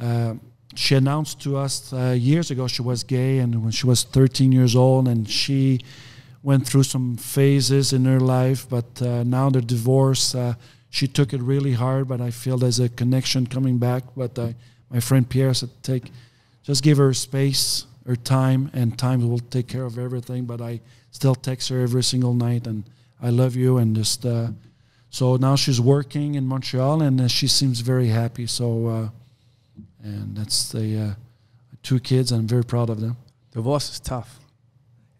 uh, 0.00 0.34
she 0.74 0.94
announced 0.96 1.40
to 1.42 1.56
us 1.56 1.92
uh, 1.92 2.16
years 2.18 2.50
ago 2.50 2.66
she 2.66 2.82
was 2.82 3.04
gay, 3.04 3.38
and 3.38 3.62
when 3.62 3.70
she 3.70 3.86
was 3.86 4.02
13 4.02 4.50
years 4.50 4.74
old, 4.74 5.06
and 5.06 5.28
she 5.28 5.80
went 6.42 6.66
through 6.66 6.82
some 6.82 7.16
phases 7.16 7.92
in 7.92 8.06
her 8.06 8.18
life. 8.18 8.66
But 8.68 9.00
uh, 9.00 9.22
now 9.22 9.50
the 9.50 9.60
divorce, 9.60 10.34
uh, 10.34 10.54
she 10.90 11.06
took 11.06 11.32
it 11.32 11.40
really 11.42 11.74
hard. 11.74 12.08
But 12.08 12.20
I 12.20 12.30
feel 12.30 12.56
there's 12.56 12.80
a 12.80 12.88
connection 12.88 13.46
coming 13.46 13.78
back. 13.78 14.02
But 14.16 14.36
my 14.90 14.98
friend 14.98 15.28
Pierre 15.28 15.54
said, 15.54 15.70
"Take, 15.82 16.10
just 16.64 16.82
give 16.82 16.96
her 16.96 17.12
space, 17.12 17.86
her 18.06 18.16
time, 18.16 18.70
and 18.72 18.98
time 18.98 19.28
will 19.28 19.38
take 19.38 19.68
care 19.68 19.84
of 19.84 19.98
everything." 19.98 20.44
But 20.44 20.60
I 20.60 20.80
still 21.10 21.34
text 21.34 21.68
her 21.68 21.80
every 21.80 22.02
single 22.02 22.34
night, 22.34 22.66
and 22.66 22.84
I 23.20 23.30
love 23.30 23.56
you, 23.56 23.78
and 23.78 23.96
just. 23.96 24.24
Uh, 24.26 24.48
so 25.10 25.36
now 25.36 25.56
she's 25.56 25.78
working 25.78 26.36
in 26.36 26.46
Montreal, 26.46 27.02
and 27.02 27.20
uh, 27.20 27.28
she 27.28 27.46
seems 27.46 27.80
very 27.80 28.08
happy. 28.08 28.46
So. 28.46 28.86
Uh, 28.86 29.08
and 30.02 30.36
that's 30.36 30.72
the 30.72 30.98
uh, 30.98 31.14
two 31.82 32.00
kids. 32.00 32.32
I'm 32.32 32.46
very 32.46 32.64
proud 32.64 32.90
of 32.90 33.00
them. 33.00 33.16
Divorce 33.52 33.90
is 33.90 34.00
tough, 34.00 34.40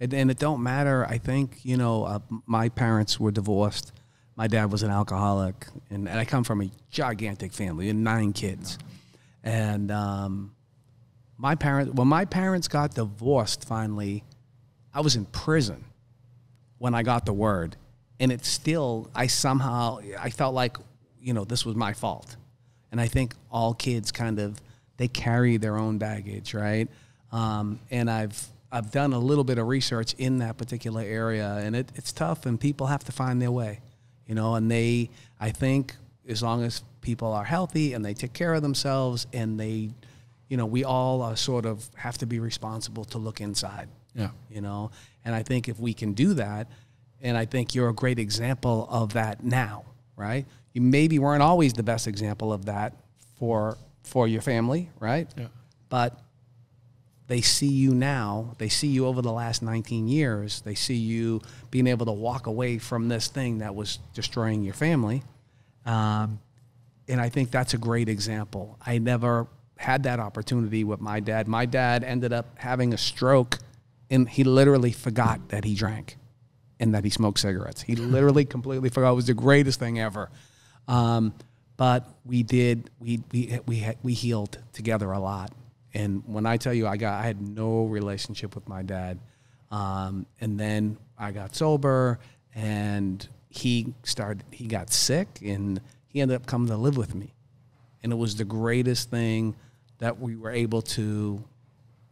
and, 0.00 0.12
and 0.12 0.30
it 0.30 0.38
don't 0.38 0.62
matter. 0.62 1.06
I 1.06 1.18
think 1.18 1.64
you 1.64 1.76
know 1.76 2.04
uh, 2.04 2.18
my 2.46 2.68
parents 2.68 3.20
were 3.20 3.30
divorced. 3.30 3.92
My 4.34 4.46
dad 4.46 4.72
was 4.72 4.82
an 4.82 4.90
alcoholic, 4.90 5.66
and, 5.90 6.08
and 6.08 6.18
I 6.18 6.24
come 6.24 6.42
from 6.42 6.62
a 6.62 6.70
gigantic 6.90 7.52
family 7.52 7.90
and 7.90 8.02
nine 8.02 8.32
kids. 8.32 8.78
And 9.44 9.90
um, 9.90 10.54
my 11.42 11.56
parents, 11.56 11.92
when 11.92 12.06
my 12.06 12.24
parents 12.24 12.68
got 12.68 12.94
divorced, 12.94 13.64
finally, 13.64 14.22
I 14.94 15.00
was 15.00 15.16
in 15.16 15.24
prison 15.24 15.84
when 16.78 16.94
I 16.94 17.02
got 17.02 17.26
the 17.26 17.32
word, 17.32 17.74
and 18.20 18.30
it 18.30 18.44
still, 18.44 19.10
I 19.12 19.26
somehow, 19.26 19.98
I 20.16 20.30
felt 20.30 20.54
like, 20.54 20.76
you 21.20 21.34
know, 21.34 21.44
this 21.44 21.66
was 21.66 21.74
my 21.74 21.94
fault. 21.94 22.36
And 22.92 23.00
I 23.00 23.08
think 23.08 23.34
all 23.50 23.74
kids 23.74 24.12
kind 24.12 24.38
of 24.38 24.60
they 24.98 25.08
carry 25.08 25.56
their 25.56 25.76
own 25.76 25.98
baggage, 25.98 26.54
right? 26.54 26.88
Um, 27.32 27.80
and 27.90 28.08
I've 28.08 28.46
I've 28.70 28.92
done 28.92 29.12
a 29.12 29.18
little 29.18 29.42
bit 29.42 29.58
of 29.58 29.66
research 29.66 30.14
in 30.18 30.38
that 30.38 30.58
particular 30.58 31.02
area, 31.02 31.56
and 31.56 31.74
it, 31.74 31.90
it's 31.96 32.12
tough, 32.12 32.46
and 32.46 32.60
people 32.60 32.86
have 32.86 33.02
to 33.04 33.12
find 33.12 33.42
their 33.42 33.50
way, 33.50 33.80
you 34.28 34.36
know. 34.36 34.54
And 34.54 34.70
they, 34.70 35.10
I 35.40 35.50
think, 35.50 35.96
as 36.28 36.40
long 36.40 36.62
as 36.62 36.82
people 37.00 37.32
are 37.32 37.44
healthy 37.44 37.94
and 37.94 38.04
they 38.04 38.14
take 38.14 38.32
care 38.32 38.54
of 38.54 38.62
themselves, 38.62 39.26
and 39.32 39.58
they, 39.58 39.90
you 40.52 40.58
know, 40.58 40.66
we 40.66 40.84
all 40.84 41.22
are 41.22 41.34
sort 41.34 41.64
of 41.64 41.88
have 41.94 42.18
to 42.18 42.26
be 42.26 42.38
responsible 42.38 43.06
to 43.06 43.16
look 43.16 43.40
inside, 43.40 43.88
Yeah. 44.14 44.32
you 44.50 44.60
know. 44.60 44.90
And 45.24 45.34
I 45.34 45.42
think 45.42 45.66
if 45.66 45.80
we 45.80 45.94
can 45.94 46.12
do 46.12 46.34
that, 46.34 46.68
and 47.22 47.38
I 47.38 47.46
think 47.46 47.74
you're 47.74 47.88
a 47.88 47.94
great 47.94 48.18
example 48.18 48.86
of 48.90 49.14
that 49.14 49.42
now, 49.42 49.84
right? 50.14 50.44
You 50.74 50.82
maybe 50.82 51.18
weren't 51.18 51.42
always 51.42 51.72
the 51.72 51.82
best 51.82 52.06
example 52.06 52.52
of 52.52 52.66
that 52.66 52.92
for 53.38 53.78
for 54.02 54.28
your 54.28 54.42
family, 54.42 54.90
right? 55.00 55.26
Yeah. 55.38 55.46
But 55.88 56.20
they 57.28 57.40
see 57.40 57.72
you 57.72 57.94
now. 57.94 58.54
They 58.58 58.68
see 58.68 58.88
you 58.88 59.06
over 59.06 59.22
the 59.22 59.32
last 59.32 59.62
19 59.62 60.06
years. 60.06 60.60
They 60.60 60.74
see 60.74 60.96
you 60.96 61.40
being 61.70 61.86
able 61.86 62.04
to 62.04 62.12
walk 62.12 62.46
away 62.46 62.76
from 62.76 63.08
this 63.08 63.28
thing 63.28 63.58
that 63.60 63.74
was 63.74 64.00
destroying 64.12 64.62
your 64.64 64.74
family. 64.74 65.22
Um, 65.86 66.40
and 67.08 67.22
I 67.22 67.30
think 67.30 67.50
that's 67.50 67.72
a 67.72 67.78
great 67.78 68.10
example. 68.10 68.76
I 68.84 68.98
never 68.98 69.46
had 69.82 70.04
that 70.04 70.20
opportunity 70.20 70.84
with 70.84 71.00
my 71.00 71.20
dad. 71.20 71.48
My 71.48 71.66
dad 71.66 72.04
ended 72.04 72.32
up 72.32 72.58
having 72.58 72.94
a 72.94 72.98
stroke, 72.98 73.58
and 74.10 74.28
he 74.28 74.44
literally 74.44 74.92
forgot 74.92 75.48
that 75.48 75.64
he 75.64 75.74
drank 75.74 76.16
and 76.78 76.94
that 76.94 77.04
he 77.04 77.10
smoked 77.10 77.40
cigarettes. 77.40 77.82
He 77.82 77.96
literally 77.96 78.44
completely 78.56 78.88
forgot. 78.88 79.12
It 79.12 79.16
was 79.16 79.26
the 79.26 79.34
greatest 79.34 79.78
thing 79.78 79.98
ever. 79.98 80.30
Um, 80.88 81.34
but 81.76 82.08
we 82.24 82.42
did. 82.42 82.90
We 83.00 83.22
we 83.32 83.60
we 83.66 83.86
we 84.02 84.14
healed 84.14 84.58
together 84.72 85.10
a 85.10 85.18
lot. 85.18 85.52
And 85.94 86.22
when 86.26 86.46
I 86.46 86.56
tell 86.56 86.72
you, 86.72 86.86
I 86.86 86.96
got 86.96 87.20
I 87.20 87.26
had 87.26 87.40
no 87.40 87.84
relationship 87.84 88.54
with 88.54 88.68
my 88.68 88.82
dad. 88.82 89.18
Um, 89.70 90.26
and 90.40 90.60
then 90.60 90.98
I 91.18 91.32
got 91.32 91.56
sober, 91.56 92.20
and 92.54 93.26
he 93.48 93.94
started. 94.04 94.44
He 94.52 94.66
got 94.66 94.92
sick, 94.92 95.28
and 95.44 95.80
he 96.06 96.20
ended 96.20 96.36
up 96.36 96.46
coming 96.46 96.68
to 96.68 96.76
live 96.76 96.96
with 96.96 97.14
me. 97.14 97.34
And 98.02 98.12
it 98.12 98.16
was 98.16 98.36
the 98.36 98.44
greatest 98.44 99.10
thing 99.10 99.56
that 100.02 100.18
we 100.18 100.34
were 100.34 100.50
able 100.50 100.82
to. 100.82 101.42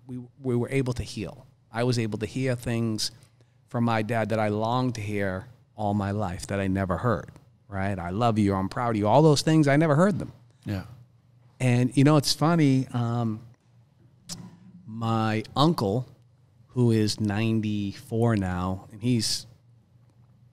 We 0.06 0.20
we 0.40 0.54
were 0.54 0.68
able 0.70 0.92
to 0.92 1.02
heal. 1.02 1.44
I 1.72 1.82
was 1.82 1.98
able 1.98 2.20
to 2.20 2.26
hear 2.26 2.54
things 2.54 3.10
from 3.66 3.82
my 3.82 4.02
dad 4.02 4.28
that 4.28 4.38
I 4.38 4.48
longed 4.48 4.94
to 4.94 5.00
hear 5.00 5.46
all 5.74 5.92
my 5.92 6.12
life 6.12 6.46
that 6.46 6.60
I 6.60 6.68
never 6.68 6.96
heard. 6.96 7.30
Right? 7.68 7.98
I 7.98 8.10
love 8.10 8.38
you. 8.38 8.54
I'm 8.54 8.68
proud 8.68 8.90
of 8.90 8.96
you. 8.96 9.08
All 9.08 9.22
those 9.22 9.42
things 9.42 9.66
I 9.66 9.76
never 9.76 9.96
heard 9.96 10.20
them. 10.20 10.32
Yeah. 10.64 10.84
And 11.58 11.96
you 11.96 12.04
know, 12.04 12.16
it's 12.16 12.32
funny. 12.32 12.86
Um, 12.92 13.40
my 14.86 15.42
uncle, 15.56 16.06
who 16.68 16.92
is 16.92 17.18
94 17.18 18.36
now, 18.36 18.86
and 18.92 19.02
he's 19.02 19.48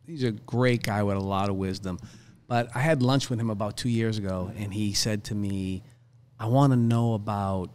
he's 0.07 0.23
a 0.23 0.31
great 0.31 0.81
guy 0.81 1.03
with 1.03 1.17
a 1.17 1.27
lot 1.35 1.49
of 1.49 1.55
wisdom. 1.55 1.99
But 2.47 2.69
I 2.73 2.79
had 2.79 3.03
lunch 3.03 3.29
with 3.29 3.39
him 3.39 3.51
about 3.51 3.77
two 3.77 3.89
years 3.89 4.17
ago, 4.17 4.51
and 4.57 4.73
he 4.73 4.93
said 4.93 5.25
to 5.25 5.35
me, 5.35 5.83
"I 6.39 6.47
want 6.47 6.73
to 6.73 6.77
know 6.77 7.13
about 7.13 7.69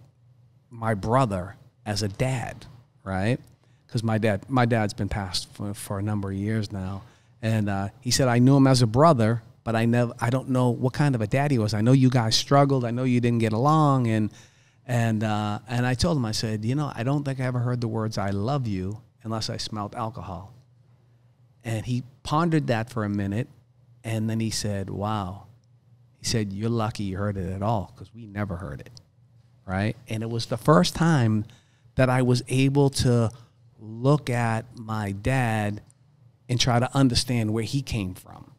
my 0.71 0.95
brother 0.95 1.57
as 1.85 2.03
a 2.03 2.09
dad, 2.09 2.67
right? 3.05 3.39
Because 3.87 4.03
my 4.03 4.19
dad, 4.19 4.49
my 4.49 4.65
dad's 4.65 4.95
been 4.95 5.09
passed 5.09 5.53
for, 5.53 5.75
for 5.75 5.99
a 5.99 6.03
number 6.03 6.31
of 6.31 6.37
years 6.37 6.73
now, 6.73 7.03
and 7.43 7.69
uh, 7.69 7.89
he 8.01 8.11
said 8.11 8.29
I 8.29 8.39
knew 8.39 8.57
him 8.57 8.67
as 8.67 8.83
a 8.83 8.87
brother, 8.87 9.43
but 9.65 9.77
I 9.77 9.85
never, 9.85 10.13
I 10.21 10.31
don't 10.31 10.49
know 10.49 10.71
what 10.71 10.93
kind 10.93 11.15
of 11.15 11.21
a 11.21 11.27
dad 11.27 11.51
he 11.51 11.59
was. 11.59 11.75
I 11.75 11.81
know 11.81 11.93
you 11.93 12.11
guys 12.11 12.35
struggled. 12.37 12.85
I 12.85 12.91
know 12.91 13.05
you 13.05 13.21
didn't 13.21 13.41
get 13.41 13.53
along, 13.53 14.07
and 14.07 14.31
and 14.87 15.23
uh, 15.23 15.61
and 15.69 15.87
I 15.87 15.95
told 15.95 16.17
him, 16.17 16.25
I 16.25 16.33
said, 16.33 16.65
you 16.65 16.75
know, 16.75 16.91
I 16.95 17.03
don't 17.03 17.25
think 17.25 17.41
I 17.41 17.45
ever 17.45 17.61
heard 17.61 17.81
the 17.81 17.89
words 17.89 18.19
"I 18.19 18.31
love 18.31 18.67
you" 18.67 19.01
unless 19.23 19.51
I 19.51 19.57
smelled 19.57 19.95
alcohol. 19.95 20.53
And 21.65 21.87
he 21.87 22.03
pondered 22.23 22.67
that 22.69 22.91
for 22.91 23.05
a 23.05 23.09
minute, 23.09 23.49
and 24.03 24.29
then 24.29 24.41
he 24.41 24.51
said, 24.51 24.91
"Wow." 24.91 25.47
He 26.23 26.27
said, 26.27 26.53
"You're 26.53 26.71
lucky 26.71 27.03
you 27.05 27.19
heard 27.19 27.37
it 27.37 27.53
at 27.53 27.63
all, 27.63 27.93
because 27.95 28.15
we 28.15 28.27
never 28.27 28.57
heard 28.57 28.81
it." 28.81 28.91
right? 29.67 29.97
And 30.09 30.23
it 30.23 30.31
was 30.31 30.47
the 30.47 30.57
first 30.57 30.95
time 30.95 31.45
that 31.95 32.09
I 32.09 32.23
was 32.23 32.43
able 32.49 32.91
to 32.91 33.31
look 33.79 34.31
at 34.31 34.65
my 34.77 35.13
dad 35.13 35.83
and 36.49 36.61
try 36.61 36.79
to 36.79 36.95
understand 36.97 37.53
where 37.53 37.65
he 37.65 37.83
came 37.83 38.15
from, 38.15 38.53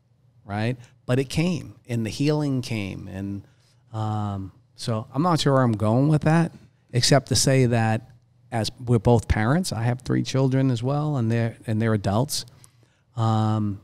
right? 0.46 0.78
But 1.06 1.20
it 1.20 1.30
came, 1.30 1.76
and 1.88 2.06
the 2.06 2.10
healing 2.10 2.62
came, 2.62 3.08
and 3.08 3.48
um, 3.92 4.52
so 4.76 5.08
I'm 5.14 5.22
not 5.22 5.40
sure 5.40 5.54
where 5.54 5.64
I'm 5.64 5.74
going 5.74 6.08
with 6.08 6.24
that, 6.24 6.52
except 6.92 7.28
to 7.28 7.36
say 7.36 7.66
that 7.68 8.10
as 8.52 8.72
we're 8.86 9.00
both 9.00 9.28
parents, 9.28 9.72
I 9.72 9.84
have 9.84 10.02
three 10.02 10.24
children 10.24 10.72
as 10.72 10.82
well, 10.82 11.18
and 11.18 11.32
they're 11.32 11.58
and 11.68 11.82
they're 11.82 11.94
adults. 11.94 12.46
Um, 13.16 13.82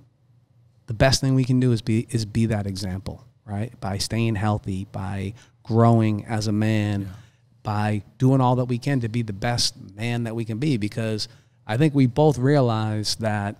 the 0.87 0.93
best 0.93 1.21
thing 1.21 1.35
we 1.35 1.43
can 1.43 1.59
do 1.59 1.71
is 1.71 1.81
be 1.81 2.07
is 2.09 2.25
be 2.25 2.47
that 2.47 2.65
example, 2.65 3.25
right? 3.49 3.77
By 3.79 3.97
staying 3.97 4.35
healthy, 4.35 4.85
by 4.91 5.33
growing 5.63 6.25
as 6.25 6.47
a 6.47 6.51
man, 6.51 7.09
by 7.63 8.03
doing 8.17 8.41
all 8.41 8.57
that 8.57 8.65
we 8.65 8.77
can 8.77 8.99
to 9.01 9.09
be 9.09 9.21
the 9.21 9.33
best 9.33 9.75
man 9.95 10.23
that 10.23 10.35
we 10.35 10.45
can 10.45 10.59
be. 10.59 10.77
Because 10.77 11.27
I 11.65 11.77
think 11.77 11.95
we 11.95 12.05
both 12.05 12.37
realize 12.37 13.15
that 13.15 13.57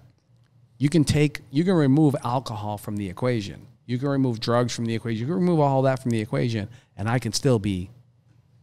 you 0.78 0.90
can 0.90 1.04
take, 1.04 1.42
you 1.52 1.64
can 1.64 1.74
remove 1.74 2.16
alcohol 2.24 2.78
from 2.78 2.98
the 2.98 3.10
equation. 3.10 3.68
You 3.86 3.98
can 3.98 4.10
remove 4.10 4.40
drugs 4.40 4.74
from 4.74 4.86
the 4.86 4.94
equation. 4.94 5.20
You 5.20 5.26
can 5.26 5.36
remove 5.36 5.60
all 5.60 5.82
that 5.82 6.02
from 6.02 6.12
the 6.12 6.22
equation, 6.22 6.70
and 6.96 7.10
I 7.10 7.18
can 7.18 7.34
still 7.34 7.58
be 7.58 7.90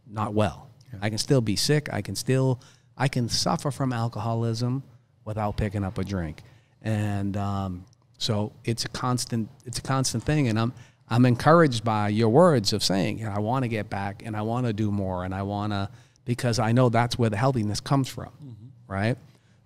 not 0.09 0.33
well. 0.33 0.69
I 1.01 1.09
can 1.09 1.17
still 1.17 1.41
be 1.41 1.55
sick. 1.57 1.89
I 1.91 2.01
can 2.01 2.15
still, 2.15 2.61
I 2.97 3.09
can 3.09 3.27
suffer 3.27 3.69
from 3.69 3.91
alcoholism 3.91 4.83
without 5.25 5.57
picking 5.57 5.83
up 5.83 5.97
a 5.97 6.03
drink, 6.03 6.41
and 6.81 7.35
um, 7.35 7.85
so 8.17 8.53
it's 8.63 8.85
a 8.85 8.89
constant, 8.89 9.49
it's 9.65 9.79
a 9.79 9.81
constant 9.81 10.23
thing. 10.23 10.47
And 10.47 10.57
I'm, 10.57 10.73
I'm 11.09 11.25
encouraged 11.25 11.83
by 11.83 12.09
your 12.09 12.29
words 12.29 12.73
of 12.73 12.83
saying, 12.83 13.25
I 13.25 13.39
want 13.39 13.63
to 13.63 13.69
get 13.69 13.89
back, 13.89 14.23
and 14.25 14.35
I 14.35 14.41
want 14.41 14.65
to 14.67 14.73
do 14.73 14.91
more, 14.91 15.23
and 15.23 15.33
I 15.33 15.43
want 15.43 15.71
to, 15.73 15.89
because 16.25 16.59
I 16.59 16.73
know 16.73 16.89
that's 16.89 17.17
where 17.17 17.29
the 17.29 17.37
healthiness 17.37 17.79
comes 17.79 18.09
from, 18.09 18.31
mm-hmm. 18.43 18.91
right? 18.91 19.17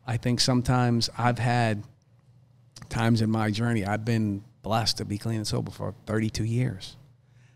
I 0.05 0.17
think 0.17 0.39
sometimes 0.39 1.09
I've 1.17 1.39
had 1.39 1.83
times 2.89 3.21
in 3.21 3.31
my 3.31 3.49
journey, 3.49 3.85
I've 3.85 4.05
been 4.05 4.43
blessed 4.61 4.97
to 4.97 5.05
be 5.05 5.17
clean 5.17 5.37
and 5.37 5.47
sober 5.47 5.71
for 5.71 5.95
32 6.05 6.43
years. 6.43 6.95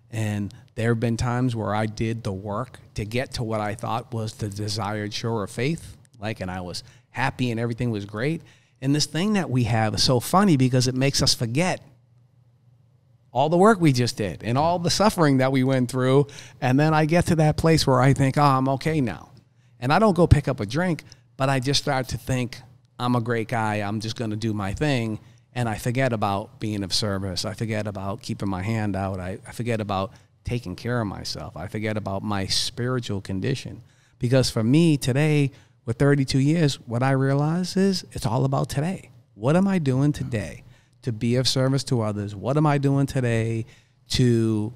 And 0.09 0.53
there 0.75 0.89
have 0.89 0.99
been 0.99 1.17
times 1.17 1.55
where 1.55 1.75
I 1.75 1.85
did 1.85 2.23
the 2.23 2.33
work 2.33 2.79
to 2.95 3.05
get 3.05 3.33
to 3.33 3.43
what 3.43 3.59
I 3.59 3.75
thought 3.75 4.13
was 4.13 4.33
the 4.33 4.49
desired 4.49 5.13
shore 5.13 5.43
of 5.43 5.51
faith, 5.51 5.97
like, 6.19 6.39
and 6.39 6.49
I 6.49 6.61
was 6.61 6.83
happy 7.09 7.51
and 7.51 7.59
everything 7.59 7.91
was 7.91 8.05
great. 8.05 8.41
And 8.81 8.95
this 8.95 9.05
thing 9.05 9.33
that 9.33 9.49
we 9.49 9.65
have 9.65 9.93
is 9.93 10.03
so 10.03 10.19
funny 10.19 10.57
because 10.57 10.87
it 10.87 10.95
makes 10.95 11.21
us 11.21 11.33
forget 11.33 11.81
all 13.35 13.49
the 13.49 13.57
work 13.57 13.81
we 13.81 13.91
just 13.91 14.15
did 14.15 14.41
and 14.45 14.57
all 14.57 14.79
the 14.79 14.89
suffering 14.89 15.39
that 15.39 15.51
we 15.51 15.61
went 15.61 15.91
through. 15.91 16.25
And 16.61 16.79
then 16.79 16.93
I 16.93 17.05
get 17.05 17.25
to 17.25 17.35
that 17.35 17.57
place 17.57 17.85
where 17.85 17.99
I 17.99 18.13
think, 18.13 18.37
oh, 18.37 18.41
I'm 18.41 18.69
okay 18.69 19.01
now. 19.01 19.29
And 19.77 19.91
I 19.91 19.99
don't 19.99 20.15
go 20.15 20.25
pick 20.25 20.47
up 20.47 20.61
a 20.61 20.65
drink, 20.65 21.03
but 21.35 21.49
I 21.49 21.59
just 21.59 21.81
start 21.81 22.07
to 22.09 22.17
think, 22.17 22.61
I'm 22.97 23.13
a 23.13 23.19
great 23.19 23.49
guy. 23.49 23.75
I'm 23.81 23.99
just 23.99 24.15
going 24.15 24.29
to 24.29 24.37
do 24.37 24.53
my 24.53 24.73
thing. 24.73 25.19
And 25.53 25.67
I 25.67 25.75
forget 25.75 26.13
about 26.13 26.61
being 26.61 26.81
of 26.81 26.93
service. 26.93 27.43
I 27.43 27.53
forget 27.53 27.87
about 27.87 28.21
keeping 28.21 28.49
my 28.49 28.63
hand 28.63 28.95
out. 28.95 29.19
I, 29.19 29.39
I 29.45 29.51
forget 29.51 29.81
about 29.81 30.13
taking 30.45 30.77
care 30.77 31.01
of 31.01 31.07
myself. 31.07 31.57
I 31.57 31.67
forget 31.67 31.97
about 31.97 32.23
my 32.23 32.45
spiritual 32.45 33.19
condition. 33.19 33.81
Because 34.17 34.49
for 34.49 34.63
me 34.63 34.95
today, 34.95 35.51
with 35.83 35.97
32 35.97 36.39
years, 36.39 36.75
what 36.87 37.03
I 37.03 37.11
realize 37.11 37.75
is 37.75 38.05
it's 38.13 38.25
all 38.25 38.45
about 38.45 38.69
today. 38.69 39.09
What 39.33 39.57
am 39.57 39.67
I 39.67 39.79
doing 39.79 40.13
today 40.13 40.63
to 41.05 41.11
be 41.11 41.35
of 41.37 41.47
service 41.47 41.83
to 41.85 42.01
others? 42.01 42.35
What 42.35 42.57
am 42.57 42.65
I 42.65 42.77
doing 42.77 43.05
today 43.05 43.65
to 44.09 44.73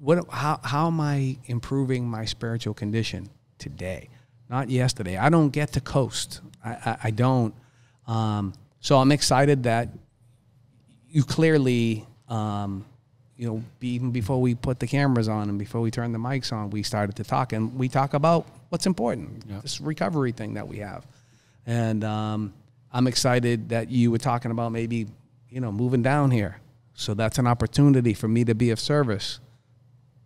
what 0.00 0.26
how 0.30 0.60
how 0.62 0.86
am 0.88 1.00
I 1.00 1.36
improving 1.46 2.08
my 2.08 2.24
spiritual 2.24 2.74
condition 2.74 3.28
today? 3.58 4.08
Not 4.50 4.68
yesterday. 4.68 5.16
I 5.16 5.30
don't 5.30 5.50
get 5.50 5.72
to 5.72 5.80
coast. 5.80 6.40
I, 6.64 6.70
I, 6.70 6.96
I 7.04 7.10
don't. 7.10 7.54
Um, 8.06 8.52
so 8.80 8.98
I'm 8.98 9.12
excited 9.12 9.62
that 9.62 9.88
you 11.08 11.22
clearly, 11.24 12.06
um, 12.28 12.84
you 13.36 13.46
know, 13.48 13.62
even 13.80 14.10
before 14.10 14.40
we 14.40 14.54
put 14.54 14.78
the 14.80 14.86
cameras 14.86 15.28
on 15.28 15.48
and 15.48 15.58
before 15.58 15.80
we 15.80 15.90
turned 15.90 16.14
the 16.14 16.18
mics 16.18 16.52
on, 16.52 16.70
we 16.70 16.82
started 16.82 17.16
to 17.16 17.24
talk 17.24 17.52
and 17.52 17.74
we 17.78 17.88
talk 17.88 18.14
about 18.14 18.46
what's 18.68 18.86
important, 18.86 19.44
Yeah. 19.48 19.60
this 19.60 19.80
recovery 19.80 20.32
thing 20.32 20.54
that 20.54 20.68
we 20.68 20.78
have. 20.78 21.06
And 21.66 22.04
um, 22.04 22.52
I'm 22.92 23.06
excited 23.06 23.70
that 23.70 23.90
you 23.90 24.10
were 24.10 24.18
talking 24.18 24.50
about 24.50 24.70
maybe, 24.72 25.06
you 25.54 25.60
know, 25.60 25.70
moving 25.70 26.02
down 26.02 26.32
here. 26.32 26.56
So 26.94 27.14
that's 27.14 27.38
an 27.38 27.46
opportunity 27.46 28.12
for 28.12 28.26
me 28.26 28.44
to 28.44 28.56
be 28.56 28.70
of 28.70 28.80
service. 28.80 29.38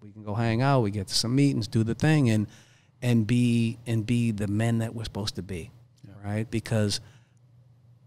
We 0.00 0.10
can 0.10 0.24
go 0.24 0.34
hang 0.34 0.62
out, 0.62 0.80
we 0.80 0.90
get 0.90 1.08
to 1.08 1.14
some 1.14 1.36
meetings, 1.36 1.68
do 1.68 1.84
the 1.84 1.94
thing, 1.94 2.30
and 2.30 2.46
and 3.02 3.26
be 3.26 3.78
and 3.86 4.06
be 4.06 4.30
the 4.30 4.48
men 4.48 4.78
that 4.78 4.94
we're 4.94 5.04
supposed 5.04 5.36
to 5.36 5.42
be, 5.42 5.70
right? 6.24 6.50
Because 6.50 7.00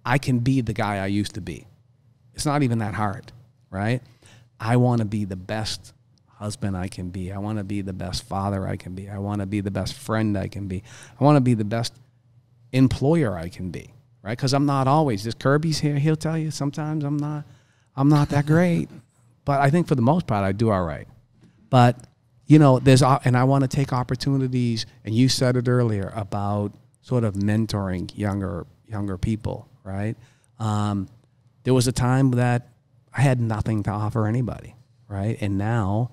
I 0.03 0.17
can 0.17 0.39
be 0.39 0.61
the 0.61 0.73
guy 0.73 0.97
I 0.97 1.05
used 1.05 1.35
to 1.35 1.41
be. 1.41 1.67
It's 2.33 2.47
not 2.47 2.63
even 2.63 2.79
that 2.79 2.95
hard, 2.95 3.31
right? 3.69 4.01
I 4.59 4.77
want 4.77 4.99
to 4.99 5.05
be 5.05 5.25
the 5.25 5.35
best 5.35 5.93
husband 6.25 6.75
I 6.75 6.87
can 6.87 7.09
be. 7.09 7.31
I 7.31 7.37
want 7.37 7.59
to 7.59 7.63
be 7.63 7.81
the 7.81 7.93
best 7.93 8.23
father 8.23 8.67
I 8.67 8.77
can 8.77 8.95
be. 8.95 9.09
I 9.09 9.19
want 9.19 9.41
to 9.41 9.45
be 9.45 9.61
the 9.61 9.69
best 9.69 9.93
friend 9.93 10.35
I 10.35 10.47
can 10.47 10.67
be. 10.67 10.81
I 11.19 11.23
want 11.23 11.35
to 11.35 11.41
be 11.41 11.53
the 11.53 11.65
best 11.65 11.93
employer 12.71 13.37
I 13.37 13.49
can 13.49 13.69
be, 13.69 13.93
right? 14.23 14.37
Because 14.37 14.53
I'm 14.53 14.65
not 14.65 14.87
always. 14.87 15.23
This 15.23 15.33
Kirby's 15.33 15.79
here. 15.79 15.97
He'll 15.97 16.15
tell 16.15 16.37
you 16.37 16.51
sometimes 16.51 17.03
I'm 17.03 17.17
not. 17.17 17.45
I'm 17.95 18.09
not 18.09 18.29
that 18.29 18.45
great, 18.45 18.89
but 19.43 19.59
I 19.59 19.69
think 19.69 19.87
for 19.87 19.95
the 19.95 20.01
most 20.01 20.25
part 20.25 20.43
I 20.45 20.53
do 20.53 20.71
all 20.71 20.83
right. 20.83 21.07
But 21.69 22.07
you 22.47 22.59
know, 22.59 22.79
there's 22.79 23.01
and 23.01 23.37
I 23.37 23.43
want 23.43 23.63
to 23.63 23.67
take 23.67 23.93
opportunities. 23.93 24.85
And 25.05 25.15
you 25.15 25.29
said 25.29 25.55
it 25.55 25.67
earlier 25.67 26.11
about 26.15 26.73
sort 27.01 27.23
of 27.23 27.35
mentoring 27.35 28.11
younger 28.17 28.65
younger 28.87 29.17
people, 29.17 29.67
right? 29.83 30.15
Um, 30.59 31.07
there 31.63 31.73
was 31.73 31.87
a 31.87 31.91
time 31.91 32.31
that 32.31 32.69
I 33.13 33.21
had 33.21 33.39
nothing 33.39 33.83
to 33.83 33.91
offer 33.91 34.27
anybody, 34.27 34.75
right? 35.07 35.37
And 35.41 35.57
now 35.57 36.11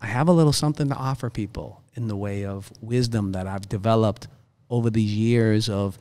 I 0.00 0.06
have 0.06 0.28
a 0.28 0.32
little 0.32 0.52
something 0.52 0.88
to 0.88 0.94
offer 0.94 1.30
people 1.30 1.82
in 1.94 2.08
the 2.08 2.16
way 2.16 2.44
of 2.44 2.72
wisdom 2.80 3.32
that 3.32 3.46
I've 3.46 3.68
developed 3.68 4.28
over 4.70 4.90
these 4.90 5.12
years 5.14 5.68
of 5.68 5.98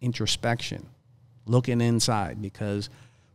introspection, 0.00 0.86
looking 1.46 1.80
inside. 1.80 2.40
Because 2.40 2.90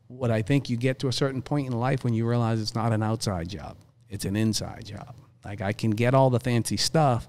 what 0.08 0.32
I 0.32 0.42
think 0.42 0.70
you 0.70 0.78
get 0.78 1.00
to 1.00 1.08
a 1.08 1.14
certain 1.14 1.42
point 1.42 1.68
in 1.68 1.74
life 1.74 2.04
when 2.04 2.14
you 2.14 2.28
realize 2.28 2.62
it's 2.62 2.76
not 2.76 2.92
an 2.92 3.04
outside 3.04 3.50
job, 3.50 3.78
it's 4.10 4.26
an 4.26 4.36
inside 4.36 4.86
job. 4.86 5.16
Like 5.44 5.62
I 5.62 5.74
can 5.74 5.92
get 5.92 6.14
all 6.14 6.30
the 6.30 6.40
fancy 6.40 6.78
stuff, 6.78 7.28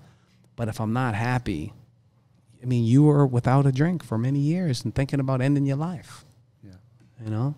but 0.57 0.69
if 0.69 0.81
I'm 0.81 0.93
not 0.93 1.15
happy, 1.15 1.73
I 2.63 2.67
mean, 2.67 2.85
you 2.85 3.03
were 3.05 3.27
without 3.27 3.67
a 3.67 3.73
drink 3.73 4.05
for 4.05 4.19
many 4.19 4.39
years 4.39 4.85
and 4.85 4.95
thinking 4.95 5.19
about 5.19 5.41
ending 5.41 5.67
your 5.67 5.77
life. 5.77 6.25
Yeah. 6.63 6.73
You 7.25 7.31
know? 7.31 7.55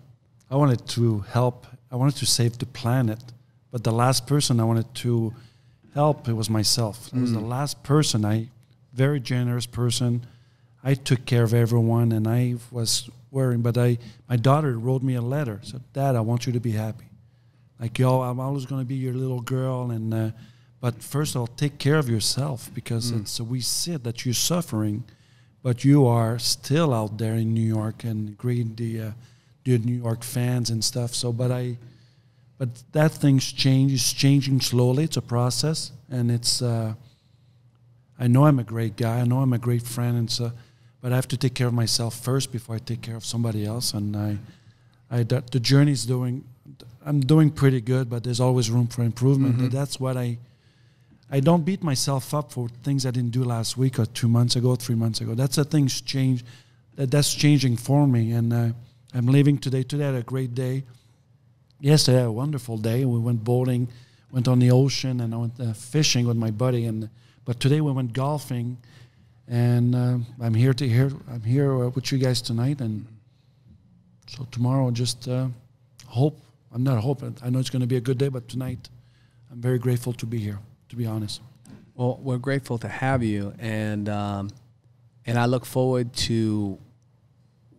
I 0.49 0.55
wanted 0.55 0.87
to 0.89 1.19
help. 1.19 1.67
I 1.91 1.95
wanted 1.95 2.15
to 2.17 2.25
save 2.25 2.57
the 2.57 2.65
planet, 2.65 3.19
but 3.71 3.83
the 3.83 3.91
last 3.91 4.25
person 4.25 4.59
I 4.59 4.63
wanted 4.63 4.93
to 4.95 5.33
help 5.93 6.27
it 6.27 6.33
was 6.33 6.49
myself. 6.49 7.09
I 7.15 7.19
was 7.19 7.33
the 7.33 7.39
mm. 7.39 7.49
last 7.49 7.83
person. 7.83 8.25
I 8.25 8.49
very 8.93 9.19
generous 9.19 9.65
person. 9.65 10.25
I 10.85 10.93
took 10.93 11.25
care 11.25 11.43
of 11.43 11.53
everyone, 11.53 12.11
and 12.11 12.27
I 12.27 12.55
was 12.69 13.09
worrying. 13.31 13.63
But 13.63 13.75
I, 13.75 13.97
my 14.29 14.37
daughter 14.37 14.77
wrote 14.77 15.01
me 15.01 15.15
a 15.15 15.21
letter. 15.21 15.59
Said, 15.63 15.81
"Dad, 15.93 16.15
I 16.15 16.21
want 16.21 16.45
you 16.45 16.53
to 16.53 16.59
be 16.59 16.71
happy. 16.71 17.05
Like 17.79 17.97
yo, 17.97 18.21
I'm 18.21 18.39
always 18.39 18.67
going 18.67 18.81
to 18.81 18.87
be 18.87 18.95
your 18.95 19.15
little 19.15 19.41
girl, 19.41 19.89
and 19.89 20.13
uh, 20.13 20.29
but 20.79 21.01
first 21.01 21.33
of 21.33 21.41
all, 21.41 21.47
take 21.47 21.79
care 21.79 21.97
of 21.97 22.07
yourself 22.07 22.69
because 22.73 23.09
it's 23.11 23.41
we 23.41 23.61
see 23.61 23.97
that 23.97 24.25
you're 24.25 24.35
suffering, 24.35 25.03
but 25.63 25.83
you 25.83 26.05
are 26.05 26.37
still 26.37 26.93
out 26.93 27.17
there 27.17 27.33
in 27.33 27.53
New 27.53 27.67
York 27.67 28.03
and 28.03 28.37
greeting 28.37 28.75
the 28.75 29.07
uh, 29.07 29.11
the 29.63 29.79
New 29.79 29.95
York 29.95 30.23
fans 30.23 30.69
and 30.69 30.83
stuff. 30.83 31.15
So, 31.15 31.33
but 31.33 31.51
I, 31.51 31.77
but 32.59 32.69
that 32.91 33.11
thing's 33.11 33.51
change 33.51 33.91
is 33.91 34.13
changing 34.13 34.61
slowly. 34.61 35.05
It's 35.05 35.17
a 35.17 35.23
process, 35.23 35.91
and 36.11 36.29
it's. 36.29 36.61
Uh, 36.61 36.93
I 38.17 38.27
know 38.27 38.45
I'm 38.45 38.59
a 38.59 38.63
great 38.63 38.95
guy. 38.95 39.19
I 39.19 39.25
know 39.25 39.39
I'm 39.39 39.51
a 39.51 39.57
great 39.57 39.81
friend, 39.83 40.17
and 40.17 40.31
so, 40.31 40.51
but 41.05 41.11
I 41.11 41.17
have 41.17 41.27
to 41.27 41.37
take 41.37 41.53
care 41.53 41.67
of 41.67 41.73
myself 41.75 42.19
first 42.19 42.51
before 42.51 42.77
I 42.77 42.79
take 42.79 43.03
care 43.03 43.15
of 43.15 43.23
somebody 43.23 43.63
else. 43.63 43.93
And 43.93 44.17
I, 44.17 44.39
I 45.11 45.21
that 45.21 45.51
the 45.51 45.59
journey's 45.59 46.03
doing. 46.03 46.43
I'm 47.05 47.19
doing 47.19 47.51
pretty 47.51 47.79
good, 47.79 48.09
but 48.09 48.23
there's 48.23 48.39
always 48.39 48.71
room 48.71 48.87
for 48.87 49.03
improvement. 49.03 49.59
And 49.59 49.71
that's 49.71 49.99
what 49.99 50.17
I. 50.17 50.39
I 51.29 51.41
don't 51.41 51.63
beat 51.63 51.83
myself 51.83 52.33
up 52.33 52.51
for 52.51 52.69
things 52.81 53.05
I 53.05 53.11
didn't 53.11 53.33
do 53.33 53.43
last 53.43 53.77
week 53.77 53.99
or 53.99 54.07
two 54.07 54.27
months 54.27 54.55
ago, 54.55 54.75
three 54.75 54.95
months 54.95 55.21
ago. 55.21 55.35
That's 55.35 55.59
a 55.59 55.63
thing's 55.63 56.01
changed. 56.01 56.43
That 56.95 57.11
that's 57.11 57.35
changing 57.35 57.77
for 57.77 58.07
me, 58.07 58.31
and 58.31 58.51
uh, 58.51 58.69
I'm 59.13 59.27
leaving 59.27 59.59
today. 59.59 59.83
Today 59.83 60.05
I 60.05 60.07
had 60.07 60.15
a 60.15 60.23
great 60.23 60.55
day. 60.55 60.85
Yesterday 61.79 62.17
I 62.17 62.21
had 62.21 62.29
a 62.29 62.31
wonderful 62.31 62.79
day. 62.79 63.05
We 63.05 63.19
went 63.19 63.43
bowling, 63.43 63.89
went 64.31 64.47
on 64.47 64.57
the 64.57 64.71
ocean, 64.71 65.21
and 65.21 65.35
I 65.35 65.37
went 65.37 65.59
uh, 65.59 65.73
fishing 65.73 66.25
with 66.25 66.37
my 66.37 66.49
buddy. 66.49 66.85
And 66.85 67.09
but 67.45 67.59
today 67.59 67.79
we 67.79 67.91
went 67.91 68.13
golfing, 68.13 68.79
and 69.47 69.95
uh, 69.95 70.17
I'm 70.41 70.53
here 70.53 70.73
to 70.73 70.87
hear. 70.87 71.11
I'm 71.29 71.43
here 71.43 71.71
uh, 71.85 71.89
with 71.89 72.11
you 72.11 72.17
guys 72.17 72.41
tonight, 72.41 72.81
and 72.81 73.05
so 74.27 74.47
tomorrow 74.51 74.89
just 74.91 75.27
uh, 75.27 75.47
hope. 76.07 76.39
I'm 76.73 76.83
not 76.83 76.99
hoping. 77.01 77.37
I 77.43 77.49
know 77.49 77.59
it's 77.59 77.69
going 77.69 77.81
to 77.81 77.87
be 77.87 77.95
a 77.95 78.01
good 78.01 78.17
day, 78.17 78.27
but 78.27 78.47
tonight 78.49 78.89
I'm 79.51 79.61
very 79.61 79.79
grateful 79.79 80.13
to 80.13 80.25
be 80.25 80.39
here. 80.39 80.59
To 80.89 80.95
be 80.95 81.05
honest. 81.05 81.41
Well, 81.95 82.19
we're 82.21 82.37
grateful 82.37 82.77
to 82.79 82.87
have 82.89 83.23
you, 83.23 83.53
and 83.59 84.09
um, 84.09 84.49
and 85.25 85.37
I 85.39 85.45
look 85.45 85.65
forward 85.65 86.13
to 86.27 86.77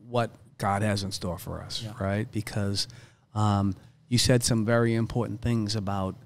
what 0.09 0.31
God 0.59 0.83
has 0.83 1.03
in 1.03 1.13
store 1.13 1.39
for 1.39 1.61
us, 1.61 1.83
Yeah. 1.83 1.93
right? 2.01 2.31
Because 2.31 2.89
um, 3.35 3.75
you 4.09 4.19
said 4.19 4.43
some 4.43 4.65
very 4.65 4.95
important 4.95 5.43
things 5.43 5.77
about 5.77 6.17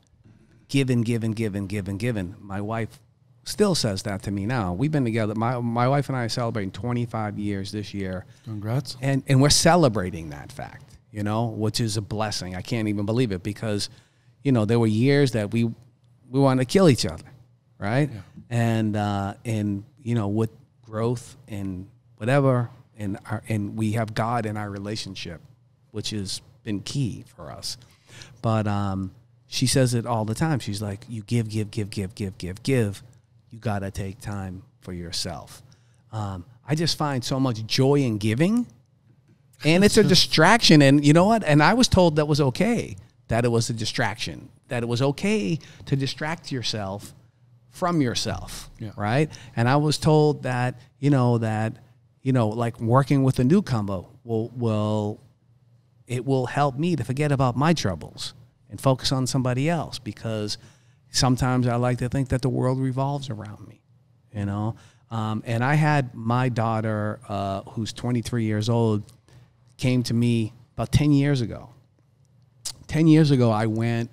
giving, 0.69 1.01
giving, 1.03 1.33
giving, 1.33 1.67
giving, 1.67 1.97
giving. 1.99 2.37
My 2.39 2.61
wife 2.61 3.01
still 3.45 3.75
says 3.75 4.03
that 4.03 4.23
to 4.25 4.31
me 4.31 4.47
now. 4.47 4.73
We've 4.75 4.93
been 4.93 5.05
together. 5.05 5.35
My 5.35 5.59
my 5.61 5.89
wife 5.89 6.09
and 6.09 6.17
I 6.17 6.25
are 6.25 6.29
celebrating 6.29 6.71
25 6.71 7.39
years 7.39 7.73
this 7.73 7.95
year, 7.95 8.25
Congrats. 8.45 8.97
and 9.01 9.23
and 9.29 9.41
we're 9.41 9.51
celebrating 9.51 10.31
that 10.31 10.53
fact, 10.53 10.99
you 11.11 11.23
know, 11.23 11.47
which 11.47 11.81
is 11.81 11.97
a 11.97 12.03
blessing. 12.03 12.55
I 12.55 12.63
can't 12.63 12.89
even 12.89 13.07
believe 13.07 13.33
it 13.33 13.43
because, 13.43 13.89
you 14.43 14.53
know, 14.53 14.65
there 14.65 14.79
were 14.79 14.87
years 14.87 15.33
that 15.33 15.53
we 15.53 15.65
we 15.65 16.39
wanted 16.41 16.69
to 16.69 16.73
kill 16.73 16.89
each 16.89 17.07
other, 17.07 17.25
right? 17.79 18.11
And 18.51 18.97
uh, 18.97 19.35
and 19.45 19.85
you 20.03 20.15
know, 20.15 20.29
with 20.29 20.51
growth 20.83 21.37
and 21.49 21.89
whatever, 22.17 22.71
and 22.99 23.19
our, 23.31 23.43
and 23.49 23.77
we 23.77 23.93
have 23.93 24.15
God 24.15 24.47
in 24.47 24.57
our 24.57 24.71
relationship, 24.71 25.41
which 25.91 26.11
has 26.11 26.41
been 26.63 26.81
key 26.81 27.25
for 27.37 27.51
us. 27.51 27.79
But 28.43 28.67
um, 28.67 29.13
she 29.47 29.67
says 29.67 29.95
it 29.95 30.05
all 30.07 30.25
the 30.25 30.35
time. 30.35 30.59
She's 30.59 30.83
like, 30.83 31.05
"You 31.09 31.23
give, 31.23 31.49
give, 31.49 31.71
give, 31.71 31.91
give, 31.91 32.15
give, 32.15 32.37
give, 32.39 32.63
give. 32.63 33.03
You 33.51 33.59
got 33.59 33.81
to 33.81 33.91
take 33.91 34.21
time 34.21 34.63
for 34.81 34.93
yourself." 34.93 35.63
Um, 36.13 36.45
I 36.67 36.75
just 36.75 36.97
find 36.99 37.25
so 37.25 37.39
much 37.41 37.65
joy 37.67 38.01
in 38.01 38.19
giving, 38.19 38.67
and 39.65 39.85
it's 39.85 39.97
a 39.97 40.05
distraction. 40.15 40.83
And 40.83 41.05
you 41.05 41.13
know 41.13 41.27
what? 41.27 41.45
And 41.45 41.63
I 41.63 41.75
was 41.75 41.89
told 41.89 42.17
that 42.17 42.27
was 42.27 42.41
okay. 42.41 42.97
That 43.29 43.45
it 43.45 43.49
was 43.49 43.71
a 43.71 43.73
distraction. 43.73 44.49
That 44.69 44.83
it 44.83 44.87
was 44.87 45.03
okay 45.03 45.59
to 45.87 45.97
distract 45.97 46.51
yourself 46.53 47.15
from 47.71 48.01
yourself, 48.01 48.69
Yeah. 48.81 48.91
right? 48.97 49.31
And 49.55 49.69
I 49.69 49.77
was 49.77 49.99
told 49.99 50.43
that 50.43 50.79
you 50.99 51.11
know 51.11 51.39
that 51.39 51.75
you 52.23 52.33
know 52.33 52.49
like 52.49 52.81
working 52.81 53.23
with 53.23 53.39
a 53.39 53.45
newcomer 53.45 54.03
will 54.25 54.51
will 54.57 55.21
it 56.07 56.25
will 56.27 56.47
help 56.47 56.77
me 56.77 56.97
to 56.97 57.05
forget 57.05 57.31
about 57.31 57.57
my 57.57 57.73
troubles 57.73 58.35
and 58.69 58.81
focus 58.81 59.13
on 59.13 59.27
somebody 59.29 59.69
else 59.69 59.99
because 60.01 60.59
sometimes 61.11 61.67
I 61.67 61.77
like 61.77 61.99
to 61.99 62.09
think 62.09 62.29
that 62.29 62.43
the 62.43 62.49
world 62.49 62.79
revolves 62.79 63.31
around 63.31 63.67
me, 63.69 63.81
you 64.35 64.45
know. 64.45 64.77
Um, 65.11 65.43
and 65.45 65.65
I 65.65 65.75
had 65.75 66.15
my 66.15 66.49
daughter, 66.49 67.21
uh, 67.29 67.63
who's 67.63 67.93
23 67.93 68.45
years 68.45 68.69
old, 68.69 69.03
came 69.77 70.03
to 70.05 70.15
me 70.15 70.53
about 70.75 70.93
10 70.93 71.13
years 71.13 71.41
ago. 71.41 71.71
10 72.87 73.07
years 73.07 73.31
ago, 73.31 73.51
I 73.51 73.67
went, 73.67 74.11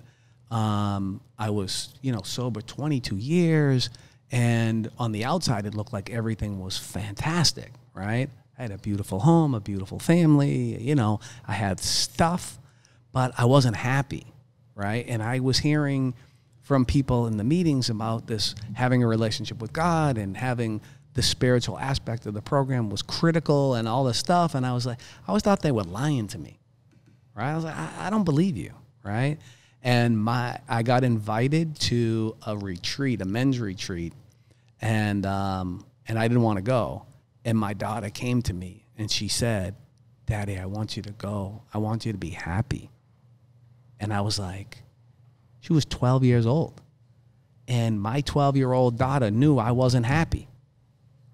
um, 0.50 1.20
I 1.38 1.50
was, 1.50 1.94
you 2.02 2.12
know, 2.12 2.22
sober 2.22 2.60
22 2.60 3.16
years. 3.16 3.90
And 4.30 4.90
on 4.98 5.12
the 5.12 5.24
outside, 5.24 5.66
it 5.66 5.74
looked 5.74 5.92
like 5.92 6.10
everything 6.10 6.60
was 6.60 6.76
fantastic, 6.76 7.72
right? 7.94 8.28
I 8.58 8.62
had 8.62 8.72
a 8.72 8.78
beautiful 8.78 9.20
home, 9.20 9.54
a 9.54 9.60
beautiful 9.60 9.98
family, 9.98 10.82
you 10.82 10.96
know, 10.96 11.20
I 11.46 11.52
had 11.52 11.78
stuff, 11.78 12.58
but 13.12 13.32
I 13.38 13.44
wasn't 13.44 13.76
happy, 13.76 14.26
right? 14.74 15.06
And 15.08 15.22
I 15.22 15.38
was 15.40 15.58
hearing 15.58 16.14
from 16.68 16.84
people 16.84 17.26
in 17.26 17.36
the 17.36 17.44
meetings 17.44 17.90
about 17.90 18.26
this 18.26 18.54
having 18.74 19.02
a 19.02 19.06
relationship 19.06 19.60
with 19.60 19.72
God 19.72 20.18
and 20.18 20.36
having 20.36 20.80
the 21.14 21.22
spiritual 21.22 21.78
aspect 21.78 22.26
of 22.26 22.34
the 22.34 22.42
program 22.42 22.90
was 22.90 23.02
critical 23.02 23.74
and 23.74 23.88
all 23.88 24.04
this 24.04 24.18
stuff. 24.18 24.54
And 24.54 24.64
I 24.64 24.72
was 24.72 24.86
like, 24.86 25.00
I 25.26 25.28
always 25.28 25.42
thought 25.42 25.62
they 25.62 25.72
were 25.72 25.82
lying 25.82 26.28
to 26.28 26.38
me 26.38 26.58
right? 27.38 27.52
I 27.52 27.54
was 27.54 27.64
like, 27.64 27.76
I, 27.76 28.06
I 28.06 28.10
don't 28.10 28.24
believe 28.24 28.56
you, 28.56 28.72
right? 29.04 29.38
And 29.82 30.18
my, 30.18 30.58
I 30.68 30.82
got 30.82 31.04
invited 31.04 31.78
to 31.82 32.36
a 32.44 32.58
retreat, 32.58 33.22
a 33.22 33.24
men's 33.24 33.60
retreat, 33.60 34.12
and 34.80 35.24
um, 35.24 35.86
and 36.08 36.18
I 36.18 36.26
didn't 36.26 36.42
want 36.42 36.56
to 36.56 36.62
go. 36.62 37.06
And 37.44 37.56
my 37.56 37.74
daughter 37.74 38.10
came 38.10 38.42
to 38.42 38.52
me 38.52 38.86
and 38.96 39.10
she 39.10 39.28
said, 39.28 39.76
"Daddy, 40.26 40.58
I 40.58 40.66
want 40.66 40.96
you 40.96 41.02
to 41.04 41.12
go. 41.12 41.62
I 41.72 41.78
want 41.78 42.04
you 42.04 42.12
to 42.12 42.18
be 42.18 42.30
happy." 42.30 42.90
And 44.00 44.12
I 44.12 44.20
was 44.20 44.38
like, 44.38 44.82
she 45.60 45.72
was 45.72 45.84
12 45.84 46.24
years 46.24 46.46
old, 46.46 46.80
and 47.66 48.00
my 48.00 48.20
12 48.20 48.56
year 48.56 48.72
old 48.72 48.96
daughter 48.96 49.30
knew 49.30 49.58
I 49.58 49.72
wasn't 49.72 50.06
happy, 50.06 50.48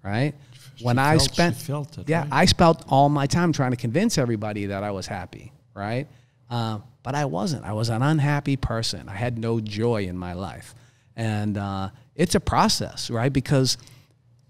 right? 0.03 0.33
when 0.81 0.99
I 0.99 1.11
felt- 1.11 1.21
she 1.21 1.33
spent, 1.33 1.55
felt 1.55 1.97
it, 1.97 2.09
yeah, 2.09 2.21
right? 2.21 2.29
I 2.31 2.45
spent 2.45 2.83
all 2.89 3.09
my 3.09 3.27
time 3.27 3.53
trying 3.53 3.71
to 3.71 3.77
convince 3.77 4.17
everybody 4.17 4.67
that 4.67 4.83
I 4.83 4.91
was 4.91 5.07
happy, 5.07 5.51
right? 5.73 6.07
Uh, 6.49 6.79
but 7.03 7.15
I 7.15 7.25
wasn't. 7.25 7.65
I 7.65 7.73
was 7.73 7.89
an 7.89 8.01
unhappy 8.01 8.57
person. 8.57 9.07
I 9.07 9.15
had 9.15 9.37
no 9.37 9.59
joy 9.59 10.03
in 10.03 10.17
my 10.17 10.33
life, 10.33 10.75
and 11.15 11.57
uh, 11.57 11.89
it's 12.15 12.35
a 12.35 12.39
process, 12.39 13.09
right? 13.09 13.31
Because 13.31 13.77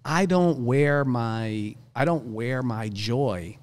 I 0.04 0.26
don't 0.26 0.66
wear 0.66 1.06
my 1.06 1.76
I 1.96 2.06
don't 2.06 2.34
wear 2.34 2.62
my 2.62 2.90
joy 2.90 3.58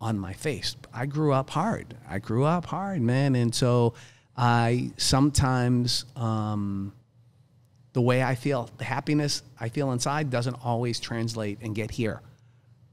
on 0.00 0.18
my 0.18 0.32
face. 0.32 0.76
I 0.92 1.06
grew 1.06 1.32
up 1.32 1.50
hard. 1.50 1.96
I 2.08 2.18
grew 2.18 2.44
up 2.44 2.66
hard, 2.66 3.00
man, 3.00 3.34
and 3.34 3.54
so 3.54 3.94
I 4.38 4.92
sometimes. 4.96 6.06
Um, 6.16 6.94
the 7.98 8.02
way 8.02 8.22
I 8.22 8.36
feel, 8.36 8.70
the 8.78 8.84
happiness 8.84 9.42
I 9.58 9.70
feel 9.70 9.90
inside 9.90 10.30
doesn't 10.30 10.64
always 10.64 11.00
translate 11.00 11.58
and 11.62 11.74
get 11.74 11.90
here. 11.90 12.20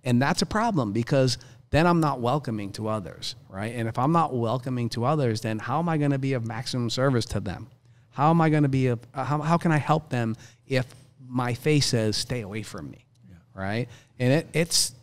And 0.04 0.20
that's 0.20 0.42
a 0.42 0.48
problem 0.48 0.94
because 0.94 1.38
then 1.70 1.86
I'm 1.86 2.00
not 2.00 2.22
welcoming 2.22 2.72
to 2.74 2.88
others, 2.88 3.36
right? 3.48 3.76
And 3.76 3.88
if 3.88 4.00
I'm 4.00 4.12
not 4.12 4.34
welcoming 4.36 4.90
to 4.90 5.06
others, 5.06 5.42
then 5.42 5.60
how 5.60 5.78
am 5.78 5.90
I 5.90 5.98
going 5.98 6.10
to 6.10 6.18
be 6.18 6.34
of 6.34 6.46
maximum 6.48 6.90
service 6.90 7.26
to 7.26 7.40
them? 7.40 7.68
How 8.12 8.32
am 8.32 8.40
I 8.42 8.50
going 8.50 8.64
to 8.64 8.70
be 8.70 8.88
of, 8.88 9.00
uh, 9.14 9.24
how, 9.24 9.42
how 9.42 9.58
can 9.58 9.72
I 9.72 9.78
help 9.78 10.10
them 10.10 10.36
if 10.66 10.88
my 11.28 11.54
face 11.54 11.88
says, 11.88 12.18
stay 12.18 12.42
away 12.42 12.64
from 12.64 12.90
me, 12.90 13.06
right? 13.54 13.88
And 14.18 14.34
it, 14.34 14.48
it's, 14.54 14.94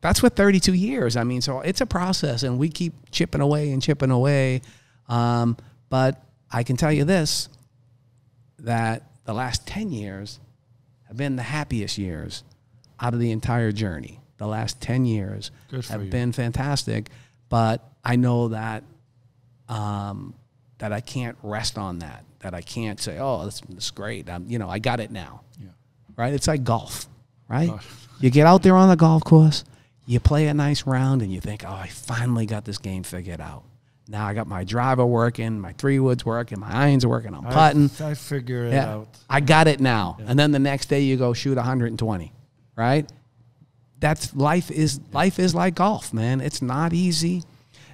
that's 0.00 0.22
what 0.22 0.36
32 0.36 0.74
years. 0.74 1.16
I 1.16 1.24
mean, 1.24 1.40
so 1.40 1.60
it's 1.60 1.80
a 1.80 1.86
process 1.86 2.42
and 2.42 2.58
we 2.58 2.68
keep 2.68 2.92
chipping 3.10 3.40
away 3.40 3.72
and 3.72 3.82
chipping 3.82 4.10
away. 4.10 4.62
Um, 5.08 5.56
but 5.88 6.22
I 6.50 6.62
can 6.62 6.76
tell 6.76 6.92
you 6.92 7.04
this, 7.04 7.48
that 8.60 9.04
the 9.24 9.32
last 9.32 9.66
10 9.66 9.90
years 9.90 10.40
have 11.06 11.16
been 11.16 11.36
the 11.36 11.42
happiest 11.42 11.98
years 11.98 12.44
out 13.00 13.14
of 13.14 13.20
the 13.20 13.30
entire 13.30 13.72
journey. 13.72 14.20
The 14.38 14.46
last 14.46 14.80
10 14.80 15.04
years 15.04 15.50
have 15.88 16.04
you. 16.04 16.10
been 16.10 16.32
fantastic, 16.32 17.08
but 17.48 17.82
I 18.04 18.16
know 18.16 18.48
that 18.48 18.84
um, 19.68 20.34
that 20.78 20.92
I 20.92 21.00
can't 21.00 21.36
rest 21.42 21.76
on 21.76 21.98
that. 22.00 22.24
That 22.40 22.54
I 22.54 22.62
can't 22.62 23.00
say, 23.00 23.18
"Oh, 23.18 23.44
this, 23.44 23.60
this 23.68 23.84
is 23.86 23.90
great." 23.90 24.30
I'm, 24.30 24.48
you 24.48 24.58
know, 24.58 24.68
I 24.68 24.78
got 24.78 25.00
it 25.00 25.10
now. 25.10 25.42
Yeah. 25.60 25.70
Right? 26.16 26.32
It's 26.32 26.46
like 26.46 26.64
golf, 26.64 27.06
right? 27.48 27.68
Gosh. 27.68 27.86
You 28.20 28.30
get 28.30 28.48
out 28.48 28.64
there 28.64 28.74
on 28.74 28.88
the 28.88 28.96
golf 28.96 29.22
course, 29.22 29.62
you 30.04 30.18
play 30.18 30.48
a 30.48 30.54
nice 30.54 30.84
round, 30.88 31.22
and 31.22 31.32
you 31.32 31.40
think, 31.40 31.64
"Oh, 31.64 31.72
I 31.72 31.86
finally 31.86 32.46
got 32.46 32.64
this 32.64 32.78
game 32.78 33.04
figured 33.04 33.40
out." 33.40 33.62
Now 34.10 34.26
I 34.26 34.32
got 34.32 34.46
my 34.46 34.64
driver 34.64 35.04
working, 35.04 35.60
my 35.60 35.74
three 35.74 35.98
woods 36.00 36.24
working, 36.24 36.58
my 36.60 36.72
irons 36.72 37.04
working, 37.04 37.34
I'm 37.34 37.44
putting. 37.44 37.90
I, 38.04 38.14
figure 38.14 38.64
it 38.64 38.72
Yeah, 38.72 38.94
out. 38.94 39.08
I 39.28 39.40
got 39.40 39.68
it 39.68 39.80
now. 39.80 40.16
And 40.26 40.38
then 40.38 40.50
the 40.50 40.58
next 40.58 40.86
day 40.86 41.02
you 41.02 41.18
go 41.18 41.34
shoot 41.34 41.56
120, 41.56 42.32
right? 42.74 43.10
That's 44.00 44.34
life 44.34 44.70
is 44.70 45.00
life 45.12 45.38
is 45.38 45.54
like 45.54 45.74
golf, 45.74 46.14
man. 46.14 46.40
It's 46.40 46.62
not 46.62 46.92
easy, 46.92 47.42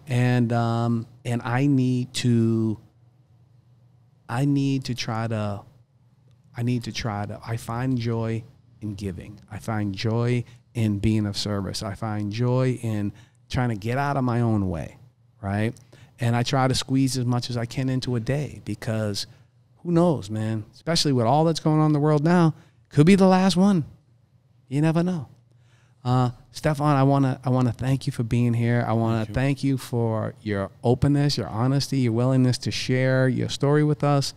and 0.06 0.52
um, 0.52 1.06
and 1.24 1.40
I 1.42 1.66
need 1.66 2.12
to. 2.14 2.78
I 4.28 4.44
need 4.44 4.84
to 4.84 4.94
try 4.94 5.26
to. 5.26 5.62
I 6.56 6.62
need 6.62 6.84
to 6.84 6.92
try 6.92 7.26
to. 7.26 7.40
I 7.44 7.56
find 7.56 7.98
joy 7.98 8.44
in 8.82 8.94
giving. 8.94 9.40
I 9.50 9.58
find 9.58 9.94
joy 9.94 10.44
in 10.74 10.98
being 10.98 11.24
of 11.26 11.36
service. 11.36 11.82
I 11.82 11.94
find 11.94 12.30
joy 12.30 12.78
in 12.82 13.12
trying 13.48 13.70
to 13.70 13.76
get 13.76 13.96
out 13.96 14.16
of 14.18 14.24
my 14.24 14.42
own 14.42 14.68
way, 14.68 14.98
right? 15.40 15.74
And 16.24 16.34
I 16.34 16.42
try 16.42 16.66
to 16.66 16.74
squeeze 16.74 17.18
as 17.18 17.26
much 17.26 17.50
as 17.50 17.58
I 17.58 17.66
can 17.66 17.90
into 17.90 18.16
a 18.16 18.20
day 18.20 18.62
because 18.64 19.26
who 19.82 19.92
knows, 19.92 20.30
man? 20.30 20.64
Especially 20.72 21.12
with 21.12 21.26
all 21.26 21.44
that's 21.44 21.60
going 21.60 21.80
on 21.80 21.88
in 21.88 21.92
the 21.92 22.00
world 22.00 22.24
now, 22.24 22.54
could 22.88 23.04
be 23.04 23.14
the 23.14 23.26
last 23.26 23.58
one. 23.58 23.84
You 24.66 24.80
never 24.80 25.02
know. 25.02 25.28
Uh, 26.02 26.30
Stephan, 26.50 26.86
I 26.86 27.02
wanna 27.02 27.38
I 27.44 27.50
wanna 27.50 27.72
thank 27.72 28.06
you 28.06 28.12
for 28.12 28.22
being 28.22 28.54
here. 28.54 28.86
I 28.88 28.94
wanna 28.94 29.26
thank 29.26 29.62
you 29.62 29.76
for 29.76 30.34
your 30.40 30.70
openness, 30.82 31.36
your 31.36 31.48
honesty, 31.48 31.98
your 31.98 32.14
willingness 32.14 32.56
to 32.58 32.70
share 32.70 33.28
your 33.28 33.50
story 33.50 33.84
with 33.84 34.02
us. 34.02 34.32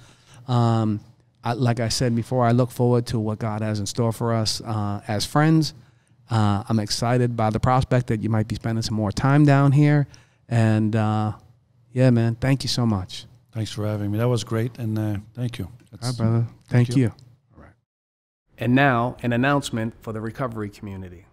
Um, 0.50 1.00
I, 1.42 1.54
like 1.54 1.80
I 1.80 1.88
said 1.88 2.14
before, 2.18 2.46
I 2.46 2.52
look 2.52 2.70
forward 2.70 3.06
to 3.08 3.20
what 3.20 3.40
God 3.40 3.62
has 3.62 3.80
in 3.80 3.86
store 3.86 4.12
for 4.12 4.34
us 4.34 4.60
uh, 4.60 5.02
as 5.08 5.26
friends. 5.26 5.74
Uh, 6.30 6.64
I'm 6.68 6.80
excited 6.80 7.38
by 7.38 7.50
the 7.50 7.62
prospect 7.62 8.08
that 8.08 8.22
you 8.22 8.30
might 8.30 8.50
be 8.50 8.56
spending 8.56 8.82
some 8.82 8.96
more 8.96 9.14
time 9.14 9.46
down 9.46 9.72
here. 9.72 10.08
And 10.50 10.94
uh, 10.94 11.34
yeah, 11.98 12.12
man, 12.12 12.36
thank 12.36 12.64
you 12.64 12.70
so 12.70 12.86
much. 12.86 13.26
Thanks 13.52 13.72
for 13.72 13.84
having 13.84 14.12
me. 14.12 14.20
That 14.20 14.28
was 14.28 14.44
great, 14.44 14.78
and 14.78 15.00
uh, 15.00 15.18
thank 15.34 15.58
you. 15.58 15.66
All 15.66 15.72
That's- 15.90 16.10
right, 16.12 16.18
brother. 16.18 16.48
Thank, 16.70 16.90
you. 16.90 16.96
you. 17.06 17.14
All 17.56 17.64
right. 17.64 17.74
And 18.60 18.76
now, 18.76 19.18
an 19.24 19.34
announcement 19.34 19.96
for 20.02 20.14
the 20.14 20.22
recovery 20.22 20.70
community. 20.70 21.26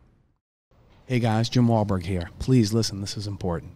Hey 1.05 1.19
guys, 1.19 1.51
Jim 1.51 1.69
Wahlberg 1.69 2.07
here. 2.07 2.31
Please 2.39 2.73
listen, 2.73 3.03
this 3.03 3.19
is 3.19 3.27
important. 3.27 3.73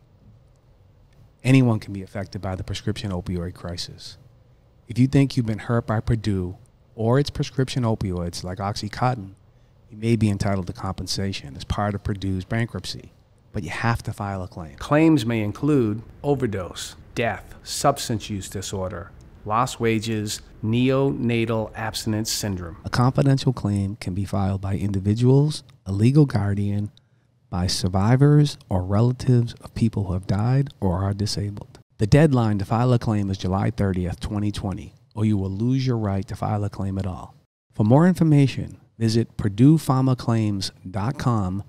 Anyone 1.44 1.78
can 1.78 1.92
be 1.92 2.02
affected 2.02 2.40
by 2.40 2.56
the 2.56 2.64
prescription 2.64 3.10
opioid 3.10 3.52
crisis. 3.52 4.16
If 4.88 4.98
you 4.98 5.08
think 5.08 5.36
you've 5.36 5.44
been 5.44 5.58
hurt 5.58 5.86
by 5.86 6.00
Purdue 6.00 6.56
or 6.94 7.18
its 7.18 7.28
prescription 7.28 7.82
opioids 7.82 8.42
like 8.42 8.56
Oxycontin, 8.58 9.32
you 9.90 9.98
may 9.98 10.16
be 10.16 10.30
entitled 10.30 10.68
to 10.68 10.72
compensation 10.72 11.54
as 11.54 11.64
part 11.64 11.94
of 11.94 12.02
Purdue's 12.02 12.46
bankruptcy, 12.46 13.12
but 13.58 13.64
you 13.64 13.70
have 13.70 14.04
to 14.04 14.12
file 14.12 14.44
a 14.44 14.46
claim. 14.46 14.76
Claims 14.76 15.26
may 15.26 15.42
include 15.42 16.00
overdose, 16.22 16.94
death, 17.16 17.56
substance 17.64 18.30
use 18.30 18.48
disorder, 18.48 19.10
lost 19.44 19.80
wages, 19.80 20.40
neonatal 20.62 21.72
abstinence 21.74 22.30
syndrome. 22.30 22.76
A 22.84 22.88
confidential 22.88 23.52
claim 23.52 23.96
can 23.96 24.14
be 24.14 24.24
filed 24.24 24.60
by 24.60 24.76
individuals, 24.76 25.64
a 25.84 25.90
legal 25.90 26.24
guardian, 26.24 26.92
by 27.50 27.66
survivors 27.66 28.58
or 28.68 28.84
relatives 28.84 29.54
of 29.54 29.74
people 29.74 30.04
who 30.04 30.12
have 30.12 30.28
died 30.28 30.68
or 30.80 31.02
are 31.02 31.12
disabled. 31.12 31.80
The 31.96 32.06
deadline 32.06 32.60
to 32.60 32.64
file 32.64 32.92
a 32.92 32.98
claim 33.00 33.28
is 33.28 33.38
July 33.38 33.72
30th, 33.72 34.20
2020, 34.20 34.94
or 35.16 35.24
you 35.24 35.36
will 35.36 35.50
lose 35.50 35.84
your 35.84 35.98
right 35.98 36.28
to 36.28 36.36
file 36.36 36.62
a 36.62 36.70
claim 36.70 36.96
at 36.96 37.08
all. 37.08 37.34
For 37.74 37.82
more 37.82 38.06
information, 38.06 38.78
visit 38.98 39.36
PurduePharmaClaims.com 39.36 41.64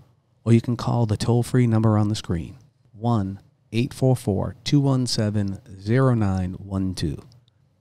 or 0.50 0.54
you 0.54 0.62
can 0.62 0.76
call 0.76 1.06
the 1.06 1.16
toll 1.16 1.44
free 1.44 1.68
number 1.68 1.96
on 1.96 2.08
the 2.08 2.16
screen 2.16 2.58
1 2.94 3.40
844 3.72 4.56
217 4.64 5.60
0912. 5.78 7.24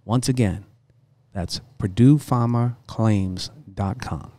Once 0.04 0.28
again, 0.28 0.66
that's 1.32 1.62
PurduePharmaClaims.com. 1.78 4.32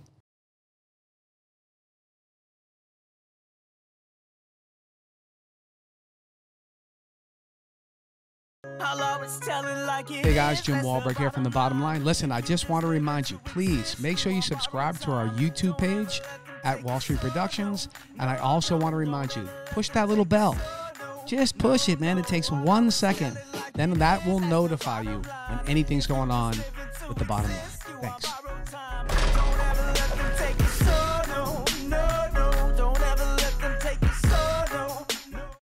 Hey 10.07 10.33
guys, 10.33 10.61
Jim 10.61 10.79
Wahlberg 10.79 11.17
here 11.17 11.31
from 11.31 11.43
the 11.43 11.49
bottom 11.49 11.81
line. 11.81 12.05
Listen, 12.05 12.31
I 12.31 12.41
just 12.41 12.69
want 12.69 12.83
to 12.83 12.87
remind 12.87 13.29
you, 13.29 13.39
please 13.43 13.99
make 13.99 14.17
sure 14.17 14.31
you 14.31 14.41
subscribe 14.41 14.99
to 15.01 15.11
our 15.11 15.27
YouTube 15.29 15.77
page 15.77 16.21
at 16.63 16.83
Wahl 16.83 16.99
Street 16.99 17.19
Productions. 17.19 17.89
And 18.19 18.29
I 18.29 18.37
also 18.37 18.77
want 18.77 18.93
to 18.93 18.97
remind 18.97 19.35
you, 19.35 19.47
push 19.67 19.89
that 19.89 20.09
little 20.09 20.25
bell. 20.25 20.57
Just 21.25 21.57
push 21.57 21.89
it, 21.89 21.99
man. 21.99 22.17
It 22.17 22.25
takes 22.25 22.49
one 22.49 22.89
second. 22.89 23.37
Then 23.73 23.91
that 23.99 24.25
will 24.25 24.39
notify 24.39 25.01
you 25.01 25.21
when 25.47 25.59
anything's 25.67 26.07
going 26.07 26.31
on 26.31 26.55
with 27.07 27.17
the 27.17 27.25
bottom 27.25 27.51
line. 27.51 27.59
Thanks. 28.01 28.48